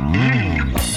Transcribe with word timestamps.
Mm-hmm. 0.00 0.29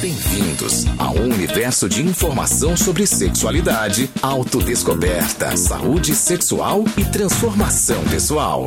Bem-vindos 0.04 0.86
ao 0.98 1.16
universo 1.16 1.88
de 1.88 2.02
informação 2.02 2.76
sobre 2.76 3.08
sexualidade, 3.08 4.10
autodescoberta, 4.22 5.56
saúde 5.56 6.14
sexual 6.14 6.84
e 6.98 7.06
transformação 7.06 8.04
pessoal. 8.12 8.66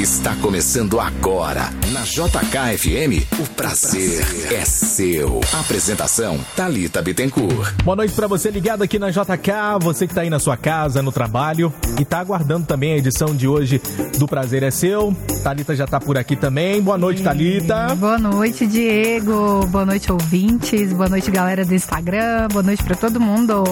Está 0.00 0.34
começando 0.34 0.98
agora 0.98 1.70
na 1.92 2.00
JKFM. 2.00 3.24
O 3.40 3.48
prazer, 3.54 4.26
é 4.52 4.64
seu. 4.64 5.40
Apresentação 5.60 6.40
Talita 6.56 7.00
Bittencourt. 7.00 7.72
Boa 7.84 7.94
noite 7.94 8.12
para 8.12 8.26
você 8.26 8.50
ligado 8.50 8.82
aqui 8.82 8.98
na 8.98 9.10
JK, 9.10 9.78
você 9.80 10.08
que 10.08 10.14
tá 10.14 10.22
aí 10.22 10.30
na 10.30 10.40
sua 10.40 10.56
casa, 10.56 11.00
no 11.00 11.12
trabalho 11.12 11.72
e 12.00 12.04
tá 12.04 12.18
aguardando 12.18 12.66
também 12.66 12.94
a 12.94 12.96
edição 12.96 13.32
de 13.36 13.46
hoje 13.46 13.80
do 14.18 14.26
Prazer 14.26 14.64
é 14.64 14.72
seu. 14.72 15.16
Talita 15.44 15.76
já 15.76 15.86
tá 15.86 16.00
por 16.00 16.18
aqui 16.18 16.34
também. 16.34 16.82
Boa 16.82 16.98
noite, 16.98 17.22
Talita. 17.22 17.94
Boa 17.94 18.18
noite, 18.18 18.66
Diego. 18.66 19.64
Boa 19.68 19.86
noite, 19.86 20.10
ouvintes. 20.64 20.92
Boa 20.92 21.08
noite, 21.08 21.30
galera 21.30 21.64
do 21.64 21.74
Instagram. 21.74 22.48
Boa 22.50 22.62
noite 22.62 22.82
para 22.82 22.96
todo 22.96 23.20
mundo. 23.20 23.64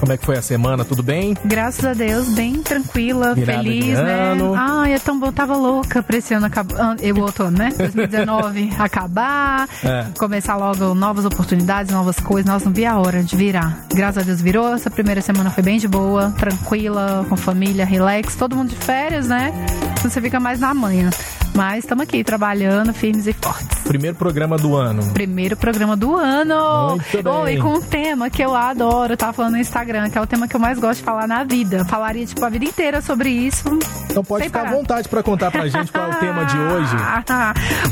Como 0.00 0.12
é 0.12 0.16
que 0.16 0.24
foi 0.24 0.38
a 0.38 0.42
semana? 0.42 0.84
Tudo 0.84 1.02
bem? 1.02 1.36
Graças 1.44 1.84
a 1.84 1.92
Deus, 1.92 2.28
bem 2.28 2.62
tranquila, 2.62 3.34
Virada 3.34 3.64
feliz, 3.64 3.98
né? 3.98 4.30
ano. 4.30 4.54
Ai, 4.56 4.94
é 4.94 4.98
tão 5.00 5.18
bom. 5.18 5.32
Tava 5.32 5.56
louca 5.56 6.00
pra 6.04 6.18
esse 6.18 6.32
ano 6.34 6.46
acabar. 6.46 6.94
O 7.16 7.20
outono, 7.20 7.58
né? 7.58 7.70
2019 7.76 8.70
acabar, 8.78 9.68
É. 9.84 10.06
começar 10.16 10.54
logo 10.56 10.94
novas 10.94 11.24
oportunidades, 11.24 11.92
novas 11.92 12.18
coisas. 12.20 12.48
Nossa, 12.48 12.66
não 12.66 12.72
vi 12.72 12.86
a 12.86 12.96
hora 12.96 13.24
de 13.24 13.34
virar. 13.36 13.86
Graças 13.92 14.22
a 14.22 14.26
Deus 14.26 14.40
virou. 14.40 14.72
Essa 14.72 14.88
primeira 14.90 15.20
semana 15.20 15.50
foi 15.50 15.64
bem 15.64 15.78
de 15.78 15.88
boa, 15.88 16.30
tranquila, 16.38 17.26
com 17.28 17.36
família, 17.36 17.84
relax. 17.84 18.36
Todo 18.36 18.54
mundo 18.54 18.68
de 18.70 18.76
férias, 18.76 19.26
né? 19.26 19.52
Então 19.98 20.08
você 20.08 20.20
fica 20.20 20.38
mais 20.38 20.60
na 20.60 20.72
manhã. 20.72 21.10
Mas 21.58 21.78
estamos 21.82 22.04
aqui 22.04 22.22
trabalhando, 22.22 22.94
firmes 22.94 23.26
e 23.26 23.32
fortes. 23.32 23.80
Primeiro 23.80 24.16
programa 24.16 24.56
do 24.56 24.76
ano. 24.76 25.02
Primeiro 25.12 25.56
programa 25.56 25.96
do 25.96 26.14
ano. 26.14 26.90
Muito 26.90 27.20
bem. 27.20 27.32
Oh, 27.32 27.48
e 27.48 27.58
com 27.58 27.74
um 27.78 27.80
tema 27.80 28.30
que 28.30 28.40
eu 28.40 28.54
adoro, 28.54 29.16
tava 29.16 29.32
falando 29.32 29.54
no 29.54 29.58
Instagram, 29.58 30.08
que 30.08 30.16
é 30.16 30.20
o 30.20 30.26
tema 30.26 30.46
que 30.46 30.54
eu 30.54 30.60
mais 30.60 30.78
gosto 30.78 31.00
de 31.00 31.04
falar 31.04 31.26
na 31.26 31.42
vida. 31.42 31.84
Falaria, 31.84 32.24
tipo, 32.24 32.44
a 32.44 32.48
vida 32.48 32.64
inteira 32.64 33.00
sobre 33.00 33.30
isso. 33.30 33.64
Então 34.08 34.22
pode 34.22 34.44
ficar 34.44 34.60
à 34.60 34.64
parar. 34.66 34.76
vontade 34.76 35.08
para 35.08 35.20
contar 35.20 35.50
pra 35.50 35.66
gente 35.66 35.90
qual 35.90 36.04
é 36.12 36.14
o 36.14 36.14
tema 36.20 36.44
de 36.44 36.56
hoje. 36.56 36.96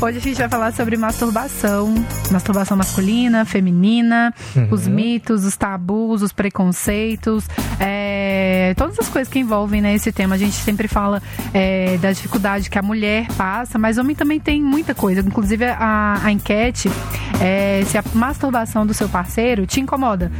Hoje 0.01 0.17
a 0.17 0.21
gente 0.21 0.37
vai 0.37 0.47
falar 0.47 0.71
sobre 0.71 0.95
masturbação. 0.95 1.93
Masturbação 2.31 2.77
masculina, 2.77 3.43
feminina, 3.43 4.33
Uhum. 4.55 4.69
os 4.71 4.87
mitos, 4.87 5.43
os 5.43 5.57
tabus, 5.57 6.21
os 6.21 6.31
preconceitos, 6.31 7.45
é, 7.81 8.73
todas 8.77 8.97
as 8.99 9.09
coisas 9.09 9.31
que 9.31 9.39
envolvem 9.39 9.81
né, 9.81 9.93
esse 9.93 10.11
tema. 10.13 10.35
A 10.35 10.37
gente 10.37 10.55
sempre 10.55 10.87
fala 10.87 11.21
é, 11.53 11.97
da 11.97 12.11
dificuldade 12.13 12.69
que 12.69 12.77
a 12.79 12.81
mulher 12.81 13.27
passa, 13.35 13.56
mas 13.77 13.97
homem 13.97 14.15
também 14.15 14.39
tem 14.39 14.61
muita 14.61 14.93
coisa. 14.93 15.21
Inclusive 15.21 15.65
a, 15.65 16.19
a 16.23 16.31
enquete 16.31 16.89
é 17.41 17.83
se 17.85 17.97
a 17.97 18.03
masturbação 18.13 18.85
do 18.85 18.93
seu 18.93 19.07
parceiro 19.09 19.65
te 19.65 19.79
incomoda. 19.79 20.31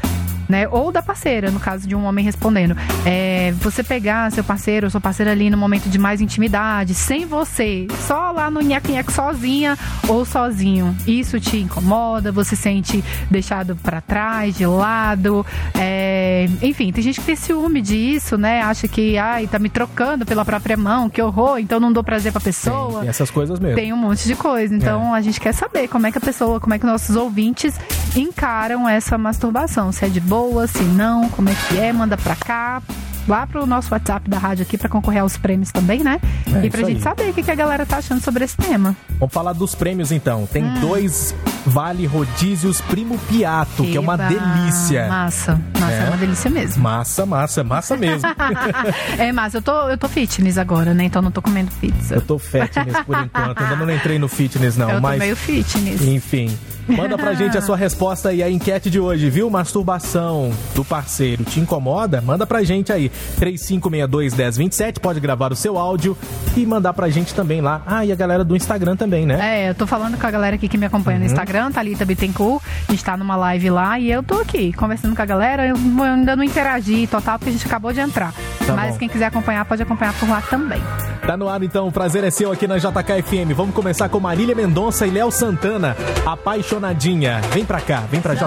Né? 0.50 0.68
Ou 0.70 0.92
da 0.92 1.02
parceira, 1.02 1.52
no 1.52 1.60
caso 1.60 1.88
de 1.88 1.96
um 1.96 2.06
homem 2.06 2.24
respondendo. 2.24 2.76
É, 3.06 3.54
você 3.60 3.84
pegar 3.84 4.32
seu 4.32 4.44
parceiro 4.44 4.88
ou 4.88 4.90
sua 4.90 5.02
parceira 5.02 5.32
ali 5.32 5.50
no 5.50 5.58
momento 5.58 5.90
de 5.90 5.98
mais 5.98 6.22
intimidade, 6.22 6.94
sem 6.94 7.26
você, 7.26 7.88
só 8.08 8.32
lá 8.32 8.50
no 8.50 8.62
nheque-nheque 8.62 9.12
sozinha 9.12 9.78
ou 10.08 10.26
sozinho. 10.26 10.96
Isso 11.06 11.40
te 11.40 11.58
incomoda, 11.58 12.32
você 12.32 12.48
se 12.48 12.56
sente 12.56 13.04
deixado 13.30 13.76
pra 13.76 14.02
trás, 14.02 14.56
de 14.56 14.66
lado. 14.66 15.46
é, 15.78 16.48
enfim, 16.62 16.92
tem 16.92 17.04
gente 17.04 17.20
que 17.20 17.26
tem 17.26 17.36
ciúme 17.36 17.82
disso, 17.82 18.38
né? 18.38 18.62
Acha 18.62 18.88
que, 18.88 19.18
ai, 19.18 19.48
tá 19.48 19.60
me 19.60 19.70
trocando 19.70 20.26
pela 20.26 20.46
própria 20.46 20.78
mão, 20.78 21.10
que 21.10 21.22
horror, 21.22 21.60
então 21.60 21.80
não 21.80 21.92
dou 21.92 22.04
prazer 22.04 22.32
pra 22.32 22.42
pessoa. 22.42 23.02
Tem 23.02 23.10
essas 23.10 23.30
coisas 23.30 23.60
mesmo. 23.60 23.76
Tem 23.76 23.94
um 23.94 23.98
monte 23.98 24.26
de 24.26 24.36
coisa. 24.36 24.74
Então 24.74 25.14
a 25.14 25.22
gente 25.22 25.40
quer 25.40 25.54
saber 25.54 25.88
como 25.88 26.08
é 26.08 26.12
que 26.12 26.18
a 26.18 26.22
pessoa, 26.22 26.60
como 26.60 26.74
é 26.74 26.80
que 26.80 26.86
nossos 26.86 27.16
ouvintes 27.16 27.80
encaram 28.16 28.88
essa 28.88 29.18
masturbação. 29.18 29.92
Se 29.92 30.06
é 30.06 30.08
de 30.10 30.20
boa, 30.20 30.37
se 30.68 30.84
não, 30.84 31.30
como 31.30 31.50
é 31.50 31.54
que 31.68 31.78
é, 31.80 31.92
manda 31.94 32.18
pra 32.18 32.36
cá. 32.36 32.82
Lá 33.28 33.46
pro 33.46 33.66
nosso 33.66 33.94
WhatsApp 33.94 34.30
da 34.30 34.38
rádio 34.38 34.64
aqui 34.64 34.78
pra 34.78 34.88
concorrer 34.88 35.22
aos 35.22 35.36
prêmios 35.36 35.70
também, 35.70 36.02
né? 36.02 36.18
É, 36.62 36.66
e 36.66 36.70
pra 36.70 36.80
gente 36.84 36.96
aí. 37.00 37.02
saber 37.04 37.30
o 37.30 37.34
que, 37.34 37.44
que 37.44 37.52
a 37.52 37.56
galera 37.56 37.86
tá 37.86 37.98
achando 37.98 38.22
sobre 38.24 38.46
esse 38.46 38.56
tema. 38.56 38.96
Vamos 39.20 39.34
falar 39.34 39.52
dos 39.52 39.76
prêmios 39.76 40.14
então. 40.14 40.48
Tem 40.48 40.64
Hum. 40.64 40.80
dois 40.80 41.36
Vale 41.66 42.06
Rodízios 42.06 42.80
Primo 42.80 43.18
Piato, 43.28 43.84
que 43.84 43.98
é 43.98 44.00
uma 44.00 44.14
Eba, 44.14 44.28
delícia. 44.30 45.10
Massa. 45.10 45.60
Massa, 45.78 45.92
é, 45.92 46.04
É. 46.06 46.08
uma 46.08 46.16
delícia 46.16 46.50
mesmo. 46.50 46.82
Massa, 46.82 47.26
massa, 47.26 47.64
massa 47.66 47.98
mesmo. 47.98 48.30
é 49.20 49.30
massa, 49.34 49.58
eu 49.58 49.62
tô, 49.62 49.90
eu 49.90 49.98
tô 49.98 50.08
fitness 50.08 50.58
agora, 50.58 50.94
né? 50.94 51.04
Então 51.04 51.22
não 51.22 51.30
tô 51.32 51.42
comendo 51.42 51.70
pizza. 51.82 52.16
Eu 52.16 52.22
tô 52.22 52.40
fitness 52.40 52.96
por 53.06 53.18
enquanto. 53.22 53.62
Ainda 53.62 53.76
não 53.76 53.92
entrei 53.94 54.18
no 54.18 54.30
fitness, 54.30 54.78
não. 54.78 54.90
eu 54.90 55.02
mas, 55.02 55.16
tô 55.16 55.20
meio 55.26 55.36
fitness. 55.36 56.02
enfim. 56.02 56.58
Manda 56.88 57.18
pra 57.18 57.34
gente 57.34 57.58
a 57.58 57.62
sua 57.62 57.76
resposta 57.78 58.34
e 58.34 58.42
a 58.42 58.50
enquete 58.50 58.90
de 58.90 59.00
hoje, 59.00 59.30
viu? 59.30 59.50
Masturbação 59.50 60.52
do 60.74 60.84
parceiro 60.86 61.44
te 61.44 61.60
incomoda? 61.60 62.22
Manda 62.22 62.46
pra 62.46 62.64
gente 62.64 62.92
aí. 62.92 63.12
3562-1027. 63.40 65.00
Pode 65.00 65.20
gravar 65.20 65.52
o 65.52 65.56
seu 65.56 65.78
áudio 65.78 66.18
e 66.56 66.66
mandar 66.66 66.94
pra 66.94 67.10
gente 67.10 67.34
também 67.34 67.62
lá. 67.62 67.82
Ah, 67.86 68.06
e 68.06 68.12
a 68.12 68.16
galera 68.16 68.44
do 68.44 68.56
Instagram 68.56 68.96
também, 68.96 69.26
né? 69.26 69.66
É, 69.66 69.70
eu 69.70 69.76
tô 69.76 69.86
falando 69.86 70.18
com 70.18 70.26
a 70.26 70.32
galera 70.32 70.56
aqui 70.56 70.68
que 70.68 70.78
me 70.78 70.86
acompanha 70.86 71.20
no 71.20 71.26
Instagram, 71.26 71.72
Thalita 71.72 72.06
Bittencourt. 72.06 72.64
A 72.88 72.92
gente 72.92 73.04
tá 73.04 73.18
numa 73.18 73.36
live 73.36 73.70
lá 73.70 74.00
e 74.00 74.12
eu 74.12 74.24
tô 74.24 74.36
aqui 74.36 74.74
conversando 74.74 75.16
com 75.16 75.22
a 75.22 75.26
galera. 75.26 75.66
Eu 75.66 75.76
ainda 76.04 76.36
não 76.36 76.44
interagi 76.44 77.08
total 77.08 77.38
porque 77.38 77.50
a 77.50 77.54
gente 77.54 77.66
acabou 77.66 77.92
de 77.94 78.00
entrar. 78.00 78.34
Tá 78.66 78.74
Mas 78.74 78.94
bom. 78.94 79.00
quem 79.00 79.10
quiser 79.10 79.26
acompanhar, 79.26 79.64
pode 79.66 79.82
acompanhar 79.82 80.14
por 80.14 80.28
lá 80.30 80.42
também. 80.42 80.82
Tá 81.26 81.36
no 81.36 81.50
ar 81.50 81.62
então, 81.62 81.88
o 81.88 81.92
prazer 81.92 82.24
é 82.24 82.30
seu 82.30 82.52
aqui 82.52 82.68
na 82.68 82.78
JKFM. 82.78 83.54
Vamos 83.56 83.76
começar 83.76 84.08
com 84.08 84.20
Marília 84.20 84.56
Mendonça 84.56 85.06
e 85.06 85.10
Léo 85.10 85.30
Santana, 85.32 85.96
apaixonadinha. 86.78 87.42
Vem 87.54 87.66
pra 87.66 87.82
cá, 87.82 88.04
vem 88.10 88.22
pra 88.22 88.34
JK. 88.34 88.46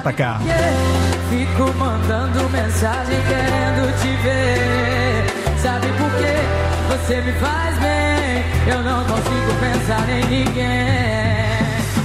Fico 1.29 1.73
mandando 1.79 2.49
mensagem 2.51 3.19
querendo 3.27 4.01
te 4.01 4.09
ver. 4.23 5.27
Sabe 5.61 5.87
por 5.89 6.11
quê? 6.19 6.37
Você 6.89 7.21
me 7.21 7.33
faz 7.33 7.79
bem. 7.79 8.45
Eu 8.67 8.83
não 8.83 9.05
consigo 9.05 9.55
pensar 9.61 10.09
em 10.09 10.25
ninguém. 10.27 11.57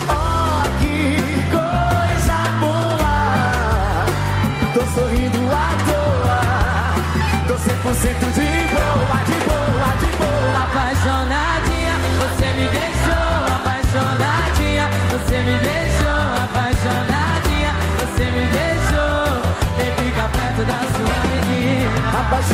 Oh, 0.10 0.64
que 0.80 1.18
coisa 1.52 2.38
boa. 2.60 4.06
Tô 4.74 4.82
sorrindo 5.00 5.40
à 5.52 5.70
toa. 5.86 6.42
Tô 7.48 7.54
100% 7.54 8.34
de 8.34 8.55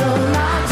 menina. 0.00 0.12
Apaixonadinho, 0.12 0.71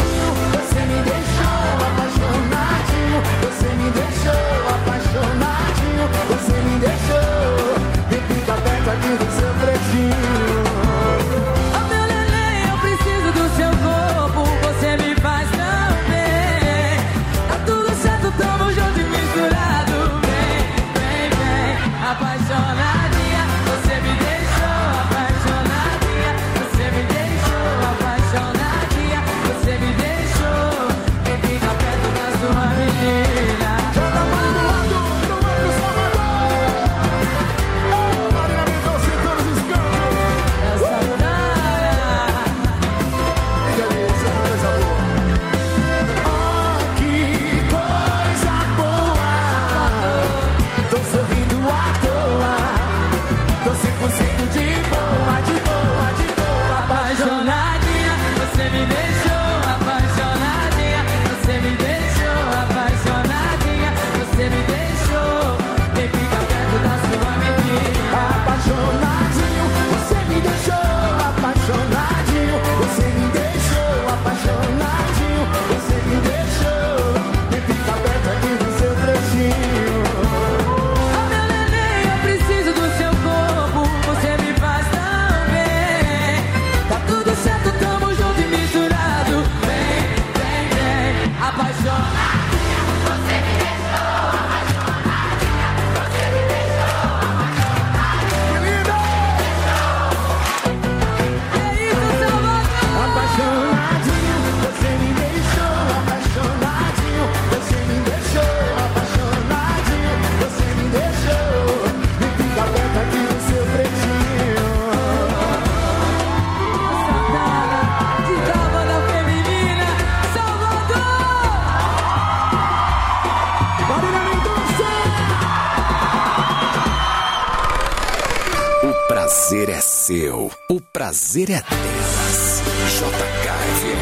prazer 129.61 129.69
é 129.69 129.81
seu. 129.81 130.51
O 130.69 130.81
prazer 130.81 131.49
é 131.51 131.61
delas. 131.61 132.63
JKFM. 132.87 134.01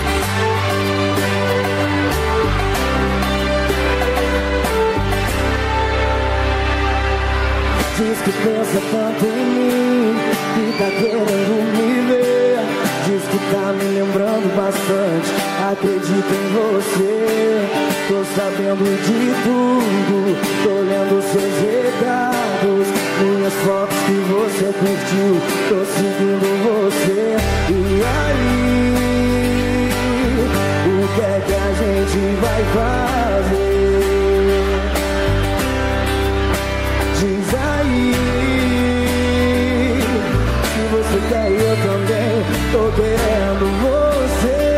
Diz 7.97 8.21
que 8.21 8.31
pensa 8.31 8.79
tanto 8.91 9.25
em 9.25 9.45
mim, 9.45 10.15
que 10.55 10.77
tá 10.77 10.89
querendo 10.91 11.55
me 11.75 11.89
ver. 12.07 12.59
Diz 13.05 13.23
que 13.23 13.39
tá 13.53 13.73
me 13.73 13.83
lembrando 13.99 14.55
bastante, 14.55 15.29
acredito 15.71 16.31
em 16.33 16.47
você. 16.53 17.11
Tô 18.07 18.23
sabendo 18.35 18.85
de 19.03 19.19
tudo, 19.43 20.17
tô 20.63 20.73
lendo 20.81 21.21
seus 21.21 21.55
recados. 21.61 23.08
Minhas 23.21 23.53
fotos 23.53 23.97
que 24.05 24.13
você 24.13 24.71
curtiu, 24.79 25.41
tô 25.67 25.83
seguindo 25.83 26.47
você. 26.63 27.35
E 27.69 27.73
aí, 28.05 28.69
o 30.87 31.07
que 31.15 31.21
é 31.21 31.41
que 31.45 31.53
a 31.53 31.73
gente 31.73 32.19
vai 32.39 32.63
fazer? 32.73 33.19
Diz 37.19 37.53
aí 37.53 38.13
Se 40.63 40.81
você 40.89 41.19
quer 41.27 41.47
eu 41.51 41.75
também 41.83 42.35
Tô 42.71 42.83
querendo 42.95 43.65
você 43.81 44.68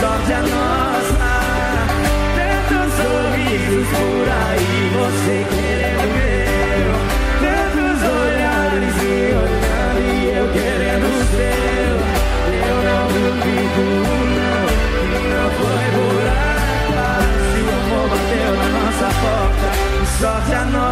sorte 0.00 0.32
a 0.32 0.40
nossa. 0.40 1.30
Tantos 2.36 2.88
sorrisos 2.96 3.86
por 3.98 4.26
aí, 4.46 4.74
você 4.96 5.36
querendo 5.52 6.04
o 6.04 6.16
meu. 6.16 6.90
Tantos 7.44 7.98
olhares 8.08 8.94
me 9.02 9.18
olhando 9.44 10.00
e 10.00 10.36
eu 10.38 10.46
querendo 10.52 11.06
o. 11.20 11.98
Eu 12.68 12.76
não 12.88 13.04
duvido, 13.14 13.84
não, 14.36 14.66
que 15.00 15.28
não 15.28 15.48
foi 15.58 15.84
por 15.94 16.24
acaso. 16.32 17.40
Se 17.52 17.60
o 17.60 17.70
amor 17.78 18.06
bateu 18.08 18.50
na 18.56 18.68
nossa 18.78 19.08
porta, 19.20 19.66
sorte 20.18 20.52
a 20.54 20.64
nossa. 20.64 20.89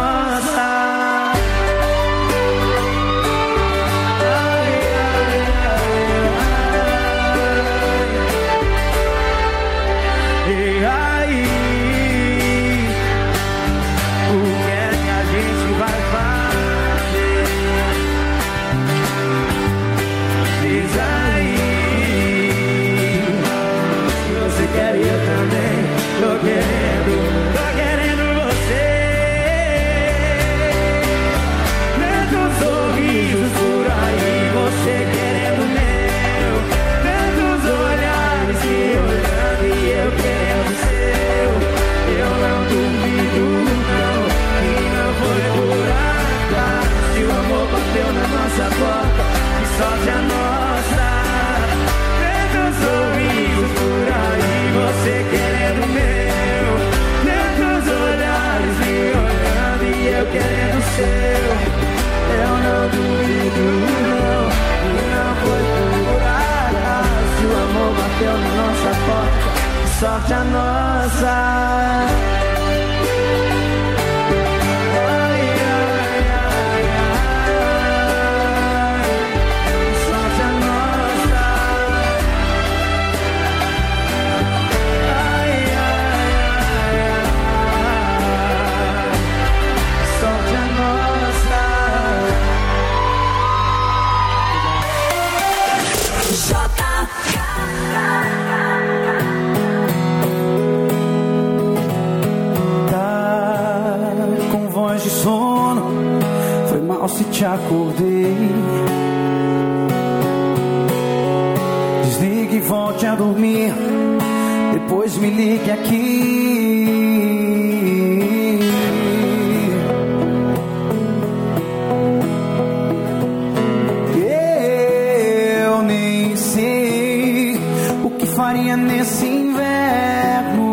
Faria 128.49 128.75
nesse 128.75 129.27
inverno. 129.27 130.65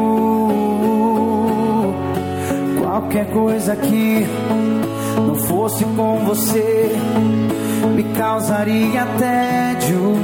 Qualquer 2.81 3.31
coisa 3.31 3.77
que 3.77 4.27
não 5.27 5.35
fosse 5.35 5.85
com 5.85 6.25
você 6.25 6.91
me 7.95 8.03
causaria 8.15 9.05
tédio. 9.19 10.17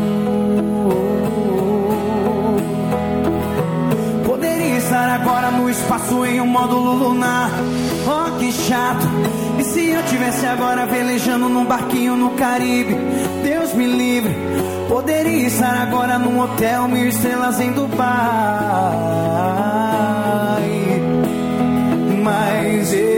Poderia 4.25 4.79
estar 4.79 5.11
agora 5.21 5.51
no 5.51 5.69
espaço 5.69 6.25
em 6.25 6.41
um 6.41 6.47
módulo 6.47 6.95
lunar. 6.95 7.51
Oh, 8.07 8.39
que 8.39 8.51
chato. 8.51 9.07
E 9.59 9.65
se 9.65 9.91
eu 9.91 10.03
tivesse 10.05 10.47
agora 10.47 10.87
velejando 10.87 11.51
num 11.51 11.67
barquinho 11.67 12.17
no 12.17 12.31
Caribe? 12.31 12.97
Deus 13.43 13.75
me 13.75 13.87
livre. 13.87 14.35
Poderia 14.89 15.47
estar 15.47 15.83
agora 15.83 16.19
num 16.19 16.41
hotel 16.41 16.89
mil 16.89 17.09
estrelas 17.09 17.61
em 17.61 17.73
Dubai. 17.73 18.03
Mas 22.23 22.93
eu, 22.93 23.12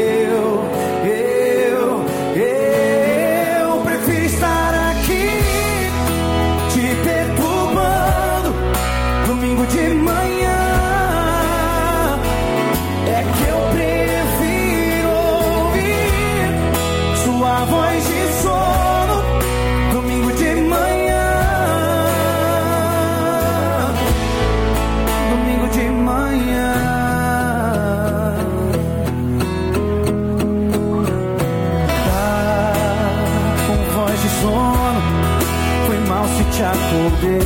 se 36.94 37.00
te 37.00 37.26
acordei. 37.28 37.38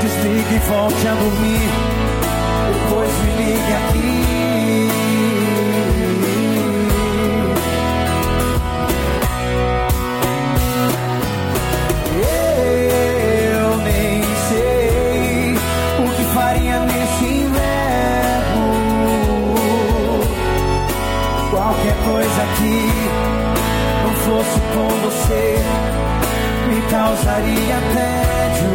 Desligue 0.00 0.54
e 0.54 0.58
volte 0.60 1.08
a 1.08 1.14
dormir. 1.14 1.85
Me 26.68 26.80
causaria 26.90 27.76
tédio. 27.94 28.72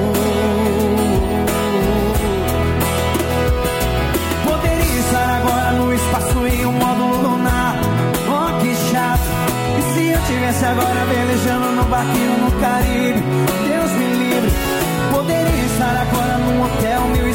Poderia 4.43 4.99
estar 4.99 5.29
agora 5.39 5.71
no 5.71 5.93
espaço 5.93 6.47
em 6.47 6.65
um 6.65 6.71
módulo 6.73 7.29
lunar. 7.29 7.75
Oh, 8.27 8.61
que 8.61 8.75
chato. 8.91 9.29
E 9.79 9.93
se 9.93 10.09
eu 10.09 10.21
tivesse 10.25 10.65
agora 10.65 11.05
velejando 11.05 11.71
no 11.71 11.83
barquinho 11.85 12.37
no 12.39 12.51
Caribe? 12.59 13.21
Deus 13.67 13.91
me 13.91 14.05
livre. 14.23 14.51
Poderia 15.13 15.65
estar 15.65 15.95
agora 16.01 16.37
num 16.37 16.63
hotel 16.63 17.01
mil 17.09 17.27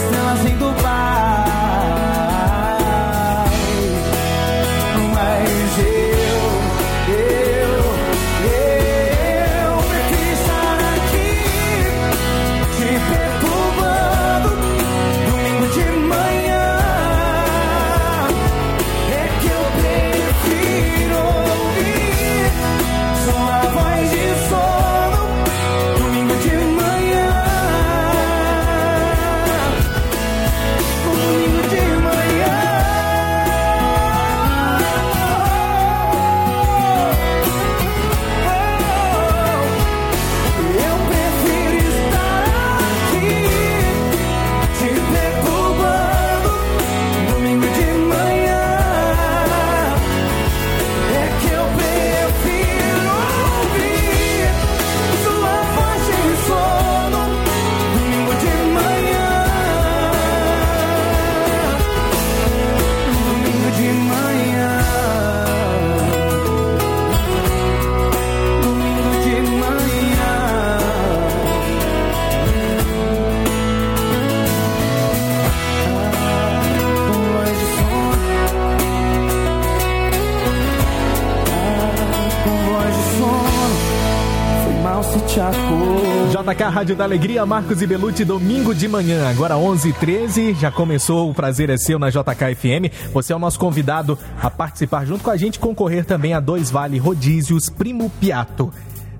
JK 86.46 86.62
Rádio 86.70 86.94
da 86.94 87.02
Alegria, 87.02 87.44
Marcos 87.44 87.82
e 87.82 87.86
Belucci, 87.88 88.24
domingo 88.24 88.72
de 88.72 88.86
manhã, 88.86 89.28
agora 89.28 89.56
11h13. 89.56 90.54
Já 90.54 90.70
começou 90.70 91.28
o 91.28 91.34
Prazer 91.34 91.70
é 91.70 91.76
Seu 91.76 91.98
na 91.98 92.08
JK 92.08 92.54
FM. 92.54 93.12
Você 93.12 93.32
é 93.32 93.36
o 93.36 93.38
nosso 93.40 93.58
convidado 93.58 94.16
a 94.40 94.48
participar 94.48 95.04
junto 95.04 95.24
com 95.24 95.30
a 95.30 95.36
gente, 95.36 95.58
concorrer 95.58 96.04
também 96.04 96.34
a 96.34 96.38
dois 96.38 96.70
Vale 96.70 96.98
Rodízios 96.98 97.68
Primo 97.68 98.08
Piato. 98.20 98.72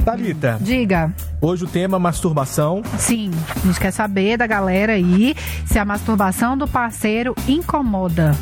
Thalita, 0.04 0.56
Diga. 0.60 1.12
hoje 1.40 1.64
o 1.64 1.66
tema 1.66 1.98
masturbação. 1.98 2.82
Sim, 2.96 3.32
a 3.56 3.66
gente 3.66 3.80
quer 3.80 3.90
saber 3.90 4.36
da 4.36 4.46
galera 4.46 4.92
aí 4.92 5.34
se 5.66 5.80
a 5.80 5.84
masturbação 5.84 6.56
do 6.56 6.68
parceiro 6.68 7.34
incomoda. 7.48 8.36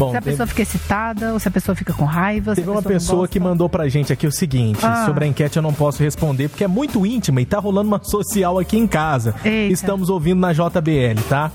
Bom, 0.00 0.10
se 0.10 0.16
a 0.16 0.20
teve- 0.20 0.30
pessoa 0.32 0.46
fica 0.46 0.62
excitada 0.62 1.32
ou 1.32 1.38
se 1.38 1.46
a 1.46 1.50
pessoa 1.50 1.74
fica 1.76 1.92
com 1.92 2.04
raiva. 2.04 2.54
se 2.54 2.60
Teve 2.62 2.70
uma 2.70 2.82
pessoa 2.82 3.20
gosta. 3.20 3.32
que 3.32 3.38
mandou 3.40 3.68
pra 3.68 3.88
gente 3.88 4.12
aqui 4.12 4.26
o 4.26 4.32
seguinte: 4.32 4.80
Ah. 4.84 5.04
sobre 5.06 5.24
a 5.24 5.28
enquete 5.28 5.56
eu 5.58 5.62
não 5.62 5.72
posso 5.72 6.02
responder 6.02 6.48
porque 6.48 6.64
é 6.64 6.68
muito 6.68 7.04
íntima 7.06 7.40
e 7.40 7.46
tá 7.46 7.58
rolando 7.58 7.88
uma 7.88 8.02
social 8.02 8.58
aqui 8.58 8.76
em 8.78 8.86
casa. 8.86 9.34
Eita. 9.44 9.72
Estamos 9.72 10.08
ouvindo 10.08 10.40
na 10.40 10.52
JBL, 10.52 11.20
tá? 11.28 11.50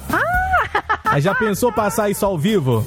Aí 1.06 1.22
já 1.22 1.34
pensou 1.34 1.72
passar 1.72 2.10
isso 2.10 2.26
ao 2.26 2.38
vivo? 2.38 2.86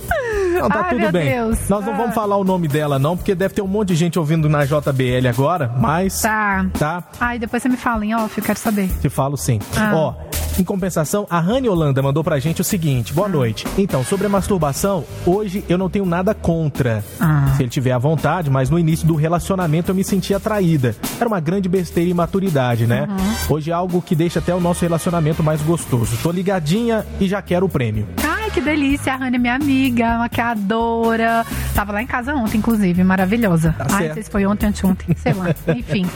Não, 0.60 0.68
tá 0.68 0.80
Ai, 0.82 0.88
tudo 0.90 0.98
meu 1.00 1.12
bem. 1.12 1.30
Deus. 1.30 1.68
Nós 1.68 1.84
não 1.84 1.94
Ah. 1.94 1.96
vamos 1.96 2.14
falar 2.14 2.36
o 2.36 2.42
nome 2.44 2.66
dela, 2.66 2.98
não, 2.98 3.16
porque 3.16 3.34
deve 3.34 3.54
ter 3.54 3.62
um 3.62 3.66
monte 3.68 3.88
de 3.88 3.94
gente 3.94 4.18
ouvindo 4.18 4.48
na 4.48 4.64
JBL 4.64 5.28
agora, 5.28 5.72
mas. 5.78 6.20
Tá. 6.20 6.66
Tá? 6.78 7.04
Ai, 7.20 7.38
depois 7.38 7.62
você 7.62 7.68
me 7.68 7.76
fala 7.76 8.04
em 8.04 8.14
off, 8.14 8.36
eu 8.36 8.44
quero 8.44 8.58
saber. 8.58 8.88
Te 9.00 9.08
falo 9.08 9.36
sim. 9.36 9.60
Ah. 9.76 9.92
Ó, 9.94 10.14
em 10.62 10.64
compensação, 10.64 11.26
a 11.30 11.40
Rani 11.40 11.68
Holanda 11.68 12.02
mandou 12.02 12.22
pra 12.24 12.38
gente 12.38 12.60
o 12.60 12.64
seguinte: 12.64 13.12
Ah. 13.12 13.14
boa 13.14 13.28
noite. 13.28 13.66
Então, 13.76 14.04
sobre 14.04 14.26
a 14.26 14.30
masturbação, 14.30 15.04
hoje 15.26 15.64
eu 15.68 15.78
não 15.78 15.88
tenho 15.88 16.04
nada 16.06 16.34
contra. 16.34 17.04
Ah. 17.20 17.52
Se 17.56 17.62
ele 17.62 17.70
tiver 17.70 17.92
à 17.92 17.98
vontade, 17.98 18.50
mas 18.50 18.70
no 18.70 18.78
início 18.78 19.06
do 19.06 19.14
relacionamento 19.14 19.90
eu 19.90 19.94
me 19.94 20.04
senti 20.04 20.34
atraída. 20.34 20.94
Era 21.18 21.28
uma 21.28 21.40
grande 21.40 21.68
besteira 21.68 22.08
e 22.08 22.12
imaturidade, 22.12 22.86
né? 22.86 23.08
Uhum. 23.08 23.56
Hoje 23.56 23.70
é 23.70 23.74
algo 23.74 24.00
que 24.02 24.14
deixa 24.14 24.38
até 24.38 24.54
o 24.54 24.60
nosso 24.60 24.82
relacionamento 24.82 25.42
mais 25.42 25.60
gostoso. 25.62 26.16
Tô 26.22 26.30
ligadinha 26.30 27.06
e 27.20 27.28
já 27.28 27.40
quero 27.42 27.66
o 27.66 27.68
prêmio. 27.68 28.06
Ai, 28.48 28.54
que 28.54 28.60
delícia. 28.62 29.12
A 29.12 29.16
Rani 29.16 29.36
é 29.36 29.38
minha 29.38 29.54
amiga, 29.54 30.18
maquiadora. 30.18 31.44
Tava 31.74 31.92
lá 31.92 32.02
em 32.02 32.06
casa 32.06 32.34
ontem, 32.34 32.56
inclusive, 32.56 33.04
maravilhosa. 33.04 33.74
Tá 33.76 33.86
Ai, 33.90 34.08
não 34.08 34.14
sei 34.14 34.22
se 34.22 34.30
foi 34.30 34.46
ontem, 34.46 34.66
anteontem, 34.66 35.14
sei 35.16 35.34
lá. 35.34 35.48
Enfim. 35.76 36.06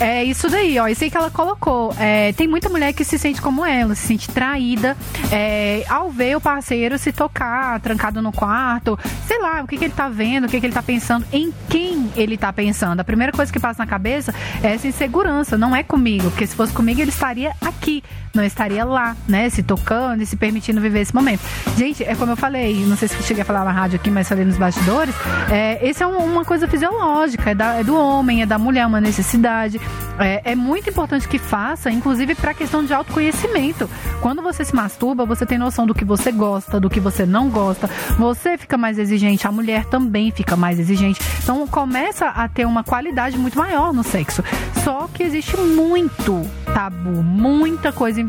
É. 0.00 0.22
isso 0.22 0.48
daí, 0.48 0.78
ó. 0.78 0.86
Isso 0.86 1.02
aí 1.02 1.10
que 1.10 1.16
ela 1.16 1.30
colocou. 1.30 1.92
É, 1.98 2.32
tem 2.34 2.46
muita 2.46 2.68
mulher 2.68 2.92
que 2.92 3.04
se 3.04 3.18
sente 3.18 3.42
como 3.42 3.64
ela, 3.64 3.96
se 3.96 4.06
sente 4.06 4.28
traída 4.30 4.96
é, 5.32 5.84
ao 5.88 6.10
ver 6.10 6.36
o 6.36 6.40
parceiro 6.40 6.96
se 6.96 7.10
tocar, 7.10 7.80
trancado 7.80 8.22
no 8.22 8.30
quarto. 8.30 8.96
Sei 9.26 9.40
lá, 9.40 9.62
o 9.62 9.66
que, 9.66 9.78
que 9.78 9.84
ele 9.84 9.94
tá 9.94 10.08
vendo, 10.08 10.44
o 10.44 10.48
que, 10.48 10.60
que 10.60 10.66
ele 10.66 10.74
tá 10.74 10.82
pensando, 10.82 11.26
em 11.32 11.52
quem 11.68 12.08
ele 12.14 12.36
tá 12.36 12.52
pensando. 12.52 13.00
A 13.00 13.04
primeira 13.04 13.32
coisa 13.32 13.52
que 13.52 13.58
passa 13.58 13.82
na 13.82 13.86
cabeça 13.86 14.32
é 14.62 14.74
essa 14.74 14.86
insegurança. 14.86 15.58
Não 15.58 15.74
é 15.74 15.82
comigo, 15.82 16.30
porque 16.30 16.46
se 16.46 16.54
fosse 16.54 16.72
comigo, 16.72 17.00
ele 17.00 17.10
estaria 17.10 17.52
aqui, 17.60 18.04
não 18.38 18.44
estaria 18.44 18.84
lá, 18.84 19.16
né? 19.28 19.50
Se 19.50 19.62
tocando 19.62 20.22
e 20.22 20.26
se 20.26 20.36
permitindo 20.36 20.80
viver 20.80 21.00
esse 21.00 21.14
momento. 21.14 21.40
Gente, 21.76 22.02
é 22.04 22.14
como 22.14 22.32
eu 22.32 22.36
falei, 22.36 22.84
não 22.86 22.96
sei 22.96 23.08
se 23.08 23.16
eu 23.16 23.22
cheguei 23.22 23.42
a 23.42 23.44
falar 23.44 23.64
na 23.64 23.72
rádio 23.72 23.96
aqui, 23.96 24.10
mas 24.10 24.28
falei 24.28 24.44
nos 24.44 24.56
bastidores. 24.56 25.14
É, 25.50 25.78
esse 25.86 26.02
é 26.02 26.06
um- 26.06 26.18
uma 26.24 26.44
coisa 26.44 26.68
fisiológica, 26.68 27.50
é, 27.50 27.54
da- 27.54 27.74
é 27.74 27.84
do 27.84 27.96
homem, 27.96 28.42
é 28.42 28.46
da 28.46 28.58
mulher, 28.58 28.86
uma 28.86 29.00
necessidade. 29.00 29.80
É, 30.18 30.52
é 30.52 30.54
muito 30.54 30.88
importante 30.90 31.28
que 31.28 31.38
faça, 31.38 31.90
inclusive 31.90 32.34
para 32.34 32.52
a 32.52 32.54
questão 32.54 32.84
de 32.84 32.92
autoconhecimento. 32.94 33.88
Quando 34.20 34.40
você 34.42 34.64
se 34.64 34.74
masturba, 34.74 35.24
você 35.24 35.44
tem 35.44 35.58
noção 35.58 35.86
do 35.86 35.94
que 35.94 36.04
você 36.04 36.30
gosta, 36.32 36.78
do 36.80 36.88
que 36.88 37.00
você 37.00 37.26
não 37.26 37.48
gosta. 37.48 37.88
Você 38.18 38.56
fica 38.56 38.76
mais 38.76 38.98
exigente, 38.98 39.46
a 39.46 39.52
mulher 39.52 39.84
também 39.86 40.30
fica 40.30 40.56
mais 40.56 40.78
exigente. 40.78 41.20
Então 41.42 41.66
começa 41.66 42.26
a 42.26 42.48
ter 42.48 42.66
uma 42.66 42.82
qualidade 42.84 43.36
muito 43.36 43.58
maior 43.58 43.92
no 43.92 44.02
sexo. 44.04 44.42
Só 44.84 45.08
que 45.12 45.22
existe 45.22 45.56
muito 45.56 46.46
tabu, 46.72 47.22
muita 47.22 47.92
coisa 47.92 48.20
envolvida. 48.20 48.27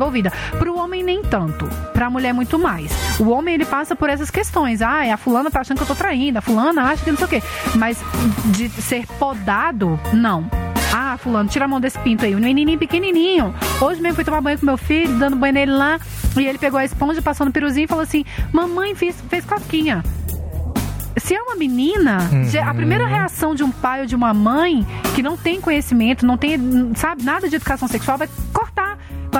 Pro 0.58 0.78
homem 0.78 1.04
nem 1.04 1.22
tanto, 1.24 1.66
pra 1.94 2.10
mulher 2.10 2.34
muito 2.34 2.58
mais. 2.58 2.92
O 3.20 3.30
homem 3.30 3.54
ele 3.56 3.66
passa 3.66 3.96
por 3.96 4.10
essas 4.10 4.30
questões. 4.30 4.82
Ah, 4.82 5.02
a 5.14 5.18
fulana 5.18 5.52
tá 5.52 5.60
achando 5.62 5.78
que 5.78 5.84
eu 5.84 5.88
tô 5.88 5.96
traindo, 5.96 6.38
a 6.40 6.42
fulana 6.42 6.84
acha 6.84 7.04
que 7.04 7.12
não 7.12 7.18
sei 7.18 7.26
o 7.26 7.30
quê. 7.30 7.44
Mas 7.76 7.98
de 8.46 8.70
ser 8.70 9.06
podado, 9.20 10.00
não. 10.14 10.50
Ah, 10.94 11.18
fulano, 11.18 11.48
tira 11.50 11.66
a 11.66 11.68
mão 11.68 11.80
desse 11.80 12.00
pinto 12.00 12.26
aí. 12.26 12.34
O 12.34 12.40
menininho 12.40 12.80
pequenininho. 12.80 13.54
Hoje 13.80 14.02
mesmo 14.02 14.16
fui 14.16 14.24
tomar 14.24 14.42
banho 14.42 14.58
com 14.58 14.66
meu 14.66 14.78
filho, 14.78 15.14
dando 15.20 15.36
banho 15.36 15.54
nele 15.54 15.72
lá. 15.72 16.00
E 16.36 16.46
ele 16.46 16.58
pegou 16.58 16.80
a 16.80 16.86
esponja, 16.86 17.22
passou 17.22 17.46
no 17.46 17.52
piruzinho 17.52 17.86
e 17.86 17.88
falou 17.88 18.04
assim: 18.04 18.26
Mamãe, 18.52 18.96
fez, 18.96 19.16
fez 19.30 19.46
cosquinha. 19.46 20.04
Se 21.18 21.36
é 21.36 21.42
uma 21.42 21.56
menina, 21.56 22.20
já- 22.50 22.70
a 22.70 22.74
primeira 22.74 23.06
reação 23.06 23.54
de 23.54 23.62
um 23.64 23.70
pai 23.72 24.02
ou 24.02 24.06
de 24.06 24.16
uma 24.16 24.34
mãe 24.34 24.88
que 25.16 25.22
não 25.22 25.36
tem 25.36 25.60
conhecimento, 25.60 26.26
não 26.26 26.38
tem, 26.38 26.58
sabe, 26.96 27.24
nada 27.24 27.50
de 27.50 27.56
educação 27.58 27.88
sexual, 27.90 28.18
vai 28.18 28.30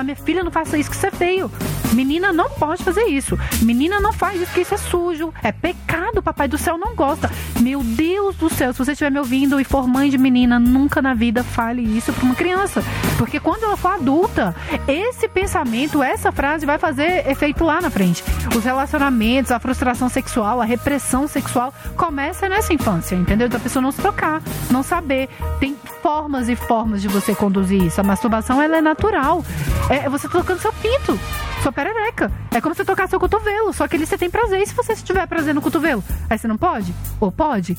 Fala, 0.00 0.04
minha 0.04 0.16
filha, 0.16 0.44
não 0.44 0.50
faça 0.50 0.78
isso 0.78 0.90
que 0.90 0.96
isso 0.96 1.06
é 1.06 1.10
feio. 1.10 1.50
Menina 1.92 2.32
não 2.32 2.48
pode 2.50 2.82
fazer 2.82 3.04
isso. 3.04 3.38
Menina 3.62 4.00
não 4.00 4.12
faz 4.12 4.40
isso 4.40 4.52
que 4.52 4.60
isso 4.60 4.74
é 4.74 4.78
sujo. 4.78 5.32
É 5.42 5.52
pecado, 5.52 6.22
papai 6.22 6.48
do 6.48 6.58
céu 6.58 6.78
não 6.78 6.94
gosta. 6.94 7.30
Meu 7.60 7.82
Deus 7.82 8.36
do 8.36 8.48
céu, 8.48 8.72
se 8.72 8.78
você 8.78 8.92
estiver 8.92 9.10
me 9.10 9.18
ouvindo 9.18 9.60
e 9.60 9.64
for 9.64 9.86
mãe 9.86 10.08
de 10.08 10.18
menina, 10.18 10.58
nunca 10.58 11.02
na 11.02 11.14
vida 11.14 11.42
fale 11.44 11.82
isso 11.82 12.12
pra 12.12 12.24
uma 12.24 12.34
criança. 12.34 12.82
Porque 13.20 13.38
quando 13.38 13.64
ela 13.64 13.76
for 13.76 13.92
adulta, 13.92 14.56
esse 14.88 15.28
pensamento, 15.28 16.02
essa 16.02 16.32
frase 16.32 16.64
vai 16.64 16.78
fazer 16.78 17.28
efeito 17.28 17.62
lá 17.62 17.78
na 17.78 17.90
frente. 17.90 18.24
Os 18.56 18.64
relacionamentos, 18.64 19.52
a 19.52 19.60
frustração 19.60 20.08
sexual, 20.08 20.58
a 20.58 20.64
repressão 20.64 21.28
sexual 21.28 21.70
começa 21.98 22.48
nessa 22.48 22.72
infância, 22.72 23.14
entendeu? 23.14 23.46
Da 23.46 23.58
pessoa 23.58 23.82
não 23.82 23.92
se 23.92 24.00
tocar, 24.00 24.40
não 24.70 24.82
saber. 24.82 25.28
Tem 25.60 25.76
formas 26.02 26.48
e 26.48 26.56
formas 26.56 27.02
de 27.02 27.08
você 27.08 27.34
conduzir 27.34 27.82
isso. 27.82 28.00
A 28.00 28.04
masturbação, 28.04 28.62
ela 28.62 28.78
é 28.78 28.80
natural. 28.80 29.44
É 29.90 30.08
você 30.08 30.26
tocando 30.26 30.58
seu 30.58 30.72
pinto. 30.72 31.20
Sua 31.62 31.70
perereca. 31.70 32.32
É 32.50 32.58
como 32.58 32.74
você 32.74 32.86
tocar 32.86 33.06
seu 33.06 33.20
cotovelo, 33.20 33.70
só 33.74 33.86
que 33.86 33.96
ali 33.96 34.06
você 34.06 34.16
tem 34.16 34.30
prazer. 34.30 34.62
E 34.62 34.66
se 34.66 34.74
você 34.74 34.96
tiver 34.96 35.26
prazer 35.26 35.54
no 35.54 35.60
cotovelo? 35.60 36.02
Aí 36.30 36.38
você 36.38 36.48
não 36.48 36.56
pode? 36.56 36.94
Ou 37.20 37.30
pode? 37.30 37.76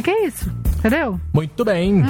O 0.00 0.02
que, 0.02 0.10
que 0.10 0.10
é 0.10 0.26
isso? 0.26 0.50
Entendeu? 0.78 1.20
Muito 1.34 1.62
bem. 1.62 2.02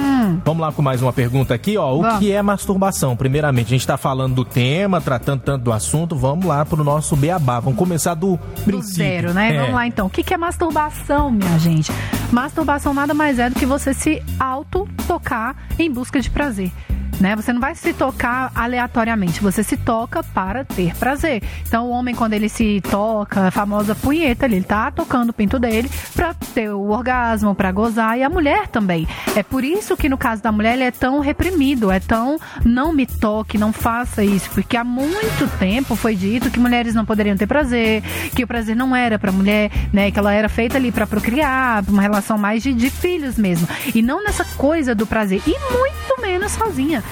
Vamos 0.45 0.61
lá 0.61 0.71
com 0.71 0.81
mais 0.81 1.01
uma 1.01 1.11
pergunta 1.11 1.53
aqui, 1.53 1.77
ó. 1.77 1.93
O 1.93 2.05
Hum. 2.05 2.19
Que 2.19 2.31
é 2.31 2.41
masturbação? 2.41 3.17
Primeiramente, 3.17 3.67
a 3.67 3.69
gente 3.71 3.85
tá 3.85 3.97
falando 3.97 4.33
do 4.33 4.45
tema, 4.45 5.01
tratando 5.01 5.41
tanto 5.41 5.63
do 5.65 5.73
assunto. 5.73 6.15
Vamos 6.15 6.45
lá 6.45 6.63
pro 6.63 6.81
nosso 6.81 7.15
beabá. 7.17 7.59
Vamos 7.59 7.77
começar 7.77 8.13
do 8.13 8.37
Do 8.37 8.63
princípio. 8.63 8.95
zero, 8.95 9.33
né? 9.33 9.53
É. 9.55 9.59
Vamos 9.59 9.75
lá 9.75 9.85
então. 9.87 10.07
O 10.07 10.09
que 10.09 10.23
que 10.23 10.33
é 10.33 10.37
masturbação, 10.37 11.29
minha 11.31 11.59
gente? 11.59 11.91
Masturbação 12.31 12.93
nada 12.93 13.13
mais 13.13 13.39
é 13.39 13.49
do 13.49 13.55
que 13.55 13.65
você 13.65 13.93
se 13.93 14.23
auto-tocar 14.39 15.53
em 15.77 15.91
busca 15.91 16.21
de 16.21 16.29
prazer. 16.29 16.71
Né? 17.19 17.35
Você 17.35 17.53
não 17.53 17.61
vai 17.61 17.75
se 17.75 17.93
tocar 17.93 18.51
aleatoriamente, 18.55 19.41
você 19.41 19.63
se 19.63 19.77
toca 19.77 20.23
para 20.23 20.63
ter 20.63 20.95
prazer. 20.95 21.43
Então, 21.67 21.87
o 21.87 21.89
homem, 21.91 22.15
quando 22.15 22.33
ele 22.33 22.49
se 22.49 22.81
toca, 22.81 23.47
a 23.47 23.51
famosa 23.51 23.93
punheta, 23.93 24.45
ele 24.45 24.61
tá 24.63 24.89
tocando 24.89 25.29
o 25.29 25.33
pinto 25.33 25.59
dele 25.59 25.89
para 26.15 26.33
ter 26.33 26.69
o 26.71 26.89
orgasmo, 26.89 27.53
para 27.53 27.71
gozar, 27.71 28.17
e 28.17 28.23
a 28.23 28.29
mulher 28.29 28.67
também. 28.67 29.07
É 29.35 29.43
por 29.43 29.63
isso 29.63 29.95
que, 29.95 30.09
no 30.09 30.17
caso 30.17 30.41
da 30.41 30.51
mulher, 30.51 30.73
ele 30.73 30.83
é 30.83 30.91
tão 30.91 31.19
reprimido, 31.19 31.91
é 31.91 31.99
tão 31.99 32.39
não 32.65 32.93
me 32.93 33.05
toque, 33.05 33.57
não 33.57 33.71
faça 33.71 34.23
isso, 34.23 34.49
porque 34.51 34.77
há 34.77 34.83
muito 34.83 35.47
tempo 35.59 35.95
foi 35.95 36.15
dito 36.15 36.49
que 36.49 36.59
mulheres 36.59 36.95
não 36.95 37.05
poderiam 37.05 37.37
ter 37.37 37.47
prazer, 37.47 38.01
que 38.35 38.43
o 38.43 38.47
prazer 38.47 38.75
não 38.75 38.95
era 38.95 39.19
para 39.19 39.31
mulher, 39.31 39.71
né, 39.93 40.11
que 40.11 40.19
ela 40.19 40.33
era 40.33 40.49
feita 40.49 40.77
ali 40.77 40.91
para 40.91 41.07
procriar, 41.07 41.83
pra 41.83 41.91
uma 41.91 42.01
relação 42.01 42.37
mais 42.37 42.63
de, 42.63 42.73
de 42.73 42.89
filhos 42.89 43.37
mesmo, 43.37 43.67
e 43.93 44.01
não 44.01 44.23
nessa 44.23 44.45
coisa 44.45 44.95
do 44.95 45.05
prazer, 45.05 45.41
e 45.45 45.51
muito 45.51 46.21
menos 46.21 46.51
sozinha. 46.53 47.03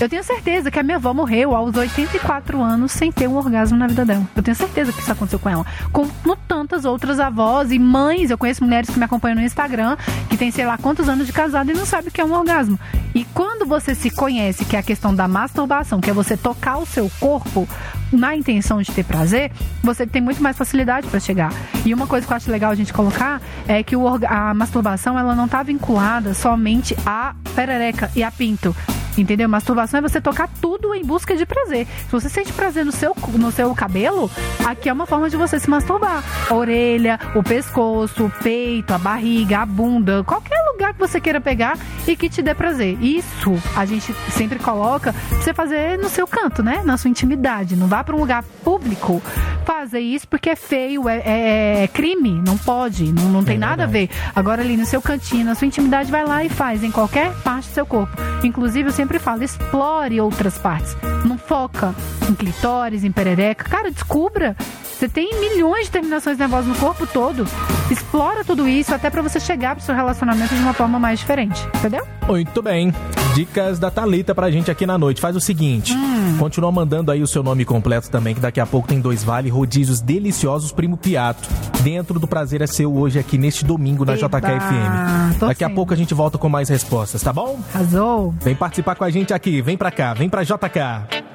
Eu 0.00 0.08
tenho 0.08 0.22
certeza 0.22 0.70
que 0.70 0.78
a 0.78 0.82
minha 0.84 0.96
avó 0.96 1.12
morreu 1.12 1.56
aos 1.56 1.74
84 1.74 2.62
anos 2.62 2.92
sem 2.92 3.10
ter 3.10 3.26
um 3.28 3.34
orgasmo 3.34 3.76
na 3.76 3.88
vida 3.88 4.04
dela. 4.04 4.28
Eu 4.36 4.44
tenho 4.44 4.54
certeza 4.54 4.92
que 4.92 5.00
isso 5.00 5.10
aconteceu 5.10 5.40
com 5.40 5.48
ela. 5.48 5.66
Como 5.90 6.08
tantas 6.46 6.84
outras 6.84 7.18
avós 7.18 7.72
e 7.72 7.80
mães, 7.80 8.30
eu 8.30 8.38
conheço 8.38 8.62
mulheres 8.62 8.88
que 8.88 8.96
me 8.96 9.04
acompanham 9.04 9.36
no 9.36 9.42
Instagram, 9.42 9.96
que 10.30 10.36
tem 10.36 10.52
sei 10.52 10.64
lá 10.64 10.78
quantos 10.78 11.08
anos 11.08 11.26
de 11.26 11.32
casado 11.32 11.70
e 11.72 11.74
não 11.74 11.84
sabe 11.84 12.08
o 12.08 12.10
que 12.12 12.20
é 12.20 12.24
um 12.24 12.32
orgasmo. 12.32 12.78
E 13.12 13.24
quando 13.24 13.66
você 13.66 13.92
se 13.92 14.08
conhece, 14.08 14.64
que 14.64 14.76
é 14.76 14.78
a 14.78 14.82
questão 14.84 15.12
da 15.12 15.26
masturbação, 15.26 16.00
que 16.00 16.08
é 16.08 16.12
você 16.12 16.36
tocar 16.36 16.78
o 16.78 16.86
seu 16.86 17.10
corpo 17.18 17.68
na 18.12 18.36
intenção 18.36 18.80
de 18.80 18.92
ter 18.92 19.04
prazer, 19.04 19.50
você 19.82 20.06
tem 20.06 20.22
muito 20.22 20.40
mais 20.40 20.56
facilidade 20.56 21.08
para 21.08 21.18
chegar. 21.18 21.52
E 21.84 21.92
uma 21.92 22.06
coisa 22.06 22.24
que 22.24 22.32
eu 22.32 22.36
acho 22.36 22.50
legal 22.52 22.70
a 22.70 22.76
gente 22.76 22.92
colocar 22.92 23.42
é 23.66 23.82
que 23.82 23.96
a 24.28 24.54
masturbação 24.54 25.18
ela 25.18 25.34
não 25.34 25.46
está 25.46 25.64
vinculada 25.64 26.34
somente 26.34 26.96
à 27.04 27.34
perereca 27.56 28.10
e 28.14 28.22
a 28.22 28.30
pinto. 28.30 28.74
Entendeu? 29.18 29.48
Masturbação 29.48 29.98
é 29.98 30.00
você 30.02 30.20
tocar 30.20 30.48
tudo 30.60 30.94
em 30.94 31.04
busca 31.04 31.36
de 31.36 31.44
prazer. 31.44 31.86
Se 32.06 32.12
você 32.12 32.28
sente 32.28 32.52
prazer 32.52 32.84
no 32.84 32.92
seu, 32.92 33.14
no 33.34 33.50
seu 33.52 33.74
cabelo, 33.74 34.30
aqui 34.64 34.88
é 34.88 34.92
uma 34.92 35.06
forma 35.06 35.28
de 35.28 35.36
você 35.36 35.58
se 35.58 35.68
masturbar. 35.68 36.22
A 36.48 36.54
orelha, 36.54 37.18
o 37.34 37.42
pescoço, 37.42 38.26
o 38.26 38.30
peito, 38.42 38.94
a 38.94 38.98
barriga, 38.98 39.58
a 39.58 39.66
bunda, 39.66 40.22
qualquer 40.24 40.58
lugar 40.72 40.94
que 40.94 41.00
você 41.00 41.20
queira 41.20 41.40
pegar 41.40 41.76
e 42.06 42.14
que 42.14 42.28
te 42.28 42.40
dê 42.42 42.54
prazer. 42.54 42.96
Isso 43.02 43.52
a 43.76 43.84
gente 43.84 44.12
sempre 44.30 44.58
coloca 44.58 45.12
pra 45.12 45.38
você 45.40 45.52
fazer 45.54 45.98
no 45.98 46.08
seu 46.08 46.26
canto, 46.26 46.62
né? 46.62 46.82
Na 46.84 46.96
sua 46.96 47.10
intimidade. 47.10 47.74
Não 47.76 47.86
vá 47.88 48.04
para 48.04 48.14
um 48.14 48.20
lugar 48.20 48.44
público 48.64 49.20
fazer 49.64 50.00
isso 50.00 50.26
porque 50.28 50.50
é 50.50 50.56
feio, 50.56 51.08
é, 51.08 51.16
é- 51.24 51.82
é 51.84 51.88
crime. 51.88 52.40
Não 52.46 52.56
pode, 52.58 53.12
não, 53.12 53.24
não 53.30 53.42
tem 53.44 53.58
nada 53.58 53.84
a 53.84 53.86
ver. 53.86 54.08
Agora 54.34 54.62
ali 54.62 54.76
no 54.76 54.84
seu 54.86 55.00
cantinho, 55.02 55.44
na 55.44 55.54
sua 55.54 55.66
intimidade, 55.66 56.10
vai 56.10 56.24
lá 56.24 56.44
e 56.44 56.48
faz 56.48 56.84
em 56.84 56.90
qualquer 56.90 57.32
parte 57.42 57.68
do 57.68 57.74
seu 57.74 57.86
corpo. 57.86 58.16
Inclusive, 58.44 58.88
eu 58.88 58.92
sempre 58.92 59.07
falo, 59.18 59.42
explore 59.42 60.20
outras 60.20 60.58
partes. 60.58 60.96
Não 61.24 61.38
foca 61.38 61.94
em 62.28 62.34
clitóris, 62.34 63.04
em 63.04 63.10
perereca. 63.10 63.64
Cara, 63.64 63.90
descubra. 63.90 64.54
Você 64.82 65.08
tem 65.08 65.38
milhões 65.40 65.86
de 65.86 65.92
terminações 65.92 66.36
nervosas 66.36 66.66
no 66.66 66.74
corpo 66.74 67.06
todo. 67.06 67.46
Explora 67.90 68.44
tudo 68.44 68.68
isso 68.68 68.92
até 68.94 69.08
pra 69.08 69.22
você 69.22 69.38
chegar 69.40 69.76
pro 69.76 69.84
seu 69.84 69.94
relacionamento 69.94 70.54
de 70.54 70.60
uma 70.60 70.74
forma 70.74 70.98
mais 70.98 71.20
diferente. 71.20 71.64
Entendeu? 71.76 72.04
Muito 72.26 72.60
bem. 72.60 72.92
Dicas 73.34 73.78
da 73.78 73.90
Thalita 73.90 74.34
pra 74.34 74.50
gente 74.50 74.70
aqui 74.70 74.84
na 74.84 74.98
noite. 74.98 75.20
Faz 75.20 75.36
o 75.36 75.40
seguinte, 75.40 75.94
Hum. 75.94 76.36
continua 76.38 76.72
mandando 76.72 77.12
aí 77.12 77.22
o 77.22 77.26
seu 77.26 77.42
nome 77.44 77.64
completo 77.64 78.10
também, 78.10 78.34
que 78.34 78.40
daqui 78.40 78.58
a 78.58 78.66
pouco 78.66 78.88
tem 78.88 79.00
dois 79.00 79.22
vale 79.22 79.48
rodízios 79.48 80.00
deliciosos 80.00 80.72
Primo 80.72 80.96
Piato. 80.96 81.48
Dentro 81.82 82.18
do 82.18 82.26
Prazer 82.26 82.60
é 82.60 82.66
Seu 82.66 82.92
hoje 82.96 83.18
aqui 83.20 83.38
neste 83.38 83.64
domingo 83.64 84.04
na 84.04 84.14
Eba, 84.14 84.26
JKFM. 84.40 85.38
Daqui 85.38 85.62
a 85.62 85.70
pouco 85.70 85.94
a 85.94 85.96
gente 85.96 86.12
volta 86.12 86.36
com 86.36 86.48
mais 86.48 86.68
respostas, 86.68 87.22
tá 87.22 87.32
bom? 87.32 87.60
Arrasou. 87.72 88.34
Vem 88.42 88.56
participar 88.56 88.96
com 88.98 89.04
a 89.04 89.10
gente 89.10 89.32
aqui, 89.32 89.62
vem 89.62 89.76
pra 89.76 89.90
cá, 89.90 90.12
vem 90.12 90.28
pra 90.28 90.42
JK. 90.42 91.28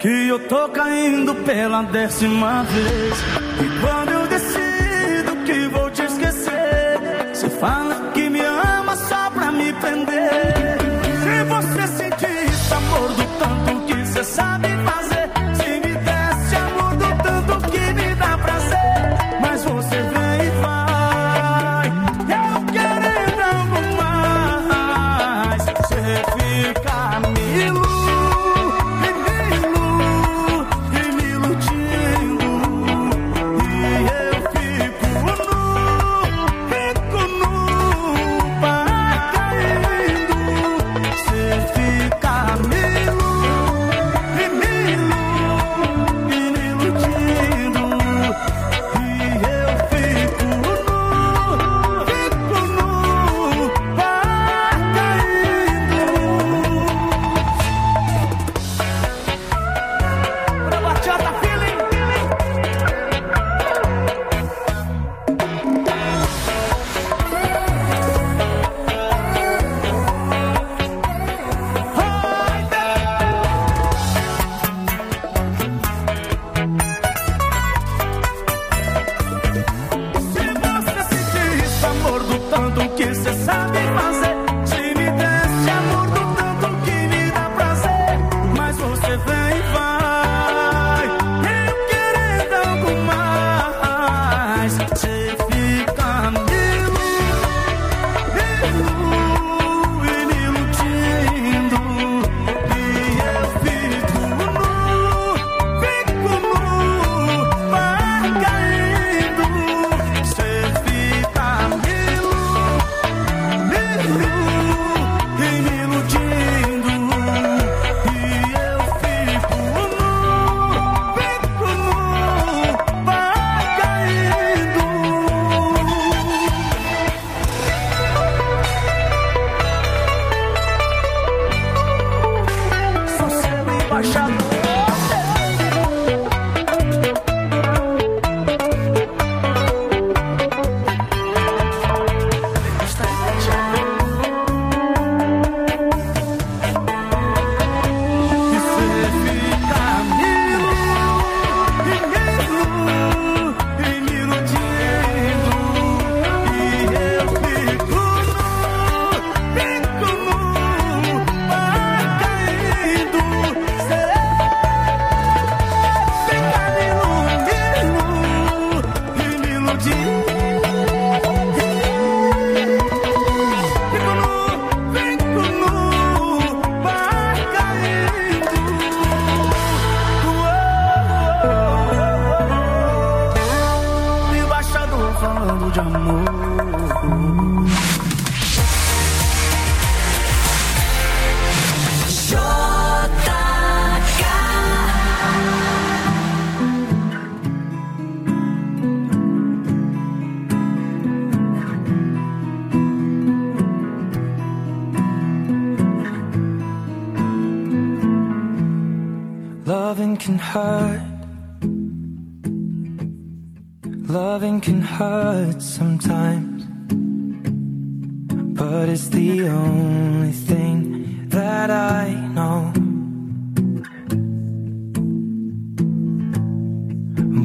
Que 0.00 0.28
eu 0.28 0.48
tô 0.48 0.66
caindo 0.70 1.34
pela 1.44 1.82
décima 1.82 2.62
vez. 2.62 3.18
E 3.60 3.80
quando 3.82 4.12
eu 4.12 4.19
você 7.60 8.09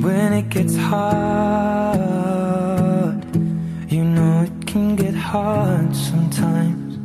When 0.05 0.33
it 0.33 0.49
gets 0.49 0.75
hard, 0.75 1.95
you 3.91 4.03
know 4.03 4.43
it 4.43 4.67
can 4.67 4.95
get 4.95 5.15
hard 5.15 5.95
sometimes. 5.95 6.99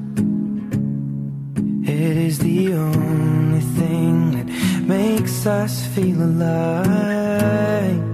It 1.88 2.16
is 2.28 2.38
the 2.40 2.74
only 2.74 3.60
thing 3.78 4.32
that 4.32 4.46
makes 4.86 5.46
us 5.46 5.86
feel 5.94 6.22
alive. 6.22 8.04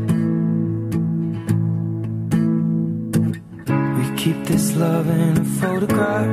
We 3.99 4.05
keep 4.17 4.45
this 4.45 4.77
love 4.77 5.09
in 5.09 5.39
a 5.39 5.45
photograph. 5.61 6.31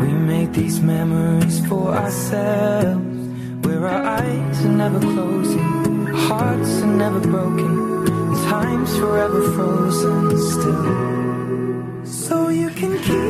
We 0.00 0.08
make 0.32 0.52
these 0.52 0.80
memories 0.80 1.58
for 1.66 1.92
ourselves, 1.92 3.18
where 3.66 3.84
our 3.88 4.02
eyes 4.20 4.64
are 4.64 4.76
never 4.84 5.00
closing. 5.00 5.85
Hearts 6.24 6.82
are 6.82 6.86
never 6.86 7.20
broken, 7.20 8.06
time's 8.48 8.96
forever 8.96 9.42
frozen 9.52 10.36
still. 10.50 12.04
So 12.04 12.48
you 12.48 12.70
can 12.70 12.98
keep. 13.02 13.25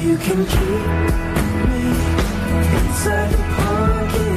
you 0.00 0.16
can 0.16 0.46
keep 0.46 0.86
me 1.68 1.90
inside 2.86 3.30
the 3.30 3.38
pocket. 3.56 4.27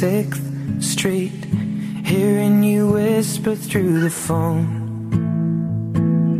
6th 0.00 0.82
Street, 0.82 1.44
hearing 2.06 2.62
you 2.62 2.92
whisper 2.92 3.54
through 3.54 4.00
the 4.00 4.08
phone. 4.08 4.66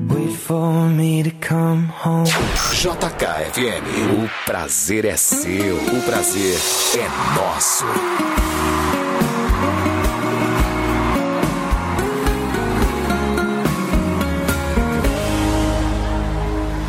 Wait 0.08 0.32
for 0.32 0.88
me 0.88 1.22
to 1.22 1.30
come 1.42 1.84
home. 1.88 2.24
JKFM, 2.72 3.84
o 4.24 4.30
prazer 4.46 5.04
é 5.04 5.14
seu, 5.14 5.76
o 5.76 6.02
prazer 6.06 6.58
é 6.96 7.08
nosso. 7.36 7.84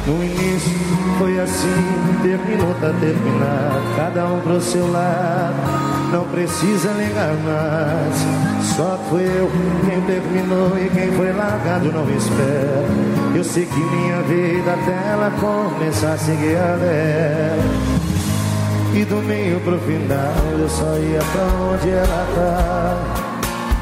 No 0.08 0.24
início 0.24 0.72
foi 1.18 1.38
assim, 1.38 2.22
terminou, 2.24 2.74
tá 2.76 2.94
terminado. 3.02 3.96
Cada 3.98 4.26
um 4.28 4.40
pro 4.40 4.62
seu 4.62 4.90
lado, 4.90 5.81
não 6.12 6.26
precisa 6.26 6.92
ligar 6.92 7.34
mais. 7.46 8.66
Só 8.76 9.00
fui 9.10 9.24
eu 9.24 9.50
quem 9.86 10.02
terminou 10.02 10.78
e 10.78 10.90
quem 10.90 11.12
foi 11.12 11.32
largado 11.32 11.92
não 11.92 12.10
espera. 12.10 12.86
Eu 13.34 13.44
segui 13.44 13.80
minha 13.80 14.22
vida 14.24 14.74
até 14.74 15.12
ela 15.12 15.32
começar 15.40 16.14
a 16.14 16.18
seguir 16.18 16.58
a 16.58 16.76
dela. 16.76 18.02
E 18.94 19.06
do 19.06 19.16
meio 19.26 19.60
pro 19.62 19.80
final 19.80 20.34
eu 20.60 20.70
só 20.70 20.98
ia 20.98 21.20
pra 21.32 21.44
onde 21.72 21.90
ela 21.90 22.28
tá. 22.36 23.32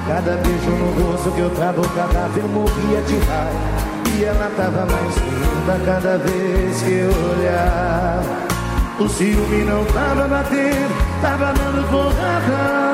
Cada 0.08 0.38
beijo 0.38 0.72
no 0.72 1.12
rosto 1.12 1.32
que 1.32 1.40
eu 1.40 1.50
travo, 1.52 1.82
cada 1.96 2.28
vez 2.30 2.46
morria 2.46 3.02
de 3.08 3.18
raiva. 3.26 3.80
E 4.18 4.24
ela 4.24 4.52
tava 4.56 4.86
mais 4.86 5.16
linda 5.18 5.86
cada 5.86 6.18
vez 6.18 6.82
que 6.82 6.92
eu 6.92 7.12
olhar. 7.32 8.49
O 9.00 9.08
ciúme 9.08 9.64
não 9.64 9.86
tava 9.86 10.28
batendo, 10.28 10.94
tava 11.22 11.54
dando 11.54 11.88
porrada. 11.90 12.92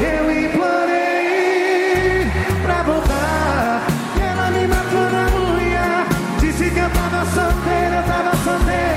Eu 0.00 0.30
implorei 0.30 2.30
pra 2.62 2.84
voltar. 2.84 3.82
Ela 4.20 4.50
me 4.52 4.68
matou 4.68 5.10
na 5.10 5.26
unha. 5.40 6.06
Disse 6.38 6.70
que 6.70 6.78
eu 6.78 6.88
tava 6.88 7.26
solteira, 7.26 7.96
eu 7.96 8.04
tava 8.04 8.36
solteira. 8.44 8.96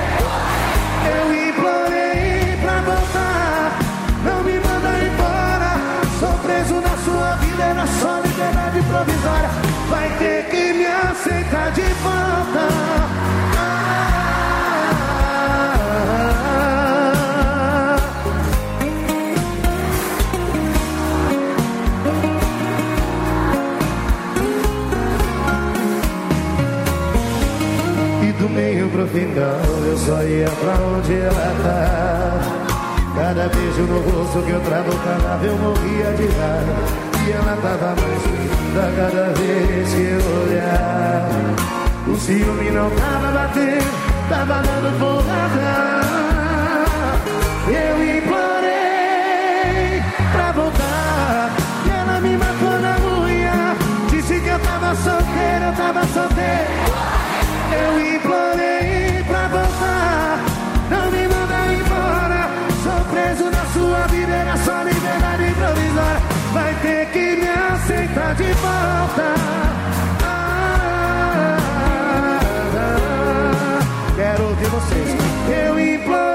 Eu 1.10 1.34
implorei 1.50 2.56
pra 2.62 2.82
voltar. 2.82 3.80
Não 4.24 4.44
me 4.44 4.60
manda 4.60 4.92
embora. 5.04 5.76
Sou 6.20 6.38
preso 6.46 6.76
na 6.76 6.96
sua 7.04 7.36
vida, 7.38 7.64
é 7.64 7.74
na 7.74 7.88
sua 7.88 8.20
liberdade 8.20 8.80
provisória. 8.84 9.50
Vai 9.90 10.08
ter 10.20 10.46
que 10.52 10.72
me 10.74 10.86
aceitar 10.86 11.72
de 11.72 11.82
volta. 11.82 13.11
Final 29.12 29.60
eu 29.86 29.98
só 29.98 30.24
ia 30.24 30.50
pra 30.50 30.74
onde 30.86 31.14
ela 31.14 31.54
tá. 31.64 32.40
Cada 33.16 33.48
beijo 33.50 33.82
no 33.84 34.00
rosto 34.00 34.42
que 34.42 34.52
eu 34.52 34.62
travo, 34.62 34.92
cada 35.04 35.46
eu 35.46 35.58
morria 35.58 36.14
de 36.14 36.28
raiva. 36.28 36.76
E 37.28 37.32
ela 37.32 37.58
tava 37.62 37.96
mais 38.02 38.24
linda 38.26 38.84
cada 38.96 39.34
vez 39.34 39.94
que 39.94 40.02
eu 40.02 40.22
olhar. 40.44 41.30
O 42.08 42.16
ciúme 42.16 42.72
não 42.72 42.90
tava 42.90 43.32
batendo, 43.32 43.92
tava 44.30 44.62
dando 44.64 45.00
porrada. 45.00 46.02
Eu 47.68 48.18
implorei 48.18 50.02
pra 50.32 50.52
voltar. 50.54 51.52
E 51.86 51.90
ela 51.90 52.20
me 52.22 52.38
matou 52.38 52.80
na 52.80 52.98
unha. 53.20 53.76
Disse 54.10 54.40
que 54.40 54.50
eu 54.50 54.60
tava 54.60 54.96
solteira, 54.96 55.66
eu 55.68 55.74
tava 55.74 56.06
solteira. 56.08 56.68
Eu 57.72 58.16
implorei 58.16 58.71
aceitar 68.12 68.36
de 68.36 68.44
volta. 68.44 69.36
Ah, 70.24 71.58
quero 74.16 74.44
ouvir 74.50 74.68
vocês. 74.68 75.16
Eu 75.50 75.80
implorei 75.80 76.31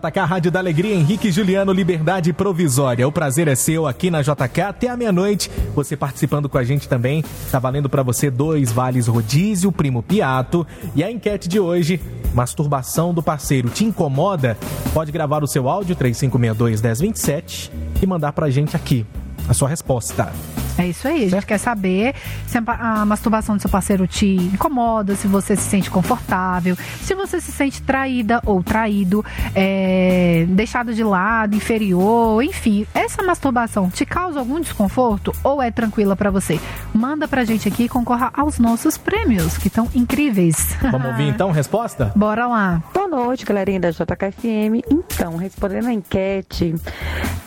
JK 0.00 0.20
Rádio 0.20 0.50
da 0.50 0.58
Alegria, 0.58 0.94
Henrique 0.94 1.30
Juliano, 1.30 1.72
Liberdade 1.72 2.32
Provisória. 2.32 3.06
O 3.06 3.12
prazer 3.12 3.46
é 3.48 3.54
seu 3.54 3.86
aqui 3.86 4.10
na 4.10 4.22
JK 4.22 4.62
até 4.66 4.88
a 4.88 4.96
meia-noite. 4.96 5.50
Você 5.74 5.94
participando 5.94 6.48
com 6.48 6.56
a 6.56 6.64
gente 6.64 6.88
também. 6.88 7.22
Tá 7.50 7.58
valendo 7.58 7.90
para 7.90 8.02
você 8.02 8.30
dois 8.30 8.72
vales 8.72 9.06
rodízio, 9.06 9.70
primo 9.70 10.02
piato. 10.02 10.66
E 10.96 11.04
a 11.04 11.10
enquete 11.10 11.50
de 11.50 11.60
hoje, 11.60 12.00
masturbação 12.32 13.12
do 13.12 13.22
parceiro 13.22 13.68
te 13.68 13.84
incomoda? 13.84 14.56
Pode 14.94 15.12
gravar 15.12 15.44
o 15.44 15.46
seu 15.46 15.68
áudio 15.68 15.94
3562-1027 15.96 17.70
e 18.00 18.06
mandar 18.06 18.32
pra 18.32 18.48
gente 18.48 18.74
aqui 18.74 19.04
a 19.46 19.52
sua 19.52 19.68
resposta. 19.68 20.32
É 20.78 20.86
isso 20.86 21.06
aí, 21.06 21.24
a 21.24 21.28
gente 21.28 21.46
quer 21.46 21.58
saber 21.58 22.14
se 22.46 22.58
a 22.58 22.62
a 23.00 23.04
masturbação 23.04 23.56
do 23.56 23.60
seu 23.60 23.70
parceiro 23.70 24.06
te 24.06 24.26
incomoda, 24.26 25.14
se 25.14 25.26
você 25.26 25.56
se 25.56 25.62
sente 25.62 25.90
confortável, 25.90 26.76
se 27.02 27.14
você 27.14 27.40
se 27.40 27.52
sente 27.52 27.82
traída 27.82 28.40
ou 28.46 28.62
traído, 28.62 29.24
é, 29.54 30.46
deixado 30.48 30.94
de 30.94 31.04
lado, 31.04 31.54
inferior, 31.54 32.42
enfim. 32.42 32.86
Essa 32.94 33.22
masturbação 33.22 33.90
te 33.90 34.04
causa 34.06 34.38
algum 34.38 34.60
desconforto 34.60 35.32
ou 35.42 35.62
é 35.62 35.70
tranquila 35.70 36.16
pra 36.16 36.30
você? 36.30 36.60
Manda 36.94 37.28
pra 37.28 37.44
gente 37.44 37.68
aqui 37.68 37.84
e 37.84 37.88
concorra 37.88 38.30
aos 38.34 38.58
nossos 38.58 38.96
prêmios, 38.96 39.58
que 39.58 39.68
estão 39.68 39.88
incríveis. 39.94 40.76
Vamos 40.90 41.08
ouvir 41.08 41.28
então 41.30 41.50
a 41.50 41.52
resposta? 41.52 42.12
Bora 42.16 42.46
lá. 42.46 42.82
Boa 42.94 43.08
noite, 43.08 43.44
galerinha 43.44 43.80
da 43.80 43.90
JKFM. 43.90 44.82
Então, 44.90 45.36
respondendo 45.36 45.88
a 45.88 45.92
enquete, 45.92 46.74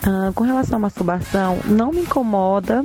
ah, 0.02 0.32
com 0.34 0.44
relação 0.44 0.76
à 0.76 0.80
masturbação, 0.80 1.58
não 1.66 1.92
me 1.92 2.00
incomoda, 2.00 2.84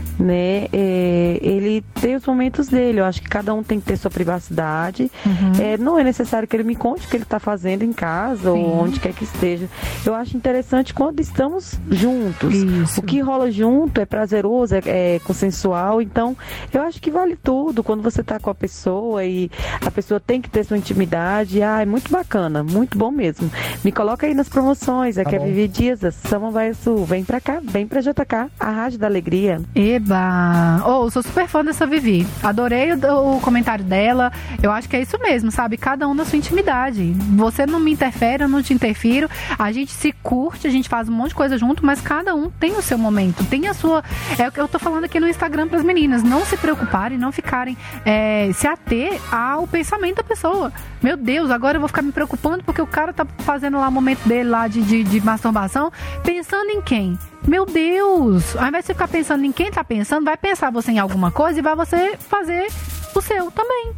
né? 0.19 0.67
É, 0.71 1.39
ele 1.41 1.83
tem 1.99 2.15
os 2.15 2.25
momentos 2.25 2.67
dele. 2.67 2.99
Eu 2.99 3.05
acho 3.05 3.21
que 3.21 3.29
cada 3.29 3.53
um 3.53 3.63
tem 3.63 3.79
que 3.79 3.85
ter 3.85 3.97
sua 3.97 4.11
privacidade. 4.11 5.11
É, 5.59 5.77
não 5.77 5.97
é 5.97 6.03
necessário 6.03 6.47
que 6.47 6.55
ele 6.55 6.63
me 6.63 6.75
conte 6.75 7.05
o 7.05 7.09
que 7.09 7.15
ele 7.15 7.23
está 7.23 7.39
fazendo 7.39 7.83
em 7.83 7.93
casa 7.93 8.51
ou 8.51 8.81
onde 8.83 8.99
quer 8.99 9.13
que 9.13 9.23
esteja. 9.23 9.67
Eu 10.05 10.13
acho 10.13 10.35
interessante 10.35 10.93
quando 10.93 11.19
estamos 11.19 11.79
juntos. 11.89 12.53
O 12.97 13.01
que 13.01 13.19
rola 13.19 13.51
junto 13.51 13.99
é 14.01 14.05
prazeroso, 14.05 14.75
é, 14.75 14.81
é 14.85 15.19
consensual. 15.19 16.01
Então, 16.01 16.35
eu 16.73 16.81
acho 16.81 17.01
que 17.01 17.11
vale 17.11 17.35
tudo 17.35 17.83
quando 17.83 18.01
você 18.01 18.21
está 18.21 18.39
com 18.39 18.49
a 18.49 18.55
pessoa 18.55 19.23
e 19.23 19.49
a 19.85 19.91
pessoa 19.91 20.19
tem 20.19 20.41
que 20.41 20.49
ter 20.49 20.63
sua 20.63 20.77
intimidade. 20.77 21.61
Ah, 21.61 21.81
é 21.81 21.85
muito 21.85 22.11
bacana, 22.11 22.63
muito 22.63 22.97
bom 22.97 23.11
mesmo. 23.11 23.49
Me 23.83 23.91
coloca 23.91 24.25
aí 24.25 24.33
nas 24.33 24.49
promoções. 24.49 25.17
Aqui 25.17 25.35
é 25.35 25.39
bom. 25.39 25.45
Vivi 25.45 25.67
Dias, 25.67 25.99
Samambaia 26.15 26.73
Sul. 26.73 27.05
Vem 27.05 27.23
pra 27.23 27.39
cá, 27.39 27.59
vem 27.61 27.87
pra 27.87 28.01
JK, 28.01 28.51
a 28.59 28.71
Rádio 28.71 28.99
da 28.99 29.07
Alegria. 29.07 29.61
Eba! 30.01 30.83
Oh, 30.85 31.09
sou 31.11 31.21
super 31.21 31.47
fã 31.47 31.63
dessa 31.63 31.85
Vivi. 31.85 32.25
Adorei 32.41 32.93
o, 32.93 33.37
o 33.37 33.41
comentário 33.41 33.85
dela. 33.85 34.31
Eu 34.61 34.71
acho 34.71 34.89
que 34.89 34.95
é 34.95 35.01
isso 35.01 35.17
mesmo, 35.19 35.51
sabe? 35.51 35.77
Cada 35.77 36.07
um 36.07 36.13
na 36.13 36.25
sua 36.25 36.37
intimidade. 36.37 37.13
Você 37.35 37.65
não 37.65 37.79
me 37.79 37.91
interfere, 37.91 38.43
eu 38.43 38.49
não 38.49 38.63
te 38.63 38.73
interfiro. 38.73 39.29
A 39.57 39.71
gente 39.71 39.91
se 39.91 40.11
curte, 40.11 40.67
a 40.67 40.71
gente 40.71 40.89
faz 40.89 41.07
um 41.07 41.11
monte 41.11 41.29
de 41.29 41.35
coisa 41.35 41.57
junto, 41.57 41.85
mas 41.85 42.01
cada 42.01 42.33
um 42.33 42.49
tem 42.49 42.71
o 42.73 42.81
seu 42.81 42.97
momento, 42.97 43.45
tem 43.45 43.67
a 43.67 43.73
sua. 43.73 44.03
É 44.37 44.47
o 44.47 44.51
que 44.51 44.59
eu 44.59 44.67
tô 44.67 44.79
falando 44.79 45.05
aqui 45.05 45.19
no 45.19 45.27
Instagram 45.27 45.67
pras 45.67 45.83
meninas. 45.83 46.23
Não 46.23 46.43
se 46.45 46.57
preocuparem, 46.57 47.17
não 47.17 47.31
ficarem. 47.31 47.77
é, 48.05 48.51
se 48.53 48.67
ater 48.67 49.19
ao 49.31 49.67
pensamento 49.67 50.17
da 50.17 50.23
pessoa. 50.23 50.73
Meu 51.01 51.15
Deus, 51.15 51.51
agora 51.51 51.77
eu 51.77 51.79
vou 51.79 51.87
ficar 51.87 52.01
me 52.01 52.11
preocupando 52.11 52.63
porque 52.63 52.81
o 52.81 52.87
cara 52.87 53.13
tá 53.13 53.25
fazendo 53.39 53.77
lá 53.77 53.87
o 53.87 53.91
momento 53.91 54.27
dele 54.27 54.49
lá 54.49 54.67
de, 54.67 54.81
de, 54.81 55.03
de 55.03 55.21
masturbação, 55.21 55.91
pensando 56.23 56.69
em 56.69 56.81
quem? 56.81 57.17
Meu 57.47 57.65
Deus! 57.65 58.55
Ao 58.55 58.67
invés 58.67 58.83
de 58.83 58.87
você 58.87 58.93
ficar 58.93 59.07
pensando 59.07 59.43
em 59.43 59.51
quem 59.51 59.71
tá 59.71 59.83
pensando, 59.83 60.25
vai 60.25 60.37
pensar 60.37 60.71
você 60.71 60.91
em 60.91 60.99
alguma 60.99 61.31
coisa 61.31 61.59
e 61.59 61.61
vai 61.61 61.75
você 61.75 62.15
fazer 62.17 62.67
o 63.15 63.21
seu 63.21 63.51
também. 63.51 63.93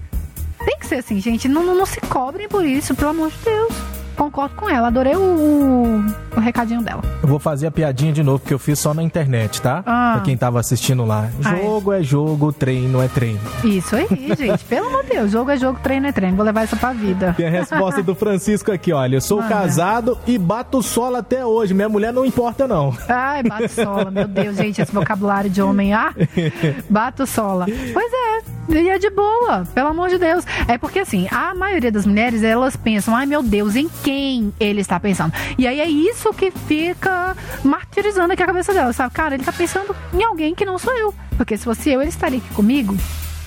Tem 0.65 0.79
que 0.79 0.87
ser 0.87 0.95
assim, 0.95 1.19
gente. 1.19 1.47
Não, 1.47 1.63
não, 1.63 1.75
não 1.75 1.85
se 1.85 1.99
cobrem 2.01 2.47
por 2.47 2.65
isso, 2.65 2.95
pelo 2.95 3.11
amor 3.11 3.29
de 3.29 3.37
Deus. 3.43 3.92
Concordo 4.15 4.55
com 4.55 4.69
ela, 4.69 4.87
adorei 4.87 5.15
o, 5.15 5.19
o, 5.19 6.05
o 6.37 6.39
recadinho 6.39 6.81
dela. 6.81 7.01
Eu 7.21 7.27
vou 7.27 7.39
fazer 7.39 7.67
a 7.67 7.71
piadinha 7.71 8.13
de 8.13 8.23
novo, 8.23 8.39
porque 8.39 8.53
eu 8.53 8.59
fiz 8.59 8.79
só 8.79 8.93
na 8.93 9.01
internet, 9.03 9.61
tá? 9.61 9.83
Ah. 9.85 10.13
Pra 10.15 10.21
quem 10.23 10.37
tava 10.37 10.59
assistindo 10.59 11.05
lá. 11.05 11.29
Jogo 11.39 11.91
é 11.91 12.03
jogo, 12.03 12.51
treino 12.51 13.01
é 13.01 13.07
treino. 13.07 13.39
Isso 13.63 13.95
aí, 13.95 14.07
gente. 14.37 14.63
Pelo 14.65 14.87
amor 14.87 15.03
de 15.03 15.09
Deus. 15.09 15.31
Jogo 15.31 15.51
é 15.51 15.57
jogo, 15.57 15.79
treino 15.81 16.07
é 16.07 16.11
treino. 16.11 16.35
Vou 16.35 16.45
levar 16.45 16.63
isso 16.63 16.77
pra 16.77 16.93
vida. 16.93 17.33
Tem 17.35 17.47
a 17.47 17.51
resposta 17.51 18.03
do 18.03 18.13
Francisco 18.15 18.71
aqui, 18.71 18.93
olha. 18.93 19.15
Eu 19.17 19.21
sou 19.21 19.41
casado 19.43 20.17
e 20.27 20.37
bato 20.37 20.81
solo 20.81 21.17
até 21.17 21.45
hoje. 21.45 21.73
Minha 21.73 21.89
mulher 21.89 22.13
não 22.13 22.25
importa, 22.25 22.67
não. 22.67 22.95
Ai, 23.07 23.43
bato 23.43 23.69
sola, 23.69 24.11
meu 24.11 24.27
Deus, 24.27 24.55
gente, 24.57 24.81
esse 24.81 24.91
vocabulário 24.91 25.49
de 25.49 25.61
homem, 25.61 25.93
ah, 25.93 26.13
bato 26.89 27.25
sola. 27.25 27.65
Pois 27.93 28.13
é, 28.13 28.41
e 28.69 28.89
é 28.89 28.97
de 28.97 29.09
boa, 29.09 29.65
pelo 29.73 29.89
amor 29.89 30.09
de 30.09 30.17
Deus. 30.17 30.45
É 30.67 30.77
porque 30.77 30.99
assim, 30.99 31.27
a 31.31 31.53
maioria 31.53 31.91
das 31.91 32.05
mulheres, 32.05 32.43
elas 32.43 32.75
pensam, 32.75 33.15
ai 33.15 33.25
meu 33.25 33.43
Deus, 33.43 33.75
em 33.75 33.87
quem 34.03 34.53
ele 34.59 34.81
está 34.81 34.99
pensando? 34.99 35.33
E 35.57 35.65
aí 35.65 35.79
é 35.79 35.87
isso 35.87 36.33
que 36.33 36.51
fica 36.51 37.35
martirizando 37.63 38.33
aqui 38.33 38.43
a 38.43 38.45
cabeça 38.45 38.73
dela, 38.73 38.91
sabe? 38.91 39.13
Cara, 39.13 39.35
ele 39.35 39.43
tá 39.43 39.53
pensando 39.53 39.95
em 40.13 40.23
alguém 40.23 40.53
que 40.53 40.65
não 40.65 40.77
sou 40.77 40.93
eu. 40.93 41.13
Porque 41.37 41.57
se 41.57 41.63
fosse 41.63 41.89
eu, 41.89 42.01
ele 42.01 42.09
estaria 42.09 42.39
aqui 42.39 42.53
comigo. 42.53 42.95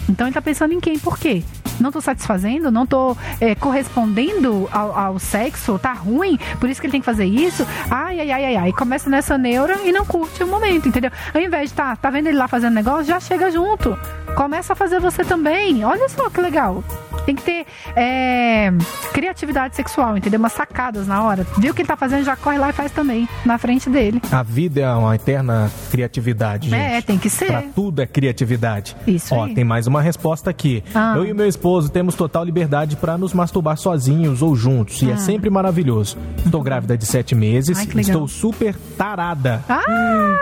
Então 0.08 0.26
ele 0.26 0.34
tá 0.34 0.40
pensando 0.40 0.72
em 0.72 0.80
quem? 0.80 0.98
Por 0.98 1.18
quê? 1.18 1.42
Não 1.78 1.92
tô 1.92 2.00
satisfazendo? 2.00 2.70
Não 2.70 2.86
tô 2.86 3.14
é, 3.38 3.54
correspondendo 3.54 4.66
ao, 4.72 4.98
ao 4.98 5.18
sexo? 5.18 5.78
Tá 5.78 5.92
ruim? 5.92 6.38
Por 6.58 6.70
isso 6.70 6.80
que 6.80 6.86
ele 6.86 6.92
tem 6.92 7.00
que 7.00 7.06
fazer 7.06 7.26
isso? 7.26 7.66
Ai, 7.90 8.20
ai, 8.20 8.30
ai, 8.30 8.44
ai, 8.44 8.56
ai. 8.56 8.72
Começa 8.72 9.10
nessa 9.10 9.36
neura 9.36 9.80
e 9.84 9.92
não 9.92 10.06
curte 10.06 10.42
o 10.42 10.46
momento, 10.46 10.88
entendeu? 10.88 11.10
Ao 11.34 11.40
invés 11.40 11.70
de 11.70 11.76
tá, 11.76 11.94
tá 11.96 12.08
vendo 12.08 12.28
ele 12.28 12.38
lá 12.38 12.48
fazendo 12.48 12.72
negócio, 12.72 13.04
já 13.04 13.20
chega 13.20 13.50
junto. 13.50 13.98
Começa 14.34 14.72
a 14.72 14.76
fazer 14.76 15.00
você 15.00 15.22
também. 15.22 15.84
Olha 15.84 16.08
só 16.08 16.30
que 16.30 16.40
legal. 16.40 16.82
Tem 17.26 17.34
que 17.34 17.42
ter 17.42 17.66
é, 17.96 18.72
criatividade 19.12 19.74
sexual, 19.76 20.16
entendeu? 20.16 20.38
Umas 20.38 20.52
sacadas 20.52 21.06
na 21.06 21.22
hora. 21.24 21.46
Viu 21.58 21.72
o 21.72 21.74
que 21.74 21.82
ele 21.82 21.88
tá 21.88 21.96
fazendo, 21.96 22.24
já 22.24 22.36
corre 22.36 22.56
lá 22.58 22.70
e 22.70 22.72
faz 22.72 22.92
também, 22.92 23.28
na 23.44 23.58
frente 23.58 23.90
dele. 23.90 24.22
A 24.30 24.42
vida 24.42 24.80
é 24.80 24.90
uma 24.92 25.14
eterna 25.14 25.70
criatividade, 25.90 26.70
gente. 26.70 26.80
É, 26.80 27.02
tem 27.02 27.18
que 27.18 27.28
ser. 27.28 27.46
Pra 27.46 27.62
tudo 27.74 28.00
é 28.00 28.06
criatividade. 28.06 28.96
Isso 29.06 29.34
Ó, 29.34 29.44
aí. 29.44 29.54
tem 29.54 29.64
mais 29.64 29.86
uma 29.86 30.00
resposta 30.00 30.50
aqui. 30.50 30.84
Ah. 30.94 31.14
Eu 31.16 31.24
e 31.24 31.34
meu 31.34 31.48
esposo 31.48 31.90
temos 31.90 32.14
total 32.14 32.44
liberdade 32.44 32.94
pra 32.96 33.18
nos 33.18 33.32
masturbar 33.34 33.76
sozinhos 33.76 34.40
ou 34.42 34.54
juntos. 34.54 35.02
E 35.02 35.10
é 35.10 35.14
Ah. 35.14 35.16
sempre 35.16 35.50
maravilhoso. 35.50 36.16
Estou 36.44 36.62
grávida 36.62 36.96
de 36.96 37.06
sete 37.06 37.34
meses. 37.34 37.76
Ai. 37.78 37.88
Estou 38.00 38.28
super 38.28 38.74
tarada. 38.96 39.64
Ah, 39.68 39.82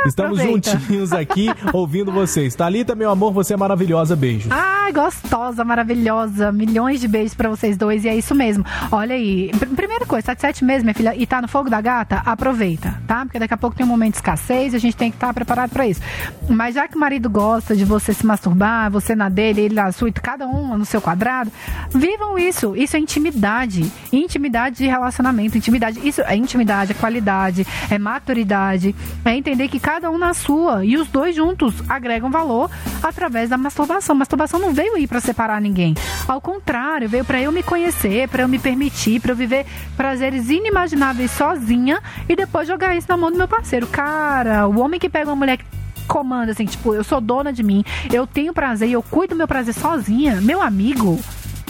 Estamos 0.06 0.38
aproveita. 0.38 0.70
juntinhos 0.78 1.12
aqui 1.12 1.48
ouvindo 1.72 2.12
vocês. 2.12 2.54
Thalita, 2.54 2.94
meu 2.94 3.10
amor, 3.10 3.32
você 3.32 3.54
é 3.54 3.56
maravilhosa. 3.56 4.14
Beijos. 4.14 4.50
Ai, 4.52 4.92
gostosa, 4.92 5.64
maravilhosa. 5.64 6.52
Milhões 6.74 6.98
de 7.00 7.06
beijos 7.06 7.34
pra 7.34 7.48
vocês 7.48 7.76
dois. 7.76 8.04
E 8.04 8.08
é 8.08 8.16
isso 8.16 8.34
mesmo. 8.34 8.64
Olha 8.90 9.14
aí. 9.14 9.48
pr- 9.56 9.66
Primeira 9.76 10.04
coisa, 10.06 10.26
tá 10.26 10.34
de 10.34 10.40
sete 10.40 10.64
meses, 10.64 10.82
minha 10.82 10.92
filha, 10.94 11.14
e 11.16 11.24
tá 11.24 11.40
no 11.40 11.46
fogo 11.46 11.70
da 11.70 11.80
gata? 11.80 12.16
Aproveita, 12.26 13.00
tá? 13.06 13.24
Porque 13.24 13.38
daqui 13.38 13.54
a 13.54 13.56
pouco 13.56 13.76
tem 13.76 13.86
um 13.86 13.88
momento 13.88 14.14
de 14.14 14.16
escassez 14.18 14.72
e 14.72 14.76
a 14.76 14.80
gente 14.80 14.96
tem 14.96 15.08
que 15.08 15.16
estar 15.16 15.32
preparado 15.32 15.70
pra 15.70 15.86
isso. 15.86 16.00
Mas 16.48 16.74
já 16.74 16.88
que 16.88 16.96
o 16.96 16.98
marido 16.98 17.30
gosta 17.30 17.76
de 17.76 17.84
você 17.84 18.12
se 18.12 18.26
masturbar, 18.26 18.90
você 18.90 19.14
na 19.14 19.28
dele, 19.28 19.60
ele 19.60 19.74
na 19.76 19.92
sua, 19.92 20.10
cada 20.10 20.48
um 20.48 20.76
no 20.76 20.84
seu 20.84 21.00
quadrado, 21.00 21.52
vivam 21.90 22.36
isso. 22.36 22.74
Isso 22.74 22.96
é 22.96 22.98
intimidade. 22.98 23.88
Intimidade 24.12 24.78
de 24.78 24.86
relacionamento. 24.88 25.56
Intimidade. 25.56 26.00
Isso 26.06 26.22
é 26.22 26.34
intimidade, 26.34 26.90
é 26.90 26.94
qualidade, 26.96 27.64
é 27.88 27.98
maturidade. 28.00 28.96
É 29.24 29.32
entender 29.36 29.68
que 29.68 29.78
cada 29.78 30.10
um 30.10 30.18
na 30.18 30.34
sua 30.34 30.84
e 30.84 30.96
os 30.96 31.06
dois 31.06 31.36
juntos 31.36 31.76
agregam 31.88 32.32
valor 32.32 32.68
através 33.00 33.48
da 33.50 33.56
masturbação. 33.56 34.16
Masturbação 34.16 34.58
não 34.58 34.72
veio 34.74 34.94
aí 34.96 35.06
pra 35.06 35.20
separar 35.20 35.60
ninguém. 35.60 35.94
Ao 36.26 36.40
contrário, 36.40 36.63
veio 37.08 37.24
pra 37.24 37.40
eu 37.40 37.52
me 37.52 37.62
conhecer, 37.62 38.28
pra 38.28 38.42
eu 38.42 38.48
me 38.48 38.58
permitir, 38.58 39.20
pra 39.20 39.32
eu 39.32 39.36
viver 39.36 39.66
prazeres 39.96 40.48
inimagináveis 40.48 41.30
sozinha 41.30 42.00
e 42.28 42.34
depois 42.34 42.66
jogar 42.66 42.96
isso 42.96 43.06
na 43.08 43.16
mão 43.16 43.30
do 43.30 43.36
meu 43.36 43.46
parceiro. 43.48 43.86
Cara, 43.86 44.66
o 44.66 44.80
homem 44.80 44.98
que 44.98 45.08
pega 45.08 45.28
uma 45.30 45.36
mulher 45.36 45.58
que 45.58 45.64
comanda 46.08 46.52
assim, 46.52 46.64
tipo, 46.66 46.94
eu 46.94 47.04
sou 47.04 47.20
dona 47.20 47.52
de 47.52 47.62
mim, 47.62 47.84
eu 48.12 48.26
tenho 48.26 48.52
prazer 48.52 48.88
e 48.88 48.92
eu 48.92 49.02
cuido 49.02 49.34
do 49.34 49.38
meu 49.38 49.48
prazer 49.48 49.74
sozinha, 49.74 50.40
meu 50.40 50.60
amigo. 50.62 51.18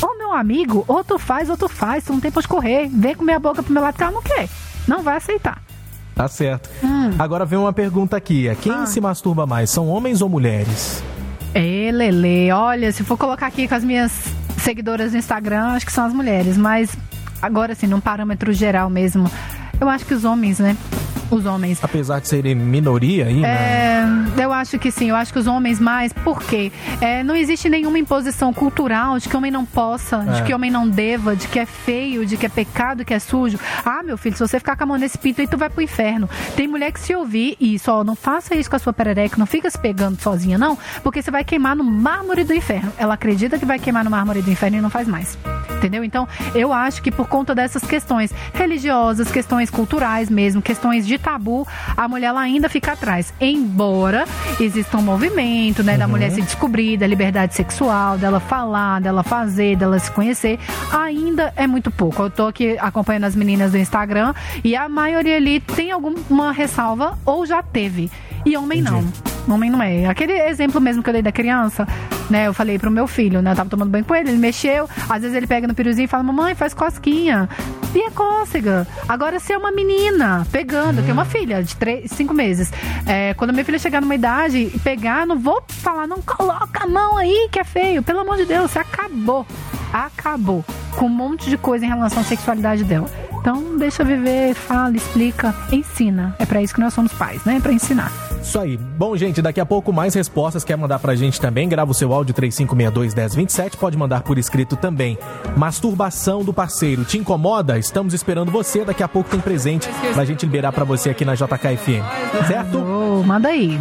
Ô 0.02 0.18
meu 0.18 0.32
amigo, 0.32 0.84
ou 0.88 1.02
tu 1.04 1.18
faz 1.18 1.48
ou 1.48 1.56
tu 1.56 1.68
faz, 1.68 2.04
tu 2.04 2.12
não 2.12 2.20
tem 2.20 2.30
pra 2.30 2.40
onde 2.40 2.48
correr. 2.48 2.88
Vem 2.92 3.14
com 3.14 3.24
minha 3.24 3.38
boca 3.38 3.62
pro 3.62 3.72
meu 3.72 3.82
lado 3.82 3.96
que 3.96 4.02
ela 4.02 4.12
não 4.12 4.22
quer. 4.22 4.48
Não 4.86 5.02
vai 5.02 5.16
aceitar. 5.16 5.62
Tá 6.14 6.28
certo. 6.28 6.68
Hum. 6.84 7.10
Agora 7.18 7.44
vem 7.44 7.58
uma 7.58 7.72
pergunta 7.72 8.16
aqui. 8.16 8.46
É, 8.48 8.54
Quem 8.54 8.72
Ah. 8.72 8.86
se 8.86 9.00
masturba 9.00 9.46
mais? 9.46 9.70
São 9.70 9.88
homens 9.88 10.20
ou 10.20 10.28
mulheres? 10.28 11.02
É, 11.54 11.90
Lele, 11.92 12.50
olha, 12.52 12.90
se 12.92 13.02
for 13.04 13.16
colocar 13.16 13.46
aqui 13.46 13.66
com 13.68 13.74
as 13.76 13.84
minhas 13.84 14.32
seguidoras 14.64 15.12
no 15.12 15.18
Instagram, 15.18 15.72
acho 15.72 15.84
que 15.84 15.92
são 15.92 16.06
as 16.06 16.12
mulheres, 16.12 16.56
mas 16.56 16.96
agora 17.40 17.74
assim, 17.74 17.86
num 17.86 18.00
parâmetro 18.00 18.50
geral 18.52 18.88
mesmo, 18.88 19.30
eu 19.78 19.88
acho 19.88 20.06
que 20.06 20.14
os 20.14 20.24
homens, 20.24 20.58
né? 20.58 20.74
Os 21.30 21.46
homens. 21.46 21.78
Apesar 21.82 22.20
de 22.20 22.28
serem 22.28 22.54
minoria 22.54 23.26
aí, 23.26 23.40
né? 23.40 23.48
É, 24.38 24.44
eu 24.44 24.52
acho 24.52 24.78
que 24.78 24.90
sim, 24.90 25.10
eu 25.10 25.16
acho 25.16 25.32
que 25.32 25.38
os 25.38 25.46
homens 25.46 25.80
mais, 25.80 26.12
por 26.12 26.42
quê? 26.42 26.70
É, 27.00 27.22
não 27.22 27.34
existe 27.34 27.68
nenhuma 27.68 27.98
imposição 27.98 28.52
cultural 28.52 29.18
de 29.18 29.28
que 29.28 29.36
homem 29.36 29.50
não 29.50 29.64
possa, 29.64 30.18
de 30.18 30.40
É. 30.40 30.42
que 30.42 30.54
homem 30.54 30.70
não 30.70 30.88
deva, 30.88 31.34
de 31.34 31.48
que 31.48 31.58
é 31.58 31.66
feio, 31.66 32.24
de 32.26 32.36
que 32.36 32.46
é 32.46 32.48
pecado, 32.48 33.04
que 33.04 33.14
é 33.14 33.18
sujo. 33.18 33.58
Ah, 33.84 34.02
meu 34.02 34.16
filho, 34.18 34.36
se 34.36 34.46
você 34.46 34.58
ficar 34.58 34.76
com 34.76 34.84
a 34.84 34.86
mão 34.86 34.96
nesse 34.96 35.18
pinto 35.18 35.40
aí, 35.40 35.46
tu 35.46 35.56
vai 35.56 35.68
pro 35.70 35.82
inferno. 35.82 36.28
Tem 36.56 36.68
mulher 36.68 36.92
que 36.92 37.00
se 37.00 37.14
ouvir 37.14 37.56
isso, 37.60 37.90
ó, 37.90 38.04
não 38.04 38.14
faça 38.14 38.54
isso 38.54 38.68
com 38.70 38.76
a 38.76 38.78
sua 38.78 38.92
perereca, 38.92 39.36
não 39.38 39.46
fica 39.46 39.70
se 39.70 39.78
pegando 39.78 40.20
sozinha, 40.20 40.58
não, 40.58 40.76
porque 41.02 41.22
você 41.22 41.30
vai 41.30 41.44
queimar 41.44 41.74
no 41.76 41.84
mármore 41.84 42.44
do 42.44 42.52
inferno. 42.54 42.92
Ela 42.98 43.14
acredita 43.14 43.58
que 43.58 43.64
vai 43.66 43.78
queimar 43.78 44.04
no 44.04 44.10
mármore 44.10 44.42
do 44.42 44.50
inferno 44.50 44.78
e 44.78 44.80
não 44.80 44.90
faz 44.90 45.08
mais. 45.08 45.36
Entendeu? 45.84 46.02
Então, 46.02 46.26
eu 46.54 46.72
acho 46.72 47.02
que 47.02 47.10
por 47.10 47.28
conta 47.28 47.54
dessas 47.54 47.84
questões 47.84 48.32
religiosas, 48.54 49.30
questões 49.30 49.68
culturais 49.68 50.30
mesmo, 50.30 50.62
questões 50.62 51.06
de 51.06 51.18
tabu, 51.18 51.68
a 51.94 52.08
mulher 52.08 52.28
ela 52.28 52.40
ainda 52.40 52.70
fica 52.70 52.92
atrás. 52.92 53.34
Embora 53.38 54.24
exista 54.58 54.96
um 54.96 55.02
movimento, 55.02 55.82
né, 55.82 55.98
da 55.98 56.08
mulher 56.08 56.30
se 56.30 56.40
descobrir, 56.40 56.96
da 56.96 57.06
liberdade 57.06 57.54
sexual, 57.54 58.16
dela 58.16 58.40
falar, 58.40 59.02
dela 59.02 59.22
fazer, 59.22 59.76
dela 59.76 59.98
se 59.98 60.10
conhecer, 60.10 60.58
ainda 60.90 61.52
é 61.54 61.66
muito 61.66 61.90
pouco. 61.90 62.22
Eu 62.22 62.30
tô 62.30 62.46
aqui 62.46 62.78
acompanhando 62.78 63.24
as 63.24 63.36
meninas 63.36 63.72
do 63.72 63.76
Instagram 63.76 64.32
e 64.64 64.74
a 64.74 64.88
maioria 64.88 65.36
ali 65.36 65.60
tem 65.60 65.90
alguma 65.90 66.50
ressalva 66.50 67.18
ou 67.26 67.44
já 67.44 67.62
teve. 67.62 68.10
E 68.46 68.56
homem 68.56 68.80
não. 68.80 69.04
Homem 69.48 69.70
não 69.70 69.82
é. 69.82 70.06
Aquele 70.06 70.32
exemplo 70.32 70.80
mesmo 70.80 71.02
que 71.02 71.08
eu 71.08 71.12
dei 71.12 71.22
da 71.22 71.32
criança, 71.32 71.86
né? 72.30 72.46
Eu 72.46 72.54
falei 72.54 72.78
pro 72.78 72.90
meu 72.90 73.06
filho, 73.06 73.42
né? 73.42 73.52
Eu 73.52 73.56
tava 73.56 73.68
tomando 73.68 73.90
banho 73.90 74.04
com 74.04 74.14
ele, 74.14 74.30
ele 74.30 74.38
mexeu. 74.38 74.88
Às 75.08 75.22
vezes 75.22 75.36
ele 75.36 75.46
pega 75.46 75.66
no 75.66 75.74
piruzinho 75.74 76.04
e 76.04 76.08
fala, 76.08 76.22
mamãe, 76.22 76.54
faz 76.54 76.72
cosquinha. 76.72 77.48
E 77.94 78.00
é 78.00 78.10
cócega. 78.10 78.86
Agora, 79.08 79.38
se 79.38 79.52
é 79.52 79.58
uma 79.58 79.70
menina 79.70 80.46
pegando, 80.50 80.98
eu 80.98 81.02
tenho 81.02 81.14
uma 81.14 81.24
filha 81.24 81.62
de 81.62 81.76
três, 81.76 82.10
cinco 82.10 82.34
meses. 82.34 82.72
É, 83.06 83.34
quando 83.34 83.52
minha 83.52 83.64
filha 83.64 83.78
chegar 83.78 84.00
numa 84.00 84.14
idade 84.14 84.70
e 84.74 84.78
pegar, 84.80 85.26
não 85.26 85.38
vou 85.38 85.62
falar, 85.68 86.06
não 86.06 86.20
coloca 86.22 86.84
a 86.84 86.86
mão 86.86 87.16
aí 87.16 87.48
que 87.52 87.60
é 87.60 87.64
feio. 87.64 88.02
Pelo 88.02 88.20
amor 88.20 88.36
de 88.36 88.46
Deus, 88.46 88.70
você 88.70 88.78
acabou. 88.78 89.46
Acabou. 89.92 90.64
Com 90.96 91.06
um 91.06 91.10
monte 91.10 91.48
de 91.48 91.56
coisa 91.56 91.84
em 91.84 91.88
relação 91.88 92.20
à 92.20 92.24
sexualidade 92.24 92.82
dela. 92.82 93.08
Então, 93.40 93.76
deixa 93.76 94.02
viver, 94.02 94.54
fala, 94.54 94.96
explica, 94.96 95.54
ensina. 95.70 96.34
É 96.38 96.46
pra 96.46 96.62
isso 96.62 96.74
que 96.74 96.80
nós 96.80 96.94
somos 96.94 97.12
pais, 97.12 97.44
né? 97.44 97.60
Pra 97.60 97.72
ensinar. 97.72 98.10
Isso 98.44 98.60
aí. 98.60 98.76
Bom, 98.76 99.16
gente, 99.16 99.40
daqui 99.40 99.58
a 99.58 99.64
pouco 99.64 99.90
mais 99.90 100.14
respostas. 100.14 100.62
Quer 100.62 100.76
mandar 100.76 100.98
pra 100.98 101.16
gente 101.16 101.40
também? 101.40 101.66
Grava 101.66 101.90
o 101.90 101.94
seu 101.94 102.12
áudio 102.12 102.34
3562-1027. 102.34 103.76
Pode 103.76 103.96
mandar 103.96 104.22
por 104.22 104.36
escrito 104.36 104.76
também. 104.76 105.18
Masturbação 105.56 106.44
do 106.44 106.52
parceiro. 106.52 107.04
Te 107.04 107.16
incomoda? 107.16 107.78
Estamos 107.78 108.12
esperando 108.12 108.52
você. 108.52 108.84
Daqui 108.84 109.02
a 109.02 109.08
pouco 109.08 109.30
tem 109.30 109.40
presente 109.40 109.88
pra 110.12 110.26
gente 110.26 110.44
liberar 110.44 110.72
pra 110.72 110.84
você 110.84 111.08
aqui 111.08 111.24
na 111.24 111.34
JKFM. 111.34 112.04
Certo? 112.46 112.78
Ô, 112.78 113.22
manda 113.22 113.48
aí. 113.48 113.80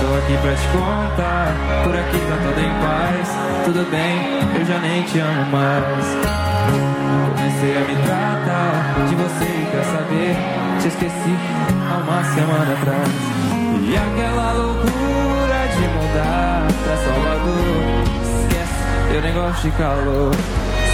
Tô 0.00 0.14
aqui 0.16 0.38
pra 0.40 0.54
te 0.54 0.66
contar, 0.68 1.54
por 1.84 1.94
aqui 1.94 2.18
tá 2.18 2.36
tudo 2.42 2.60
em 2.60 2.70
paz. 2.80 3.28
Tudo 3.66 3.90
bem, 3.90 4.58
eu 4.58 4.64
já 4.64 4.78
nem 4.78 5.02
te 5.02 5.18
amo 5.18 5.50
mais. 5.52 6.06
Comecei 7.36 7.76
a 7.76 7.80
me 7.80 7.96
tratar 8.02 9.13
Te 10.84 10.88
esqueci 10.88 11.34
há 11.90 11.96
uma 11.96 12.22
semana 12.34 12.74
atrás. 12.74 13.08
E 13.88 13.96
aquela 13.96 14.52
loucura 14.52 15.66
de 15.72 15.88
mudar 15.88 16.66
pra 16.84 16.96
Salvador. 16.98 18.04
Esquece, 18.42 19.14
eu 19.14 19.22
nem 19.22 19.32
gosto 19.32 19.62
de 19.62 19.70
calor. 19.78 20.34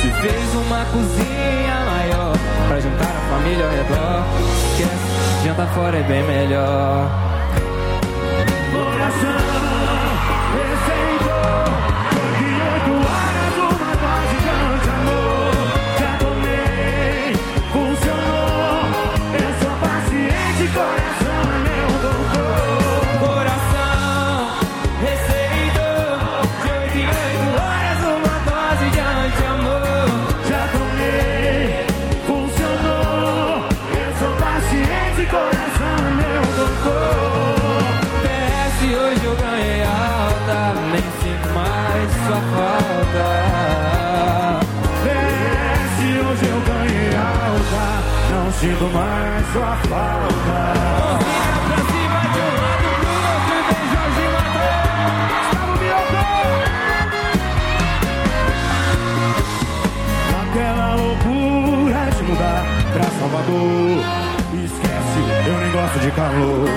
Se 0.01 0.09
fez 0.12 0.55
uma 0.55 0.84
cozinha 0.84 1.84
maior 1.91 2.36
pra 2.68 2.78
juntar 2.78 3.09
a 3.09 3.34
família 3.34 3.64
ao 3.64 3.70
redor. 3.72 4.24
Esquece, 4.70 5.45
jantar 5.45 5.66
fora 5.74 5.97
é 5.97 6.03
bem 6.05 6.22
melhor. 6.22 7.29
Sua 49.53 49.76
falta. 49.88 50.59
Mãozinha 51.11 51.59
pra 51.66 51.76
cima 51.90 52.20
de 52.32 52.38
um 52.38 52.53
lado 52.62 52.88
pro 53.01 53.16
outro 53.34 53.57
vem 53.68 53.84
Jorge 53.92 54.24
Matheus. 54.34 54.84
Gustavo 55.34 55.72
Mioto. 55.80 56.24
Naquela 60.32 60.88
loucura 60.94 62.03
de 62.16 62.22
mudar 62.22 62.62
pra 62.92 63.07
Salvador. 63.18 63.98
Esquece, 64.53 65.20
eu 65.46 65.57
nem 65.59 65.70
gosto 65.72 65.98
de 65.98 66.11
calor. 66.12 66.68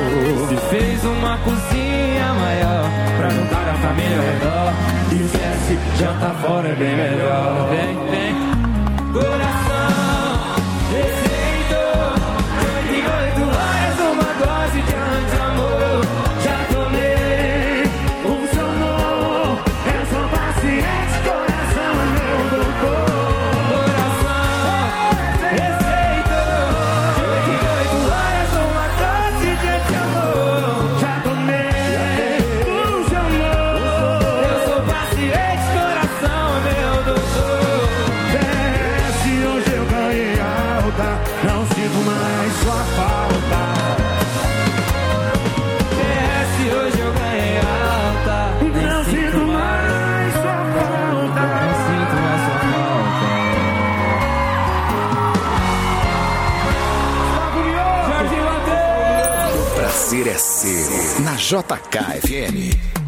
Se 0.49 0.55
fez 0.69 1.03
uma 1.03 1.37
cozinha 1.37 2.33
maior 2.33 2.89
pra 3.17 3.29
juntar 3.29 3.69
a 3.69 3.73
família 3.75 4.17
ao 4.17 4.23
redor. 4.23 4.73
Esquece, 5.11 5.79
jantar 5.99 6.35
fora 6.41 6.69
é 6.69 6.75
bem 6.75 6.95
melhor. 6.95 7.69
Vem, 7.69 7.95
vem, 8.09 8.33
JKFM. 61.43 63.02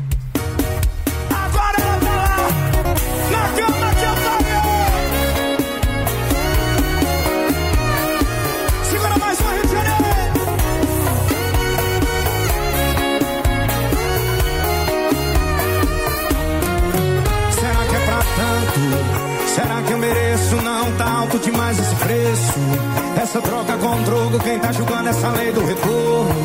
Essa 23.25 23.41
troca 23.41 23.75
com 23.77 24.03
drogo, 24.03 24.39
quem 24.39 24.59
tá 24.59 24.71
julgando 24.71 25.09
essa 25.09 25.29
lei 25.29 25.51
do 25.51 25.65
retorno? 25.65 26.35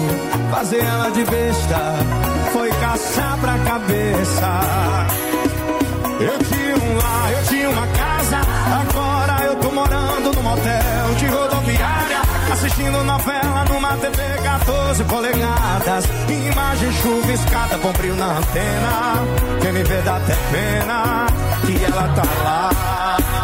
Fazer 0.51 0.79
ela 0.79 1.11
de 1.11 1.23
besta 1.25 1.77
foi 2.55 2.71
caçar 2.71 3.37
pra 3.39 3.59
cabeça. 3.59 4.47
Eu 6.21 6.39
tinha 6.39 6.77
um 6.77 6.97
lar, 6.97 7.33
eu 7.33 7.45
tinha 7.49 7.69
uma 7.69 7.87
casa. 7.87 8.39
Agora 8.81 9.45
eu 9.45 9.57
tô 9.57 9.71
morando 9.71 10.35
num 10.35 10.43
motel 10.43 11.15
de 11.19 11.27
rodoviária. 11.27 12.23
Assistindo 12.51 13.05
novela 13.05 13.65
numa 13.69 13.97
TV 13.99 14.23
14 14.43 15.05
polegadas. 15.05 16.05
Imagem 16.31 16.93
chuviscada, 16.93 17.77
bom 17.77 17.93
brilho 17.93 18.17
na 18.17 18.39
antena. 18.39 19.23
Quem 19.61 19.73
me 19.73 19.85
vê 19.85 20.01
dá 20.01 20.17
até 20.17 20.35
pena 20.51 21.27
que 21.67 21.85
ela 21.85 22.09
tá 22.15 22.23
lá. 22.43 23.40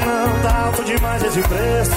Não 0.00 0.42
tá 0.42 0.64
alto 0.66 0.84
demais 0.84 1.22
esse 1.22 1.40
preço. 1.40 1.92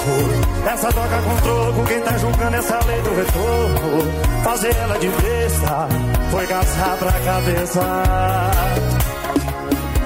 Essa 0.71 0.91
toca 0.91 1.21
com 1.21 1.35
troco, 1.37 1.85
quem 1.87 2.01
tá 2.01 2.17
julgando 2.17 2.55
essa 2.55 2.79
lei 2.85 3.01
do 3.01 3.15
retorno? 3.15 4.43
Fazer 4.43 4.75
ela 4.75 4.97
de 4.97 5.07
besta 5.07 5.87
foi 6.31 6.47
caçar 6.47 6.97
pra 6.97 7.11
cabeça. 7.11 7.81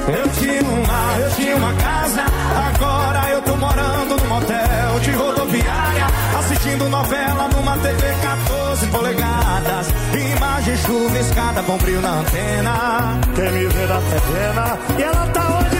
Eu 0.05 0.29
tinha 0.33 0.63
um 0.63 0.87
lar, 0.87 1.19
eu 1.19 1.31
tinha 1.31 1.55
uma 1.55 1.73
casa. 1.73 2.23
Agora 2.67 3.29
eu 3.29 3.41
tô 3.41 3.55
morando 3.55 4.17
num 4.21 4.27
motel 4.27 4.99
de 5.01 5.11
rodoviária. 5.11 6.07
Assistindo 6.39 6.89
novela 6.89 7.47
numa 7.47 7.77
TV 7.77 8.15
14 8.21 8.87
polegadas. 8.87 9.87
Imagem 10.13 10.77
chuviscada, 10.77 11.61
bom 11.61 11.77
brilho 11.77 12.01
na 12.01 12.19
antena. 12.19 13.19
Quem 13.35 13.51
me 13.51 13.67
vê 13.67 13.87
dá 13.87 13.97
até. 13.97 14.99
E 14.99 15.03
ela 15.03 15.27
tá 15.27 15.59
hoje 15.59 15.72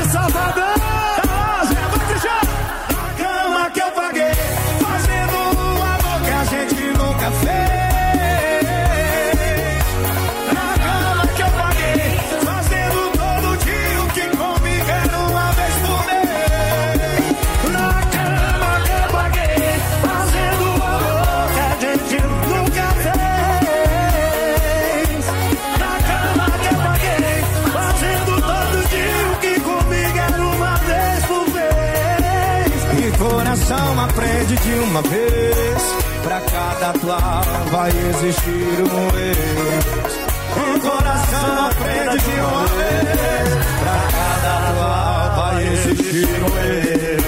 uma 34.93 35.01
vez. 35.01 35.81
Pra 36.21 36.39
cada 36.39 36.89
atual 36.91 37.43
vai 37.71 37.89
existir 37.89 38.83
um 38.93 39.17
ex. 39.17 40.13
O 40.55 40.79
coração 40.79 41.65
aprende 41.65 42.23
de 42.23 42.39
uma 42.39 42.67
vez. 42.67 43.49
Pra 43.79 43.97
cada 44.11 44.51
atual 44.69 45.35
vai 45.35 45.67
existir 45.67 46.27
um 46.43 46.57
ex. 46.59 47.22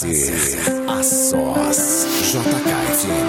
Prazer 0.00 0.32
a 0.88 1.02
sós. 1.02 2.06
JKFM. 2.32 3.28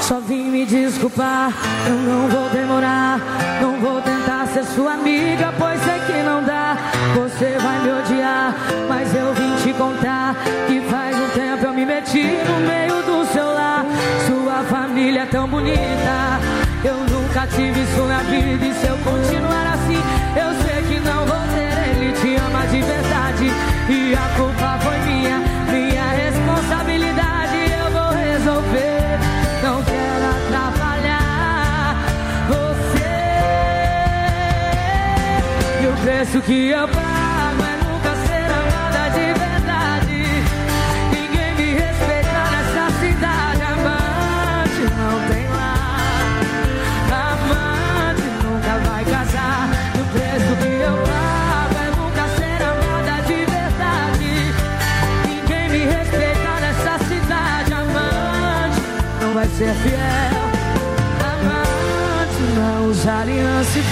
Só 0.00 0.18
vim 0.20 0.44
me 0.44 0.64
desculpar, 0.64 1.52
eu 1.86 1.94
não 1.94 2.26
vou 2.28 2.48
demorar. 2.48 3.20
Não 3.60 3.78
vou 3.80 4.00
tentar 4.00 4.46
ser 4.46 4.64
sua 4.64 4.94
amiga, 4.94 5.52
pois 5.58 5.78
sei 5.82 5.98
que 6.06 6.22
não 6.22 6.42
dá. 6.42 6.78
Você 7.16 7.58
vai 7.58 7.82
me 7.82 7.92
odiar, 8.00 8.56
mas 8.88 9.14
eu 9.14 9.34
vim 9.34 9.56
te 9.62 9.74
contar 9.76 10.34
que 10.66 10.80
faz 10.88 11.16
um 11.18 11.28
tempo 11.34 11.66
eu 11.66 11.74
me 11.74 11.84
meti 11.84 12.24
no 12.48 12.60
meio 12.66 13.02
do 13.02 13.30
seu 13.30 13.44
lar. 13.44 13.84
Sua 14.26 14.64
família 14.64 15.24
é 15.24 15.26
tão 15.26 15.46
bonita, 15.46 16.40
eu 16.82 16.96
nunca 16.96 17.46
tive 17.46 17.82
isso 17.82 18.00
na 18.06 18.22
vida. 18.22 18.64
E 18.64 18.74
o 36.40 36.42
que 36.42 36.70
eu 36.70 36.88
pago 36.88 37.62
é 37.62 37.76
nunca 37.84 38.12
ser 38.26 38.48
amada 38.60 39.10
de 39.10 39.26
verdade. 39.44 40.20
Ninguém 41.12 41.54
me 41.54 41.68
respeita 41.74 42.40
nessa 42.52 42.84
cidade. 43.00 43.62
Amante 43.74 44.82
não 44.96 45.14
tem 45.28 45.46
lá. 45.48 45.74
Amante 47.30 48.26
nunca 48.42 48.72
vai 48.88 49.04
casar. 49.04 49.68
O 50.00 50.04
preço 50.14 50.52
que 50.62 50.72
eu 50.88 50.96
pago 51.10 51.76
é 51.84 51.90
nunca 51.98 52.24
ser 52.38 52.58
amada 52.72 53.16
de 53.28 53.38
verdade. 53.56 54.32
Ninguém 55.28 55.68
me 55.68 55.82
respeita 55.94 56.52
nessa 56.62 56.94
cidade. 57.04 57.70
Amante 57.74 58.80
não 59.20 59.34
vai 59.34 59.46
ser 59.46 59.74
fiel. 59.82 60.40
Amante 61.34 62.42
não 62.56 62.86
usa 62.88 63.12
aliança 63.12 63.78
e 63.78 63.82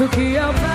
E 0.00 0.02
o 0.02 0.69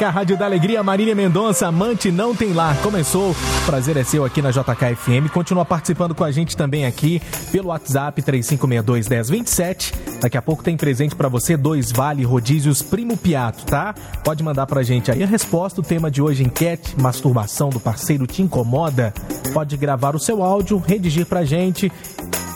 JK 0.00 0.04
Rádio 0.04 0.38
da 0.38 0.46
Alegria, 0.46 0.82
Marília 0.82 1.14
Mendonça, 1.14 1.66
amante 1.66 2.10
não 2.10 2.34
tem 2.34 2.54
lá. 2.54 2.74
Começou, 2.76 3.36
prazer 3.66 3.98
é 3.98 4.02
seu 4.02 4.24
aqui 4.24 4.40
na 4.40 4.50
JK 4.50 4.96
FM. 4.96 5.30
Continua 5.30 5.62
participando 5.62 6.14
com 6.14 6.24
a 6.24 6.30
gente 6.30 6.56
também 6.56 6.86
aqui 6.86 7.20
pelo 7.52 7.68
WhatsApp 7.68 8.22
3562 8.22 9.08
1027. 9.10 9.92
Daqui 10.18 10.38
a 10.38 10.42
pouco 10.42 10.62
tem 10.62 10.74
presente 10.74 11.14
pra 11.14 11.28
você, 11.28 11.54
dois 11.54 11.92
vale 11.92 12.24
rodízios 12.24 12.80
Primo 12.80 13.14
Piato, 13.14 13.66
tá? 13.66 13.94
Pode 14.24 14.42
mandar 14.42 14.66
pra 14.66 14.82
gente 14.82 15.10
aí 15.10 15.22
a 15.22 15.26
resposta. 15.26 15.82
O 15.82 15.84
tema 15.84 16.10
de 16.10 16.22
hoje, 16.22 16.44
enquete, 16.44 16.98
masturbação 16.98 17.68
do 17.68 17.78
parceiro 17.78 18.26
te 18.26 18.40
incomoda? 18.40 19.12
Pode 19.52 19.76
gravar 19.76 20.16
o 20.16 20.18
seu 20.18 20.42
áudio, 20.42 20.78
redigir 20.78 21.26
pra 21.26 21.44
gente. 21.44 21.92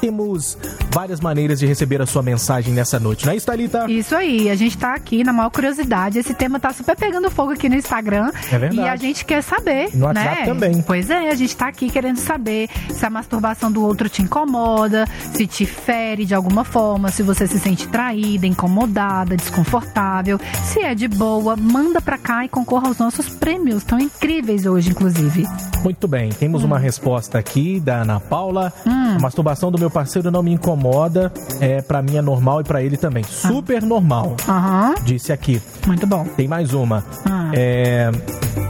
Temos 0.04 0.58
várias 0.90 1.18
maneiras 1.18 1.58
de 1.58 1.64
receber 1.64 2.02
a 2.02 2.04
sua 2.04 2.22
mensagem 2.22 2.74
nessa 2.74 3.00
noite, 3.00 3.24
não 3.24 3.32
é 3.32 3.36
isso, 3.36 3.46
Thalita? 3.46 3.90
Isso 3.90 4.14
aí, 4.14 4.50
a 4.50 4.54
gente 4.54 4.76
tá 4.76 4.92
aqui 4.92 5.24
na 5.24 5.32
maior 5.32 5.48
curiosidade. 5.48 6.18
Esse 6.18 6.34
tema 6.34 6.60
tá 6.60 6.74
super 6.74 6.94
pegando 6.94 7.30
fogo 7.30 7.52
aqui 7.52 7.70
no 7.70 7.74
Instagram. 7.74 8.30
É 8.52 8.58
verdade. 8.58 8.86
E 8.86 8.86
a 8.86 8.96
gente 8.96 9.24
quer 9.24 9.42
saber. 9.42 9.88
E 9.94 9.96
no 9.96 10.04
WhatsApp 10.04 10.40
né? 10.40 10.44
também. 10.44 10.82
Pois 10.82 11.08
é, 11.08 11.30
a 11.30 11.34
gente 11.34 11.56
tá 11.56 11.68
aqui 11.68 11.88
querendo 11.88 12.18
saber 12.18 12.68
se 12.90 13.06
a 13.06 13.08
masturbação 13.08 13.72
do 13.72 13.82
outro 13.82 14.06
te 14.10 14.20
incomoda, 14.20 15.06
se 15.32 15.46
te 15.46 15.64
fere 15.64 16.26
de 16.26 16.34
alguma 16.34 16.64
forma, 16.64 17.10
se 17.10 17.22
você 17.22 17.46
se 17.46 17.58
sente 17.58 17.88
traída, 17.88 18.46
incomodada, 18.46 19.34
desconfortável. 19.38 20.38
Se 20.64 20.80
é 20.80 20.94
de 20.94 21.08
boa, 21.08 21.56
manda 21.56 21.98
pra 22.02 22.18
cá 22.18 22.44
e 22.44 22.48
concorra 22.50 22.88
aos 22.88 22.98
nossos 22.98 23.30
prêmios. 23.30 23.82
Tão 23.84 23.98
incríveis 23.98 24.66
hoje, 24.66 24.90
inclusive. 24.90 25.48
Muito 25.82 26.06
bem, 26.06 26.28
temos 26.28 26.62
uma 26.62 26.78
resposta 26.78 27.38
aqui 27.38 27.80
da 27.80 28.02
Ana 28.02 28.20
Paula. 28.20 28.70
A 28.84 29.18
masturbação 29.18 29.72
do 29.72 29.78
meu 29.78 29.93
parceiro 29.94 30.30
não 30.30 30.42
me 30.42 30.52
incomoda, 30.52 31.32
é 31.60 31.80
para 31.80 32.02
mim 32.02 32.16
é 32.16 32.22
normal 32.22 32.60
e 32.60 32.64
pra 32.64 32.82
ele 32.82 32.96
também. 32.96 33.22
Super 33.24 33.80
normal. 33.82 34.36
Aham, 34.48 34.94
Disse 35.04 35.32
aqui. 35.32 35.62
muito 35.86 36.06
bom. 36.06 36.24
Tem 36.36 36.48
mais 36.48 36.74
uma. 36.74 37.04
Ah. 37.24 37.50
É, 37.54 38.10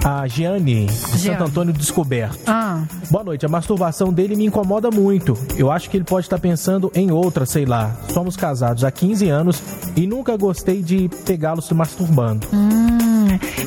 a 0.04 0.26
Giane, 0.26 0.86
de 0.86 1.18
Giane. 1.18 1.38
Santo 1.38 1.44
Antônio 1.44 1.72
Descoberto. 1.72 2.38
Ah, 2.46 2.82
Boa 3.10 3.24
noite. 3.24 3.46
A 3.46 3.48
masturbação 3.48 4.12
dele 4.12 4.36
me 4.36 4.44
incomoda 4.46 4.90
muito. 4.90 5.36
Eu 5.56 5.70
acho 5.70 5.88
que 5.88 5.96
ele 5.96 6.04
pode 6.04 6.26
estar 6.26 6.38
pensando 6.38 6.90
em 6.94 7.10
outra, 7.10 7.46
sei 7.46 7.64
lá. 7.64 7.90
Somos 8.12 8.36
casados 8.36 8.84
há 8.84 8.90
15 8.90 9.28
anos 9.28 9.62
e 9.96 10.06
nunca 10.06 10.36
gostei 10.36 10.82
de 10.82 11.08
pegá-lo 11.24 11.62
se 11.62 11.72
masturbando. 11.72 12.46
Hum, 12.52 12.83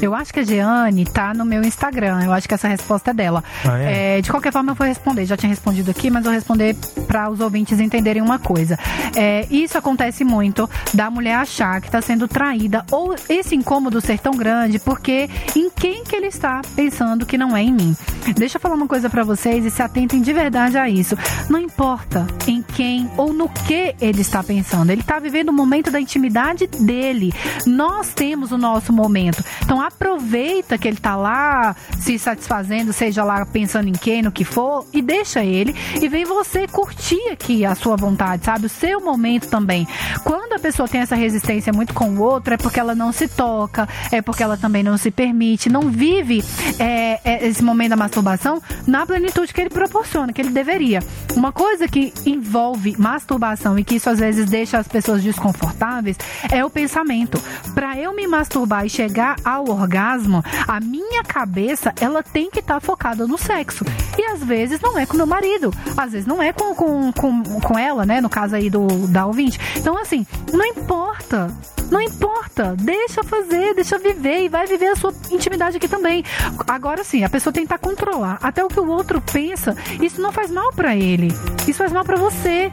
eu 0.02 0.14
acho 0.14 0.34
que 0.34 0.40
a 0.40 0.44
Jeane 0.44 1.06
tá 1.06 1.34
no 1.34 1.46
meu 1.46 1.62
Instagram. 1.64 2.24
Eu 2.24 2.34
acho 2.34 2.48
que 2.48 2.54
essa 2.54 2.68
resposta 2.68 3.12
é 3.12 3.14
dela. 3.14 3.44
Ah, 3.66 3.80
é? 3.80 4.18
É, 4.18 4.22
de 4.22 4.30
qualquer 4.30 4.52
forma, 4.52 4.72
eu 4.72 4.76
vou 4.76 4.88
responder. 4.88 5.26
Já 5.26 5.38
tinha 5.38 5.50
respondido 5.50 5.92
aqui, 5.92 6.10
mas 6.10 6.24
vou 6.24 6.34
responder 6.34 6.76
para 7.08 7.30
os 7.30 7.40
ouvintes 7.40 7.80
entenderem 7.80 8.22
uma 8.22 8.40
coisa. 8.40 8.78
É, 9.16 9.46
isso 9.50 9.78
acontece 9.78 10.24
muito 10.24 10.70
da 10.94 11.10
mulher 11.10 11.36
achar 11.36 11.82
que 11.82 11.88
está 11.88 12.02
sendo 12.02 12.28
traída 12.28 12.86
ou 12.92 13.16
esse 13.30 13.56
incômodo 13.56 14.02
ser 14.02 14.20
tão 14.20 14.34
grande 14.34 14.80
porque 14.80 15.30
em 15.56 15.70
quem 15.70 16.04
que 16.04 16.16
ele 16.16 16.28
está 16.28 16.62
pensando 16.76 17.26
que 17.26 17.38
não 17.38 17.56
é 17.56 17.64
em 17.64 17.74
mim. 17.74 17.96
Deixa 18.36 18.58
eu 18.58 18.62
falar 18.62 18.76
uma 18.76 18.88
coisa 18.88 19.10
para 19.10 19.24
vocês 19.24 19.66
e 19.66 19.72
se 19.72 19.82
atentem 19.82 20.22
de 20.22 20.34
verdade 20.34 20.78
a 20.78 20.90
isso. 20.90 21.18
Não 21.50 21.60
importa 21.60 22.28
em 22.48 22.62
quem 22.62 23.10
ou 23.18 23.34
no 23.34 23.48
que 23.50 23.96
ele 24.02 24.22
está 24.22 24.44
pensando. 24.44 24.92
Ele 24.92 25.02
está 25.02 25.20
vivendo 25.20 25.50
o 25.50 25.54
momento 25.54 25.90
da 25.90 26.00
intimidade 26.00 26.68
dele. 26.68 27.34
Nós 27.66 28.14
temos 28.14 28.52
o 28.52 28.58
nosso 28.58 28.92
momento. 28.92 29.44
Então 29.64 29.82
aproveita 29.88 30.78
que 30.78 30.88
ele 30.88 30.98
está 30.98 31.16
lá 31.16 31.76
se 32.00 32.18
satisfazendo, 32.20 32.94
seja 32.94 33.24
lá 33.24 33.46
pensando 33.46 33.88
em 33.88 33.94
quem, 33.94 34.22
no 34.22 34.32
que 34.32 34.44
for, 34.44 34.86
e 34.94 35.02
deixa 35.02 35.44
ele 35.44 35.76
e 36.02 36.08
vem 36.08 36.26
você 36.26 36.68
curtir 36.68 37.30
aqui 37.32 37.66
a 37.66 37.76
sua 37.76 37.96
vontade, 37.96 38.46
sabe? 38.46 38.66
O 38.66 38.70
seu 38.70 39.02
momento 39.02 39.48
também. 39.48 39.88
Quando 40.24 40.54
a 40.54 40.60
pessoa 40.60 40.88
tem 40.88 41.02
essa 41.02 41.16
resistência 41.16 41.74
muito 41.74 41.94
com 41.94 42.10
o 42.10 42.22
outro, 42.22 42.54
é 42.54 42.58
porque 42.58 42.80
ela 42.80 42.96
não 42.96 43.12
se 43.12 43.28
toca, 43.28 43.88
é 44.12 44.22
porque 44.22 44.44
ela 44.44 44.58
também 44.58 44.84
não 44.84 44.98
se 44.98 45.12
permite, 45.12 45.70
não 45.70 45.90
vive 45.90 46.44
é, 46.80 47.20
é, 47.24 47.48
esse 47.48 47.64
momento 47.64 47.92
da 47.92 47.96
masturbação 47.96 48.62
na 48.86 49.06
plenitude 49.06 49.54
que 49.54 49.62
ele 49.62 49.70
proporciona, 49.70 50.34
que 50.34 50.42
ele 50.42 50.50
deveria. 50.50 51.00
Uma 51.36 51.52
coisa 51.52 51.88
que 51.88 52.14
envolve 52.26 52.96
masturbação 52.98 53.78
e 53.78 53.84
que 53.84 53.96
isso 53.96 54.10
às 54.10 54.20
vezes 54.20 54.50
deixa 54.50 54.78
as 54.78 54.88
pessoas 54.88 55.24
desconfortáveis 55.24 56.18
é 56.52 56.64
o 56.64 56.70
pensamento. 56.70 57.42
Para 57.74 57.98
eu 57.98 58.14
me 58.14 58.28
masturbar 58.28 58.86
e 58.86 58.90
chegar 58.90 59.36
ao 59.44 59.77
orgasmo, 59.78 60.44
a 60.68 60.80
minha 60.80 61.24
cabeça 61.24 61.94
ela 62.00 62.24
tem 62.24 62.50
que 62.50 62.60
estar 62.60 62.80
focada 62.80 63.28
no 63.28 63.38
sexo. 63.38 63.86
E 64.18 64.24
às 64.24 64.44
vezes 64.44 64.80
não 64.82 64.98
é 64.98 65.06
com 65.06 65.18
meu 65.18 65.28
marido, 65.28 65.74
às 65.96 66.12
vezes 66.12 66.28
não 66.28 66.42
é 66.42 66.52
com, 66.52 66.74
com, 66.76 67.12
com, 67.12 67.44
com 67.62 67.80
ela, 67.80 68.06
né? 68.06 68.22
No 68.22 68.30
caso 68.30 68.56
aí 68.56 68.70
do 68.70 68.88
da 69.08 69.26
ouvinte. 69.26 69.60
Então, 69.76 69.98
assim, 69.98 70.26
não 70.52 70.66
importa 70.66 71.48
Não 71.92 72.02
importa, 72.02 72.76
deixa 72.78 73.24
fazer, 73.24 73.74
deixa 73.74 73.98
viver 73.98 74.44
e 74.44 74.50
vai 74.50 74.66
viver 74.66 74.88
a 74.88 74.96
sua 74.96 75.14
intimidade 75.32 75.78
aqui 75.78 75.88
também. 75.88 76.24
Agora 76.68 77.04
sim, 77.04 77.24
a 77.24 77.30
pessoa 77.30 77.54
tentar 77.54 77.78
controlar 77.78 78.38
até 78.42 78.64
o 78.64 78.68
que 78.68 78.80
o 78.80 78.88
outro 78.88 79.22
pensa, 79.22 79.76
isso 80.02 80.22
não 80.22 80.32
faz 80.32 80.52
mal 80.52 80.72
pra 80.74 80.96
ele. 80.96 81.30
Isso 81.68 81.78
faz 81.78 81.92
mal 81.92 82.04
pra 82.04 82.18
você. 82.18 82.72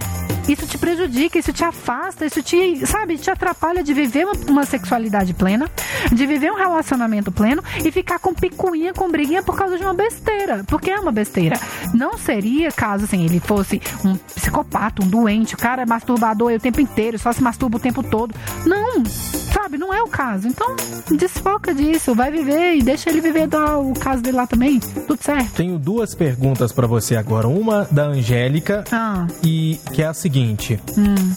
Isso 0.49 0.67
te 0.67 0.77
prejudica, 0.77 1.39
isso 1.39 1.55
te 1.55 1.65
afasta, 1.65 2.27
isso 2.27 2.43
te, 2.43 2.87
sabe, 2.87 3.17
te 3.17 3.31
atrapalha 3.31 3.83
de 3.83 3.95
viver 3.95 4.27
uma, 4.47 4.67
sexualidade 4.67 5.33
plena, 5.33 5.71
de 6.13 6.27
viver 6.27 6.53
um 6.53 6.57
relacionamento 6.57 7.33
pleno 7.33 7.65
e 7.83 7.91
ficar 7.91 8.19
com 8.19 8.35
picuinha, 8.35 8.93
com 8.93 9.11
briguinha 9.11 9.43
por 9.43 9.57
causa 9.57 9.79
de 9.79 9.83
uma 9.83 9.95
besteira. 9.95 10.63
Porque 10.67 10.91
é 10.91 11.01
uma 11.01 11.11
besteira. 11.11 11.59
Não 11.95 12.19
seria 12.19 12.71
caso 12.71 13.05
assim, 13.05 13.25
ele 13.25 13.41
fosse 13.41 13.81
um 14.05 14.17
psicopata, 14.17 15.03
um 15.03 15.09
doente, 15.09 15.55
o 15.55 15.59
cara 15.59 15.83
é 15.83 15.87
masturbador 15.87 16.53
o 16.53 16.61
tempo 16.61 16.81
inteiro, 16.81 17.19
só 17.19 17.33
se 17.33 17.43
masturba 17.43 17.79
o 17.79 17.81
tempo 17.81 18.03
todo. 18.03 18.35
Não, 18.67 19.03
sabe, 19.09 19.79
não 19.79 19.93
é 19.93 20.03
o 20.03 20.09
caso. 20.09 20.49
Então, 20.49 20.75
desfoca 21.17 21.75
disso, 21.75 22.15
vai 22.15 22.31
viver 22.31 22.77
e 22.77 22.83
deixa 22.83 23.11
ele 23.11 23.21
viver 23.21 23.47
da- 23.47 23.79
o 23.79 23.93
caso 23.95 24.23
dele 24.23 24.37
lá 24.37 24.47
também. 24.47 24.81
Tudo 24.81 25.19
certo. 25.23 25.53
Tenho 25.53 25.79
duas 25.79 26.15
perguntas 26.15 26.73
pra 26.73 26.87
você 26.87 27.17
agora. 27.17 27.49
Uma 27.49 27.87
da 27.91 28.05
Angélica 28.07 28.85
Ah, 28.93 29.27
e 29.43 29.79
que 29.93 30.03
é 30.03 30.07
a 30.07 30.15
seguinte. 30.15 30.79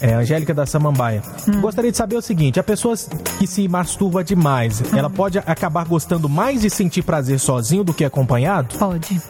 É 0.02 0.14
a 0.14 0.20
Angélica 0.20 0.54
da 0.54 0.66
Samambaia. 0.66 1.22
Gostaria 1.62 1.92
de 1.92 1.98
saber 1.98 2.16
o 2.18 2.22
seguinte: 2.22 2.60
a 2.60 2.64
pessoa 2.64 2.96
que 3.40 3.48
se 3.48 3.68
masturba 3.68 4.24
demais, 4.24 4.82
ela 4.94 5.10
pode 5.10 5.38
acabar 5.40 5.86
gostando 5.86 6.28
mais 6.30 6.62
de 6.62 6.70
sentir 6.70 7.04
prazer 7.04 7.40
sozinho 7.40 7.84
do 7.84 7.94
que 7.94 8.04
acompanhado? 8.06 8.76
pode. 8.78 9.22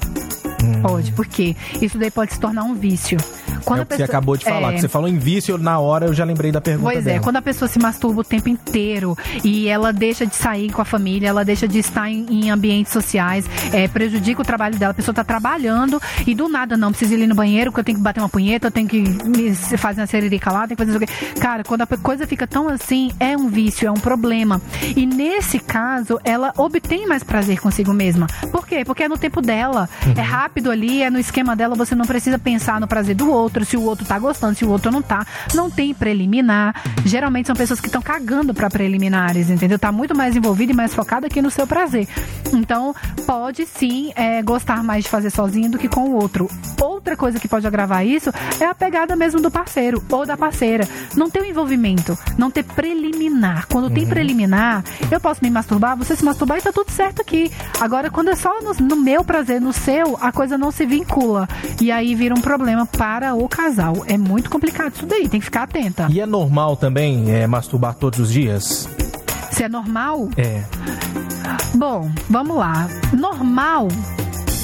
Pode, 0.82 1.12
porque 1.14 1.56
isso 1.82 1.98
daí 1.98 2.10
pode 2.12 2.34
se 2.34 2.40
tornar 2.40 2.64
um 2.64 2.74
vício. 2.74 3.18
Quando 3.66 3.80
é 3.80 3.84
o 3.84 3.86
que 3.86 3.94
você 3.94 3.98
pessoa- 4.04 4.18
acabou 4.18 4.38
de 4.38 4.46
falar. 4.46 4.72
é, 4.72 4.76
que 4.76 4.82
Você 4.82 4.88
falou 4.88 5.08
em 5.10 5.18
vício, 5.18 5.58
na 5.58 5.80
hora 5.80 6.06
eu 6.08 6.14
já 6.14 6.24
lembrei 6.24 6.52
da 6.52 6.62
pergunta 6.62 6.92
Pois 6.92 7.06
é, 7.06 7.12
dela. 7.12 7.20
quando 7.24 7.36
a 7.38 7.42
pessoa 7.42 7.68
se 7.68 7.80
masturba 7.80 8.22
o 8.22 8.24
tempo 8.24 8.50
inteiro 8.50 9.18
e 9.44 9.68
ela 9.68 9.92
deixa 9.94 10.26
de 10.26 10.36
sair 10.36 10.72
com 10.72 10.82
a 10.82 10.86
família, 10.86 11.28
ela 11.30 11.44
deixa 11.46 11.68
de 11.68 11.80
estar 11.80 12.10
em, 12.10 12.26
em 12.30 12.50
ambientes 12.52 12.92
sociais, 12.94 13.46
é, 13.74 13.88
prejudica 13.88 14.42
o 14.42 14.46
trabalho 14.46 14.78
dela, 14.78 14.92
a 14.92 14.94
pessoa 14.96 15.14
tá 15.14 15.24
trabalhando 15.24 16.02
e 16.26 16.34
do 16.36 16.48
nada 16.50 16.76
não, 16.78 16.90
precisa 16.92 17.16
ir 17.16 17.28
no 17.28 17.36
banheiro 17.36 17.72
porque 17.72 17.82
eu 17.82 17.86
tenho 17.86 17.98
que 17.98 18.04
bater 18.04 18.20
uma 18.20 18.30
punheta, 18.30 18.68
eu 18.68 18.72
tenho 18.72 18.88
que 18.88 19.00
me, 19.02 19.54
fazer 19.56 20.02
uma 20.02 20.08
sererica 20.08 20.52
lá, 20.52 20.68
tenho 20.68 20.78
que 20.78 20.86
fazer 20.86 21.04
isso 21.04 21.04
aqui. 21.04 21.40
Cara, 21.40 21.64
quando 21.64 21.82
a 21.82 21.88
coisa 21.88 22.26
fica 22.28 22.46
tão 22.48 22.68
assim, 22.68 23.12
é 23.20 23.36
um 23.36 23.48
vício, 23.50 23.88
é 23.88 23.92
um 23.92 23.96
problema. 23.96 24.62
E 24.96 25.06
nesse 25.06 25.60
caso, 25.60 26.20
ela 26.24 26.54
obtém 26.58 27.08
mais 27.08 27.24
prazer 27.24 27.60
consigo 27.60 27.94
mesma. 27.94 28.28
Por 28.52 28.66
quê? 28.68 28.84
Porque 28.86 29.04
é 29.04 29.08
no 29.10 29.18
tempo 29.18 29.42
dela, 29.42 29.90
é 30.16 30.22
rápido 30.22 30.70
ali, 30.72 31.02
é 31.02 31.10
no 31.10 31.20
esquema 31.20 31.56
dela, 31.56 31.76
você 31.76 31.96
não 31.96 32.06
precisa 32.06 32.38
pensar 32.38 32.80
no 32.80 32.88
prazer 32.88 33.16
do 33.16 33.30
outro, 33.32 33.47
se 33.66 33.78
o 33.78 33.82
outro 33.84 34.06
tá 34.06 34.18
gostando, 34.18 34.56
se 34.56 34.66
o 34.66 34.70
outro 34.70 34.92
não 34.92 35.02
tá. 35.02 35.26
Não 35.54 35.70
tem 35.70 35.94
preliminar. 35.94 36.76
Geralmente 37.06 37.48
são 37.48 37.56
pessoas 37.56 37.80
que 37.80 37.88
estão 37.88 38.02
cagando 38.02 38.54
pra 38.54 38.70
preliminares, 38.70 39.50
entendeu? 39.50 39.80
Tá 39.80 39.92
muito 39.92 40.16
mais 40.16 40.36
envolvida 40.36 40.72
e 40.72 40.76
mais 40.76 40.94
focada 40.94 41.28
aqui 41.28 41.42
no 41.42 41.52
seu 41.52 41.68
prazer. 41.68 42.08
Então, 42.54 42.96
pode 43.26 43.66
sim 43.66 44.12
é, 44.16 44.42
gostar 44.42 44.84
mais 44.84 45.04
de 45.04 45.10
fazer 45.10 45.30
sozinho 45.30 45.70
do 45.70 45.78
que 45.78 45.88
com 45.88 46.10
o 46.10 46.16
outro. 46.16 46.50
Outra 46.82 47.16
coisa 47.16 47.40
que 47.40 47.48
pode 47.48 47.66
agravar 47.66 48.06
isso 48.06 48.32
é 48.60 48.66
a 48.66 48.76
pegada 48.76 49.16
mesmo 49.16 49.40
do 49.40 49.52
parceiro 49.52 50.04
ou 50.10 50.26
da 50.26 50.38
parceira. 50.38 50.88
Não 51.16 51.30
ter 51.30 51.42
o 51.42 51.46
envolvimento, 51.46 52.18
não 52.38 52.52
ter 52.52 52.64
preliminar. 52.64 53.68
Quando 53.68 53.90
tem 53.90 54.06
preliminar, 54.06 54.84
eu 55.10 55.20
posso 55.20 55.44
me 55.44 55.50
masturbar, 55.50 55.98
você 55.98 56.16
se 56.16 56.24
masturbar 56.24 56.58
e 56.58 56.62
tá 56.62 56.72
tudo 56.72 56.92
certo 56.92 57.22
aqui. 57.22 57.52
Agora, 57.80 58.10
quando 58.10 58.30
é 58.30 58.36
só 58.36 58.62
no, 58.62 58.74
no 58.74 58.96
meu 58.96 59.24
prazer, 59.24 59.62
no 59.62 59.74
seu, 59.74 60.18
a 60.22 60.32
coisa 60.32 60.58
não 60.58 60.72
se 60.72 60.86
vincula. 60.86 61.48
E 61.82 61.92
aí 61.92 62.16
vira 62.16 62.34
um 62.36 62.42
problema 62.42 62.86
para 62.86 63.36
o 63.44 63.50
casal. 63.50 64.04
É 64.08 64.18
muito 64.18 64.50
complicado 64.50 64.94
isso 64.96 65.06
daí, 65.06 65.28
tem 65.28 65.40
que 65.40 65.46
ficar 65.46 65.64
atenta. 65.64 66.08
E 66.10 66.20
é 66.20 66.26
normal 66.26 66.76
também 66.76 67.32
é, 67.32 67.48
masturbar 67.48 67.96
todos 67.96 68.20
os 68.20 68.32
dias? 68.32 68.88
Se 69.52 69.64
é 69.64 69.70
normal, 69.70 70.30
É. 70.38 70.64
Bom, 71.76 72.10
vamos 72.30 72.58
lá. 72.58 72.88
Normal 73.14 73.88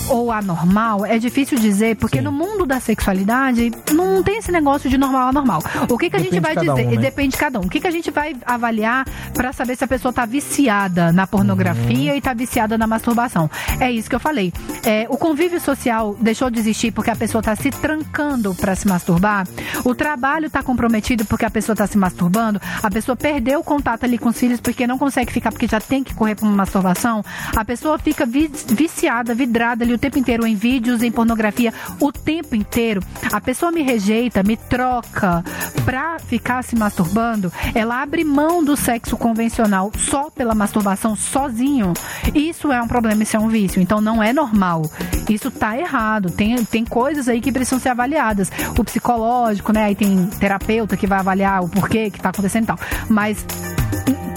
ou 0.09 0.31
anormal 0.31 1.05
é 1.05 1.17
difícil 1.17 1.57
dizer, 1.57 1.95
porque 1.95 2.17
Sim. 2.17 2.23
no 2.23 2.31
mundo 2.31 2.65
da 2.65 2.79
sexualidade 2.79 3.71
não 3.91 4.21
tem 4.23 4.37
esse 4.37 4.51
negócio 4.51 4.89
de 4.89 4.97
normal 4.97 5.29
anormal. 5.29 5.61
O 5.89 5.97
que, 5.97 6.09
que 6.09 6.15
a 6.15 6.19
gente 6.19 6.39
vai 6.39 6.55
dizer? 6.55 6.69
um, 6.71 6.75
né? 6.75 6.97
Depende 6.97 7.29
de 7.31 7.37
cada 7.37 7.59
um. 7.59 7.63
O 7.63 7.69
que, 7.69 7.79
que 7.79 7.87
a 7.87 7.91
gente 7.91 8.11
vai 8.11 8.35
avaliar 8.45 9.05
pra 9.33 9.51
saber 9.53 9.75
se 9.77 9.83
a 9.83 9.87
pessoa 9.87 10.13
tá 10.13 10.25
viciada 10.25 11.11
na 11.11 11.25
pornografia 11.27 12.11
Uhum. 12.11 12.17
e 12.17 12.21
tá 12.21 12.33
viciada 12.33 12.77
na 12.77 12.85
masturbação? 12.87 13.49
É 13.79 13.91
isso 13.91 14.09
que 14.09 14.15
eu 14.15 14.19
falei. 14.19 14.53
É, 14.85 15.05
o 15.09 15.17
convívio 15.17 15.59
social 15.59 16.15
deixou 16.19 16.49
de 16.49 16.59
existir 16.59 16.91
porque 16.91 17.09
a 17.11 17.15
pessoa 17.15 17.41
tá 17.41 17.55
se 17.55 17.69
trancando 17.71 18.53
pra 18.55 18.75
se 18.75 18.87
masturbar. 18.87 19.47
O 19.85 19.95
trabalho 19.95 20.49
tá 20.49 20.61
comprometido 20.63 21.25
porque 21.25 21.45
a 21.45 21.49
pessoa 21.49 21.75
tá 21.75 21.87
se 21.87 21.97
masturbando. 21.97 22.59
A 22.81 22.89
pessoa 22.89 23.15
perdeu 23.15 23.59
o 23.59 23.63
contato 23.63 24.03
ali 24.03 24.17
com 24.17 24.29
os 24.29 24.37
filhos 24.37 24.59
porque 24.59 24.85
não 24.87 24.97
consegue 24.97 25.31
ficar 25.31 25.51
porque 25.51 25.67
já 25.67 25.79
tem 25.79 26.03
que 26.03 26.13
correr 26.13 26.35
pra 26.35 26.45
uma 26.45 26.55
masturbação. 26.55 27.23
A 27.55 27.63
pessoa 27.65 27.97
fica 27.97 28.25
vi- 28.25 28.51
viciada, 28.67 29.33
vidrada 29.33 29.83
ali 29.83 29.92
o 29.95 29.99
tempo 29.99 30.19
inteiro 30.19 30.45
em 30.45 30.55
vídeos, 30.55 31.01
em 31.01 31.11
pornografia, 31.11 31.73
o 31.99 32.11
tempo 32.11 32.55
inteiro. 32.55 33.01
A 33.31 33.39
pessoa 33.39 33.71
me 33.71 33.81
rejeita, 33.81 34.43
me 34.43 34.57
troca 34.57 35.43
pra 35.85 36.19
ficar 36.19 36.63
se 36.63 36.75
masturbando. 36.75 37.51
Ela 37.73 38.01
abre 38.01 38.23
mão 38.23 38.63
do 38.63 38.75
sexo 38.75 39.17
convencional 39.17 39.91
só 39.97 40.29
pela 40.29 40.55
masturbação 40.55 41.15
sozinho. 41.15 41.93
Isso 42.33 42.71
é 42.71 42.81
um 42.81 42.87
problema, 42.87 43.23
isso 43.23 43.35
é 43.35 43.39
um 43.39 43.47
vício. 43.47 43.81
Então 43.81 44.01
não 44.01 44.21
é 44.21 44.33
normal. 44.33 44.83
Isso 45.29 45.51
tá 45.51 45.77
errado. 45.77 46.31
Tem, 46.31 46.63
tem 46.65 46.85
coisas 46.85 47.27
aí 47.27 47.41
que 47.41 47.51
precisam 47.51 47.79
ser 47.79 47.89
avaliadas. 47.89 48.51
O 48.77 48.83
psicológico, 48.83 49.71
né? 49.71 49.85
Aí 49.85 49.95
tem 49.95 50.27
terapeuta 50.39 50.97
que 50.97 51.07
vai 51.07 51.19
avaliar 51.19 51.63
o 51.63 51.69
porquê 51.69 52.09
que 52.09 52.19
tá 52.19 52.29
acontecendo 52.29 52.63
e 52.63 52.67
tal. 52.67 52.79
Mas 53.09 53.45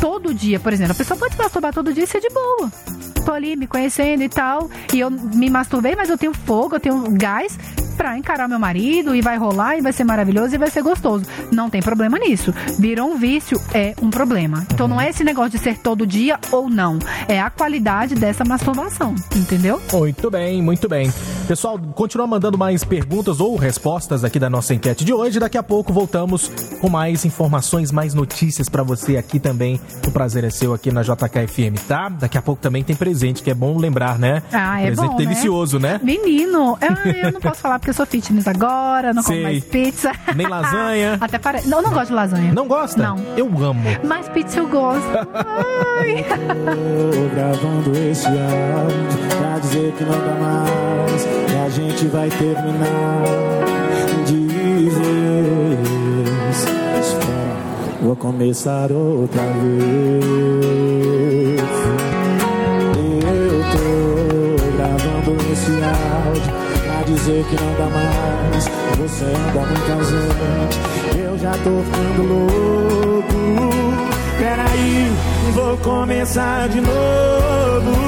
todo 0.00 0.34
dia, 0.34 0.60
por 0.60 0.72
exemplo, 0.72 0.92
a 0.92 0.96
pessoa 0.96 1.18
pode 1.18 1.34
se 1.34 1.42
masturbar 1.42 1.72
todo 1.72 1.92
dia 1.92 2.04
e 2.04 2.06
ser 2.06 2.20
de 2.20 2.28
boa. 2.30 3.15
Tô 3.26 3.32
ali 3.32 3.56
me 3.56 3.66
conhecendo 3.66 4.22
e 4.22 4.28
tal, 4.28 4.70
e 4.94 5.00
eu 5.00 5.10
me 5.10 5.50
masturbei, 5.50 5.96
mas 5.96 6.08
eu 6.08 6.16
tenho 6.16 6.32
fogo, 6.32 6.76
eu 6.76 6.80
tenho 6.80 7.04
gás 7.10 7.58
pra 7.96 8.16
encarar 8.16 8.48
meu 8.48 8.58
marido 8.58 9.14
e 9.14 9.20
vai 9.20 9.36
rolar 9.36 9.76
e 9.76 9.80
vai 9.80 9.92
ser 9.92 10.04
maravilhoso 10.04 10.54
e 10.54 10.58
vai 10.58 10.70
ser 10.70 10.82
gostoso. 10.82 11.24
Não 11.50 11.70
tem 11.70 11.80
problema 11.80 12.18
nisso. 12.18 12.54
Virou 12.78 13.10
um 13.10 13.16
vício, 13.16 13.60
é 13.72 13.94
um 14.02 14.10
problema. 14.10 14.66
Então 14.72 14.86
não 14.86 15.00
é 15.00 15.08
esse 15.08 15.24
negócio 15.24 15.52
de 15.52 15.58
ser 15.58 15.78
todo 15.78 16.06
dia 16.06 16.38
ou 16.52 16.68
não. 16.68 16.98
É 17.28 17.40
a 17.40 17.50
qualidade 17.50 18.14
dessa 18.14 18.44
masturbação, 18.44 19.14
entendeu? 19.34 19.80
Muito 19.92 20.30
bem, 20.30 20.62
muito 20.62 20.88
bem. 20.88 21.12
Pessoal, 21.48 21.78
continua 21.94 22.26
mandando 22.26 22.58
mais 22.58 22.82
perguntas 22.84 23.40
ou 23.40 23.56
respostas 23.56 24.24
aqui 24.24 24.38
da 24.38 24.50
nossa 24.50 24.74
enquete 24.74 25.04
de 25.04 25.12
hoje. 25.12 25.38
Daqui 25.38 25.56
a 25.56 25.62
pouco 25.62 25.92
voltamos 25.92 26.50
com 26.80 26.88
mais 26.88 27.24
informações, 27.24 27.92
mais 27.92 28.14
notícias 28.14 28.68
pra 28.68 28.82
você 28.82 29.16
aqui 29.16 29.38
também. 29.38 29.80
O 30.06 30.10
prazer 30.10 30.44
é 30.44 30.50
seu 30.50 30.74
aqui 30.74 30.90
na 30.90 31.02
JKFM, 31.02 31.78
tá? 31.86 32.08
Daqui 32.08 32.36
a 32.36 32.42
pouco 32.42 32.60
também 32.60 32.82
tem 32.82 32.96
presente, 32.96 33.42
que 33.42 33.50
é 33.50 33.54
bom 33.54 33.78
lembrar, 33.78 34.18
né? 34.18 34.42
Ah, 34.52 34.80
é 34.80 34.86
presente 34.86 35.10
bom, 35.10 35.16
delicioso, 35.16 35.78
né? 35.78 36.00
Menino, 36.02 36.76
eu, 36.80 37.12
eu 37.12 37.32
não 37.32 37.40
posso 37.40 37.60
falar 37.60 37.78
porque 37.86 37.90
eu 37.90 37.94
sou 37.94 38.06
fitness 38.06 38.48
agora, 38.48 39.14
não 39.14 39.22
como 39.22 39.36
Sei. 39.36 39.44
mais 39.44 39.62
pizza. 39.64 40.10
Nem 40.34 40.48
lasanha. 40.48 41.16
Até 41.22 41.38
parece. 41.38 41.68
Não, 41.68 41.80
não 41.80 41.92
gosto 41.92 42.08
de 42.08 42.14
lasanha. 42.14 42.52
Não 42.52 42.66
gosta? 42.66 43.00
Não. 43.00 43.16
Eu 43.36 43.46
amo. 43.46 43.80
Mas 44.02 44.28
pizza 44.28 44.58
eu 44.58 44.66
gosto. 44.66 45.06
Ai. 46.00 46.24
Tô 46.24 47.28
gravando 47.34 47.96
esse 47.96 48.26
áudio 48.26 49.28
pra 49.38 49.58
dizer 49.60 49.92
que 49.92 50.02
não 50.04 50.18
dá 50.18 50.34
mais 50.40 51.24
que 51.24 51.54
a 51.64 51.68
gente 51.68 52.08
vai 52.08 52.28
terminar 52.28 53.22
de. 54.26 54.46
Espera, 57.00 57.56
vou 58.02 58.16
começar 58.16 58.90
outra 58.90 59.42
vez. 59.42 61.55
Dizer 67.26 67.44
que 67.46 67.56
não 67.56 67.74
dá 67.74 67.86
mais. 67.86 68.64
Você 68.98 69.24
anda 69.24 69.66
muito 69.66 69.92
ausente, 69.92 70.78
eu 71.18 71.38
já 71.38 71.52
tô 71.52 71.82
ficando 71.82 72.22
louco. 72.22 73.34
Peraí, 74.38 75.12
vou 75.52 75.76
começar 75.78 76.68
de 76.68 76.80
novo. 76.80 78.05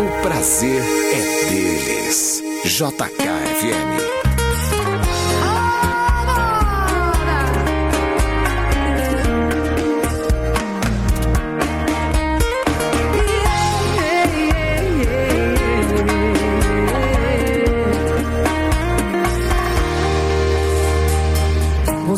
O 0.00 0.22
prazer 0.22 0.82
é 1.12 1.50
deles. 1.50 2.42
JKFM. 2.64 4.16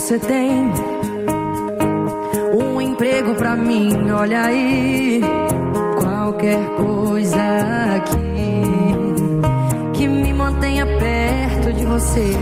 você 0.09 0.19
tem 0.21 0.73
um 2.55 2.81
emprego 2.81 3.35
para 3.35 3.55
mim, 3.57 4.11
olha 4.11 4.45
aí 4.45 5.21
qualquer 6.39 6.65
coisa 6.77 7.97
aqui 7.97 8.63
que 9.93 10.07
me 10.07 10.33
mantenha 10.33 10.87
perto 10.87 11.73
de 11.73 11.85
você. 11.85 12.33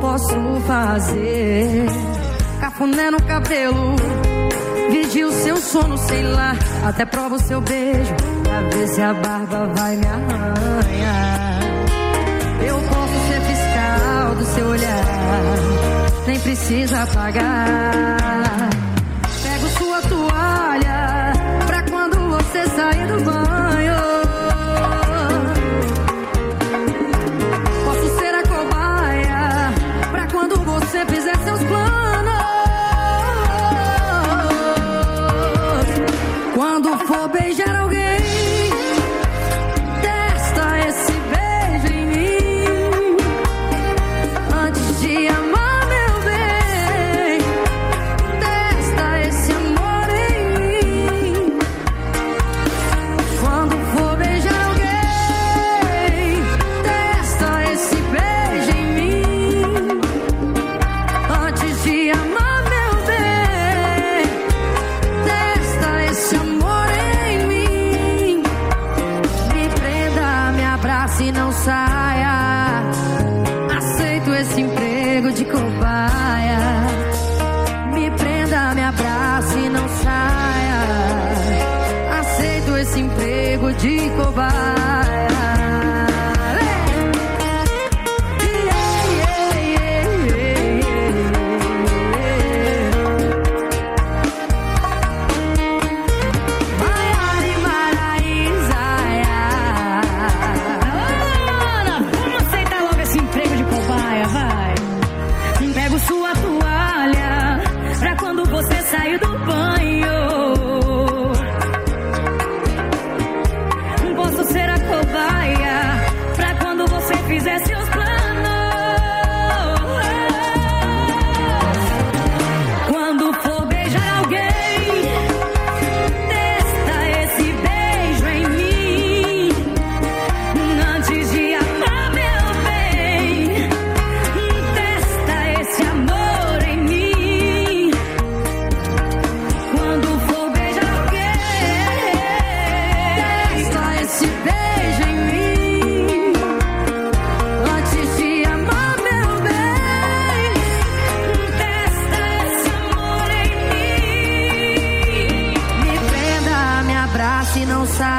Posso 0.00 0.34
fazer 0.66 1.86
cafuné 2.60 3.10
no 3.10 3.22
cabelo, 3.22 3.94
vigia 4.90 5.26
o 5.26 5.32
seu 5.32 5.56
sono, 5.58 5.98
sei 5.98 6.22
lá, 6.22 6.56
até 6.86 7.04
prova 7.04 7.34
o 7.34 7.38
seu 7.38 7.60
beijo, 7.60 8.14
pra 8.42 8.60
ver 8.70 8.88
se 8.88 9.02
a 9.02 9.12
barba 9.12 9.70
vai 9.76 9.96
me 9.96 10.06
arranhar. 10.06 11.60
Eu 12.66 12.76
posso 12.76 13.28
ser 13.28 13.40
fiscal 13.42 14.34
do 14.34 14.44
seu 14.46 14.66
olhar, 14.66 15.04
nem 16.26 16.40
precisa 16.40 17.06
pagar. 17.08 18.73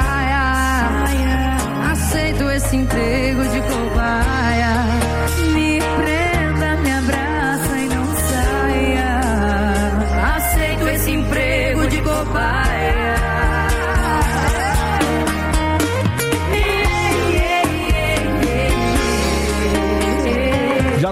saia. 0.06 1.92
Aceito 1.92 2.50
esse 2.50 2.76
emprego 2.76 3.42
de 3.48 3.60
cor. 3.60 3.85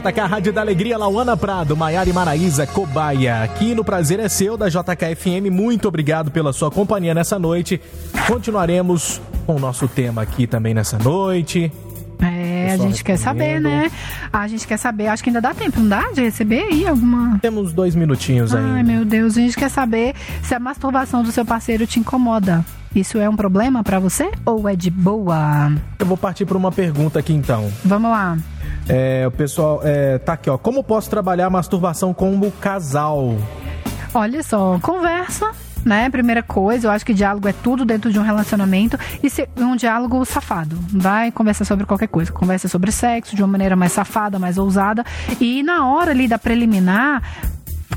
JK 0.04 0.20
Rádio 0.28 0.52
da 0.52 0.60
Alegria, 0.60 0.98
Lauana 0.98 1.34
Prado, 1.34 1.74
Maiara 1.74 2.10
e 2.10 2.12
Maraísa, 2.12 2.66
Cobaia. 2.66 3.42
Aqui 3.42 3.74
no 3.74 3.82
Prazer 3.82 4.20
é 4.20 4.28
Seu, 4.28 4.54
da 4.54 4.68
JK 4.68 5.14
FM. 5.16 5.50
Muito 5.50 5.88
obrigado 5.88 6.30
pela 6.30 6.52
sua 6.52 6.70
companhia 6.70 7.14
nessa 7.14 7.38
noite. 7.38 7.80
Continuaremos 8.26 9.18
com 9.46 9.54
o 9.54 9.58
nosso 9.58 9.88
tema 9.88 10.20
aqui 10.20 10.46
também 10.46 10.74
nessa 10.74 10.98
noite. 10.98 11.72
É, 12.20 12.72
a 12.72 12.76
gente 12.76 13.02
quer 13.02 13.16
saber, 13.16 13.58
né? 13.58 13.90
A 14.30 14.46
gente 14.46 14.66
quer 14.66 14.76
saber, 14.76 15.06
acho 15.06 15.22
que 15.22 15.30
ainda 15.30 15.40
dá 15.40 15.54
tempo, 15.54 15.80
não 15.80 15.88
dá? 15.88 16.12
De 16.12 16.20
receber 16.20 16.64
aí 16.64 16.86
alguma. 16.86 17.38
Temos 17.38 17.72
dois 17.72 17.94
minutinhos 17.94 18.54
Ai, 18.54 18.62
aí. 18.62 18.84
meu 18.84 19.06
Deus, 19.06 19.38
a 19.38 19.40
gente 19.40 19.56
quer 19.56 19.70
saber 19.70 20.14
se 20.42 20.54
a 20.54 20.60
masturbação 20.60 21.22
do 21.22 21.32
seu 21.32 21.46
parceiro 21.46 21.86
te 21.86 21.98
incomoda. 21.98 22.62
Isso 22.94 23.18
é 23.18 23.28
um 23.28 23.34
problema 23.34 23.82
pra 23.82 23.98
você 23.98 24.30
ou 24.46 24.68
é 24.68 24.76
de 24.76 24.88
boa? 24.90 25.72
Eu 25.98 26.06
vou 26.06 26.16
partir 26.16 26.46
para 26.46 26.56
uma 26.56 26.70
pergunta 26.70 27.18
aqui 27.18 27.32
então. 27.32 27.70
Vamos 27.84 28.10
lá. 28.10 28.38
É, 28.88 29.24
o 29.26 29.30
pessoal 29.30 29.80
é, 29.82 30.18
tá 30.18 30.34
aqui, 30.34 30.48
ó. 30.48 30.56
Como 30.56 30.84
posso 30.84 31.10
trabalhar 31.10 31.46
a 31.46 31.50
masturbação 31.50 32.14
como 32.14 32.50
casal? 32.52 33.36
Olha 34.14 34.42
só, 34.42 34.78
conversa. 34.80 35.50
Né? 35.84 36.08
Primeira 36.08 36.42
coisa, 36.42 36.86
eu 36.86 36.90
acho 36.90 37.04
que 37.04 37.12
diálogo 37.12 37.46
é 37.46 37.52
tudo 37.52 37.84
dentro 37.84 38.10
de 38.10 38.18
um 38.18 38.22
relacionamento 38.22 38.98
e 39.22 39.28
se, 39.28 39.46
um 39.54 39.76
diálogo 39.76 40.24
safado. 40.24 40.78
Vai 40.88 41.30
conversar 41.30 41.66
sobre 41.66 41.84
qualquer 41.84 42.08
coisa. 42.08 42.32
Conversa 42.32 42.68
sobre 42.68 42.90
sexo 42.90 43.36
de 43.36 43.42
uma 43.42 43.48
maneira 43.48 43.76
mais 43.76 43.92
safada, 43.92 44.38
mais 44.38 44.56
ousada. 44.56 45.04
E 45.38 45.62
na 45.62 45.86
hora 45.86 46.12
ali 46.12 46.26
da 46.26 46.38
preliminar, 46.38 47.22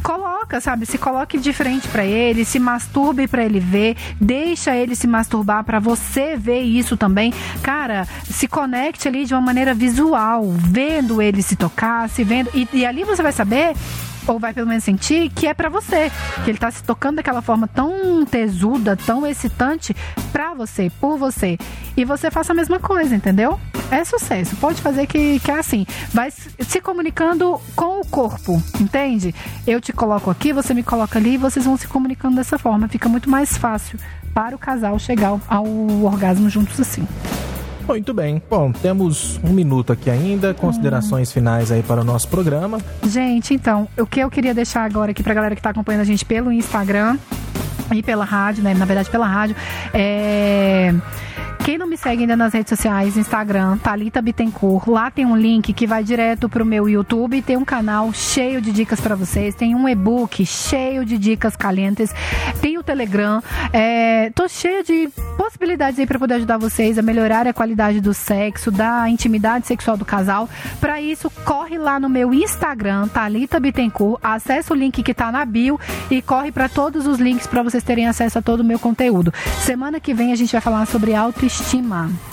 coloca, 0.01 0.61
sabe? 0.61 0.85
Se 0.85 0.97
coloque 0.97 1.37
de 1.37 1.51
frente 1.51 1.87
pra 1.87 2.05
ele, 2.05 2.45
se 2.45 2.59
masturbe 2.59 3.27
pra 3.27 3.43
ele 3.43 3.59
ver, 3.59 3.97
deixa 4.19 4.75
ele 4.75 4.95
se 4.95 5.07
masturbar 5.07 5.63
pra 5.63 5.79
você 5.79 6.35
ver 6.37 6.61
isso 6.61 6.95
também. 6.95 7.33
Cara, 7.61 8.07
se 8.23 8.47
conecte 8.47 9.07
ali 9.07 9.25
de 9.25 9.33
uma 9.33 9.41
maneira 9.41 9.73
visual, 9.73 10.45
vendo 10.51 11.21
ele 11.21 11.41
se 11.41 11.55
tocar, 11.55 12.09
se 12.09 12.23
vendo 12.23 12.49
e, 12.53 12.67
e 12.73 12.85
ali 12.85 13.03
você 13.03 13.21
vai 13.21 13.31
saber 13.31 13.73
ou 14.27 14.39
vai 14.39 14.53
pelo 14.53 14.67
menos 14.67 14.83
sentir 14.83 15.29
que 15.29 15.47
é 15.47 15.53
pra 15.53 15.69
você, 15.69 16.11
que 16.43 16.51
ele 16.51 16.57
tá 16.57 16.69
se 16.69 16.83
tocando 16.83 17.17
daquela 17.17 17.41
forma 17.41 17.67
tão 17.67 18.25
tesuda, 18.25 18.95
tão 18.95 19.25
excitante 19.25 19.95
pra 20.31 20.53
você, 20.53 20.91
por 20.99 21.17
você. 21.17 21.57
E 21.95 22.05
você 22.05 22.29
faça 22.29 22.53
a 22.53 22.55
mesma 22.55 22.79
coisa, 22.79 23.15
entendeu? 23.15 23.59
É 23.89 24.03
sucesso. 24.03 24.55
Pode 24.57 24.81
fazer 24.81 25.07
que, 25.07 25.39
que 25.39 25.49
é 25.49 25.59
assim. 25.59 25.85
Vai 26.13 26.29
se 26.31 26.81
comunicando 26.81 27.59
com 27.75 28.01
o 28.01 28.05
corpo, 28.05 28.61
entende? 28.79 29.33
Eu 29.65 29.79
te 29.79 29.93
coloco 29.93 30.29
aqui, 30.29 30.51
você 30.51 30.73
me 30.73 30.83
coloca 30.83 31.17
ali 31.17 31.33
e 31.33 31.37
vocês 31.37 31.65
vão 31.65 31.77
se 31.77 31.87
comunicando 31.87 32.35
dessa 32.35 32.57
forma. 32.57 32.87
Fica 32.87 33.07
muito 33.07 33.29
mais 33.29 33.57
fácil 33.57 33.97
para 34.33 34.55
o 34.55 34.59
casal 34.59 34.99
chegar 34.99 35.39
ao 35.47 35.65
orgasmo 36.03 36.49
juntos 36.49 36.79
assim. 36.79 37.07
Muito 37.87 38.13
bem. 38.13 38.41
Bom, 38.49 38.71
temos 38.71 39.39
um 39.43 39.53
minuto 39.53 39.93
aqui 39.93 40.09
ainda. 40.09 40.53
Considerações 40.53 41.31
finais 41.31 41.71
aí 41.71 41.81
para 41.81 42.01
o 42.01 42.03
nosso 42.03 42.27
programa. 42.27 42.79
Gente, 43.03 43.53
então, 43.53 43.87
o 43.97 44.05
que 44.05 44.19
eu 44.19 44.29
queria 44.29 44.53
deixar 44.53 44.83
agora 44.83 45.11
aqui 45.11 45.23
pra 45.23 45.33
galera 45.33 45.55
que 45.55 45.61
tá 45.61 45.69
acompanhando 45.69 46.01
a 46.01 46.05
gente 46.05 46.25
pelo 46.25 46.51
Instagram 46.51 47.17
e 47.95 48.03
pela 48.03 48.25
rádio, 48.25 48.63
né? 48.63 48.73
Na 48.73 48.85
verdade, 48.85 49.09
pela 49.09 49.25
rádio, 49.25 49.55
é. 49.93 50.93
Quem 51.67 51.77
não 51.77 51.85
me 51.85 51.97
segue 51.97 52.21
ainda 52.21 52.37
nas 52.37 52.53
redes 52.53 52.69
sociais, 52.69 53.17
Instagram, 53.17 53.77
Thalita 53.79 54.21
Bittencourt, 54.21 54.87
lá 54.87 55.11
tem 55.11 55.25
um 55.25 55.35
link 55.35 55.73
que 55.73 55.85
vai 55.85 56.01
direto 56.01 56.47
pro 56.47 56.65
meu 56.65 56.87
YouTube, 56.87 57.41
tem 57.41 57.57
um 57.57 57.65
canal 57.65 58.13
cheio 58.13 58.61
de 58.61 58.71
dicas 58.71 59.01
pra 59.01 59.15
vocês, 59.15 59.53
tem 59.53 59.75
um 59.75 59.89
e-book 59.89 60.45
cheio 60.45 61.03
de 61.03 61.17
dicas 61.17 61.57
calientes, 61.57 62.09
tem 62.61 62.77
o 62.77 62.83
Telegram, 62.83 63.43
é, 63.73 64.29
tô 64.29 64.47
cheia 64.47 64.81
de 64.81 65.09
possibilidades 65.35 65.99
aí 65.99 66.07
pra 66.07 66.17
poder 66.17 66.35
ajudar 66.35 66.57
vocês 66.57 66.97
a 66.97 67.01
melhorar 67.01 67.45
a 67.45 67.51
qualidade 67.51 67.99
do 67.99 68.13
sexo, 68.13 68.71
da 68.71 69.09
intimidade 69.09 69.67
sexual 69.67 69.97
do 69.97 70.05
casal. 70.05 70.49
Pra 70.79 71.01
isso, 71.01 71.29
corre 71.43 71.77
lá 71.77 71.99
no 71.99 72.07
meu 72.07 72.33
Instagram, 72.33 73.09
Thalita 73.09 73.59
Bittencourt, 73.59 74.21
acessa 74.23 74.73
o 74.73 74.77
link 74.77 75.03
que 75.03 75.13
tá 75.13 75.33
na 75.33 75.43
bio 75.43 75.77
e 76.09 76.21
corre 76.21 76.49
pra 76.49 76.69
todos 76.69 77.05
os 77.05 77.19
links 77.19 77.45
pra 77.45 77.61
vocês 77.61 77.83
terem 77.83 78.07
acesso 78.07 78.39
a 78.39 78.41
todo 78.41 78.61
o 78.61 78.63
meu 78.63 78.79
conteúdo. 78.79 79.33
Semana 79.59 79.99
que 79.99 80.13
vem 80.13 80.31
a 80.31 80.35
gente 80.37 80.53
vai 80.53 80.61
falar 80.61 80.85
sobre 80.85 81.13
autoestima, 81.13 81.56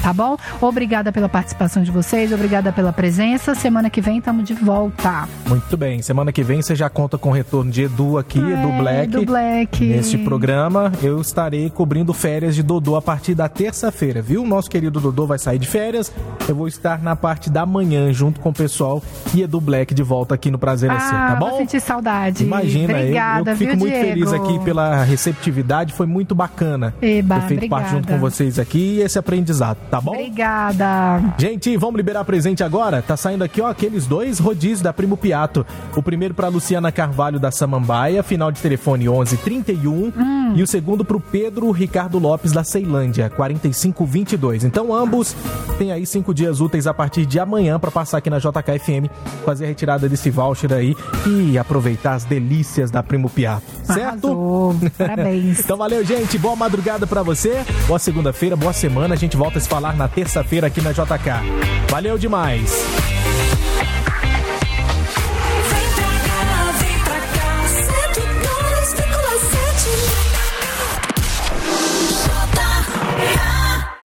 tá 0.02 0.12
bom? 0.12 0.36
Obrigada 0.60 1.10
pela 1.10 1.28
participação 1.28 1.82
de 1.82 1.90
vocês, 1.90 2.32
obrigada 2.32 2.72
pela 2.72 2.92
presença. 2.92 3.54
Semana 3.54 3.88
que 3.88 4.00
vem 4.00 4.18
estamos 4.18 4.44
de 4.46 4.54
volta. 4.54 5.26
Muito 5.46 5.76
bem. 5.76 6.02
Semana 6.02 6.32
que 6.32 6.42
vem 6.42 6.60
você 6.62 6.74
já 6.74 6.88
conta 6.90 7.16
com 7.16 7.30
o 7.30 7.32
retorno 7.32 7.70
de 7.70 7.82
Edu 7.82 8.18
aqui, 8.18 8.38
Edu 8.38 8.68
É, 8.68 8.78
Black. 8.78 9.06
do 9.08 9.24
Black. 9.24 9.84
Neste 9.84 10.18
programa, 10.18 10.92
eu 11.02 11.20
estarei 11.20 11.70
cobrindo 11.70 12.12
férias 12.12 12.54
de 12.54 12.62
Dodô 12.62 12.96
a 12.96 13.02
partir 13.02 13.34
da 13.34 13.48
terça-feira, 13.48 14.20
viu? 14.20 14.44
Nosso 14.46 14.70
querido 14.70 15.00
Dodô 15.00 15.26
vai 15.26 15.38
sair 15.38 15.58
de 15.58 15.66
férias. 15.66 16.12
Eu 16.48 16.54
vou 16.54 16.68
estar 16.68 17.02
na 17.02 17.16
parte 17.16 17.48
da 17.50 17.64
manhã 17.64 18.12
junto 18.12 18.40
com 18.40 18.50
o 18.50 18.52
pessoal 18.52 19.02
e 19.34 19.42
Edu 19.42 19.60
Black 19.60 19.94
de 19.94 20.02
volta 20.02 20.34
aqui 20.34 20.50
no 20.50 20.58
Prazer 20.58 20.90
é 20.90 20.98
Seu, 21.00 21.10
tá 21.10 21.32
ah, 21.32 21.36
bom? 21.36 21.48
vou 21.50 21.58
sentir 21.58 21.80
saudade. 21.80 22.44
Imagina, 22.44 22.92
eu- 22.92 22.98
Obrigada, 23.00 23.50
eu, 23.52 23.56
fico 23.56 23.70
viu, 23.70 23.80
muito 23.80 23.92
Diego? 23.94 24.08
feliz 24.08 24.32
aqui 24.32 24.58
pela 24.64 25.02
receptividade, 25.04 25.92
foi 25.92 26.06
muito 26.06 26.34
bacana 26.34 26.94
Eba, 27.00 27.40
ter 27.40 27.46
feito 27.48 27.68
parte 27.68 27.86
junto 27.90 27.98
obrigada. 28.04 28.20
com 28.20 28.30
vocês 28.30 28.58
aqui 28.58 28.98
e 28.98 29.02
esse 29.14 29.18
aprendizado, 29.18 29.78
tá 29.90 30.00
bom? 30.00 30.12
Obrigada. 30.12 31.34
Gente, 31.38 31.76
vamos 31.76 31.96
liberar 31.96 32.24
presente 32.24 32.64
agora? 32.64 33.00
Tá 33.00 33.16
saindo 33.16 33.44
aqui, 33.44 33.60
ó, 33.60 33.68
aqueles 33.68 34.06
dois 34.06 34.38
rodízios 34.38 34.80
da 34.80 34.92
Primo 34.92 35.16
Piato. 35.16 35.64
O 35.96 36.02
primeiro 36.02 36.34
pra 36.34 36.48
Luciana 36.48 36.90
Carvalho 36.90 37.38
da 37.38 37.50
Samambaia, 37.50 38.22
final 38.22 38.50
de 38.50 38.60
telefone 38.60 39.04
1131, 39.04 40.54
e 40.56 40.62
o 40.62 40.66
segundo 40.66 41.04
pro 41.04 41.20
Pedro 41.20 41.70
Ricardo 41.70 42.18
Lopes 42.18 42.52
da 42.52 42.64
Ceilândia, 42.64 43.30
4522. 43.30 44.64
Então 44.64 44.92
ambos 44.92 45.36
têm 45.78 45.92
aí 45.92 46.04
cinco 46.04 46.34
dias 46.34 46.60
úteis 46.60 46.86
a 46.86 46.94
partir 46.94 47.24
de 47.24 47.38
amanhã 47.38 47.78
pra 47.78 47.90
passar 47.90 48.18
aqui 48.18 48.28
na 48.28 48.38
JKFM, 48.38 49.08
fazer 49.44 49.66
a 49.66 49.68
retirada 49.68 50.08
desse 50.08 50.30
voucher 50.30 50.72
aí 50.72 50.96
e 51.26 51.56
aproveitar 51.56 52.14
as 52.14 52.24
delícias 52.24 52.90
da 52.90 53.02
Primo 53.02 53.30
Piato. 53.30 53.64
Certo? 53.84 54.02
Arrasou. 54.02 54.76
Parabéns. 54.98 55.60
Então 55.60 55.76
valeu, 55.76 56.04
gente. 56.04 56.36
Boa 56.38 56.56
madrugada 56.56 57.06
pra 57.06 57.22
você. 57.22 57.64
Boa 57.86 57.98
segunda-feira, 57.98 58.56
boa 58.56 58.72
semana. 58.94 59.14
A 59.14 59.16
gente 59.16 59.36
volta 59.36 59.58
a 59.58 59.60
se 59.60 59.68
falar 59.68 59.96
na 59.96 60.06
terça-feira 60.06 60.68
aqui 60.68 60.80
na 60.80 60.92
JK. 60.92 61.90
Valeu 61.90 62.16
demais. 62.16 62.72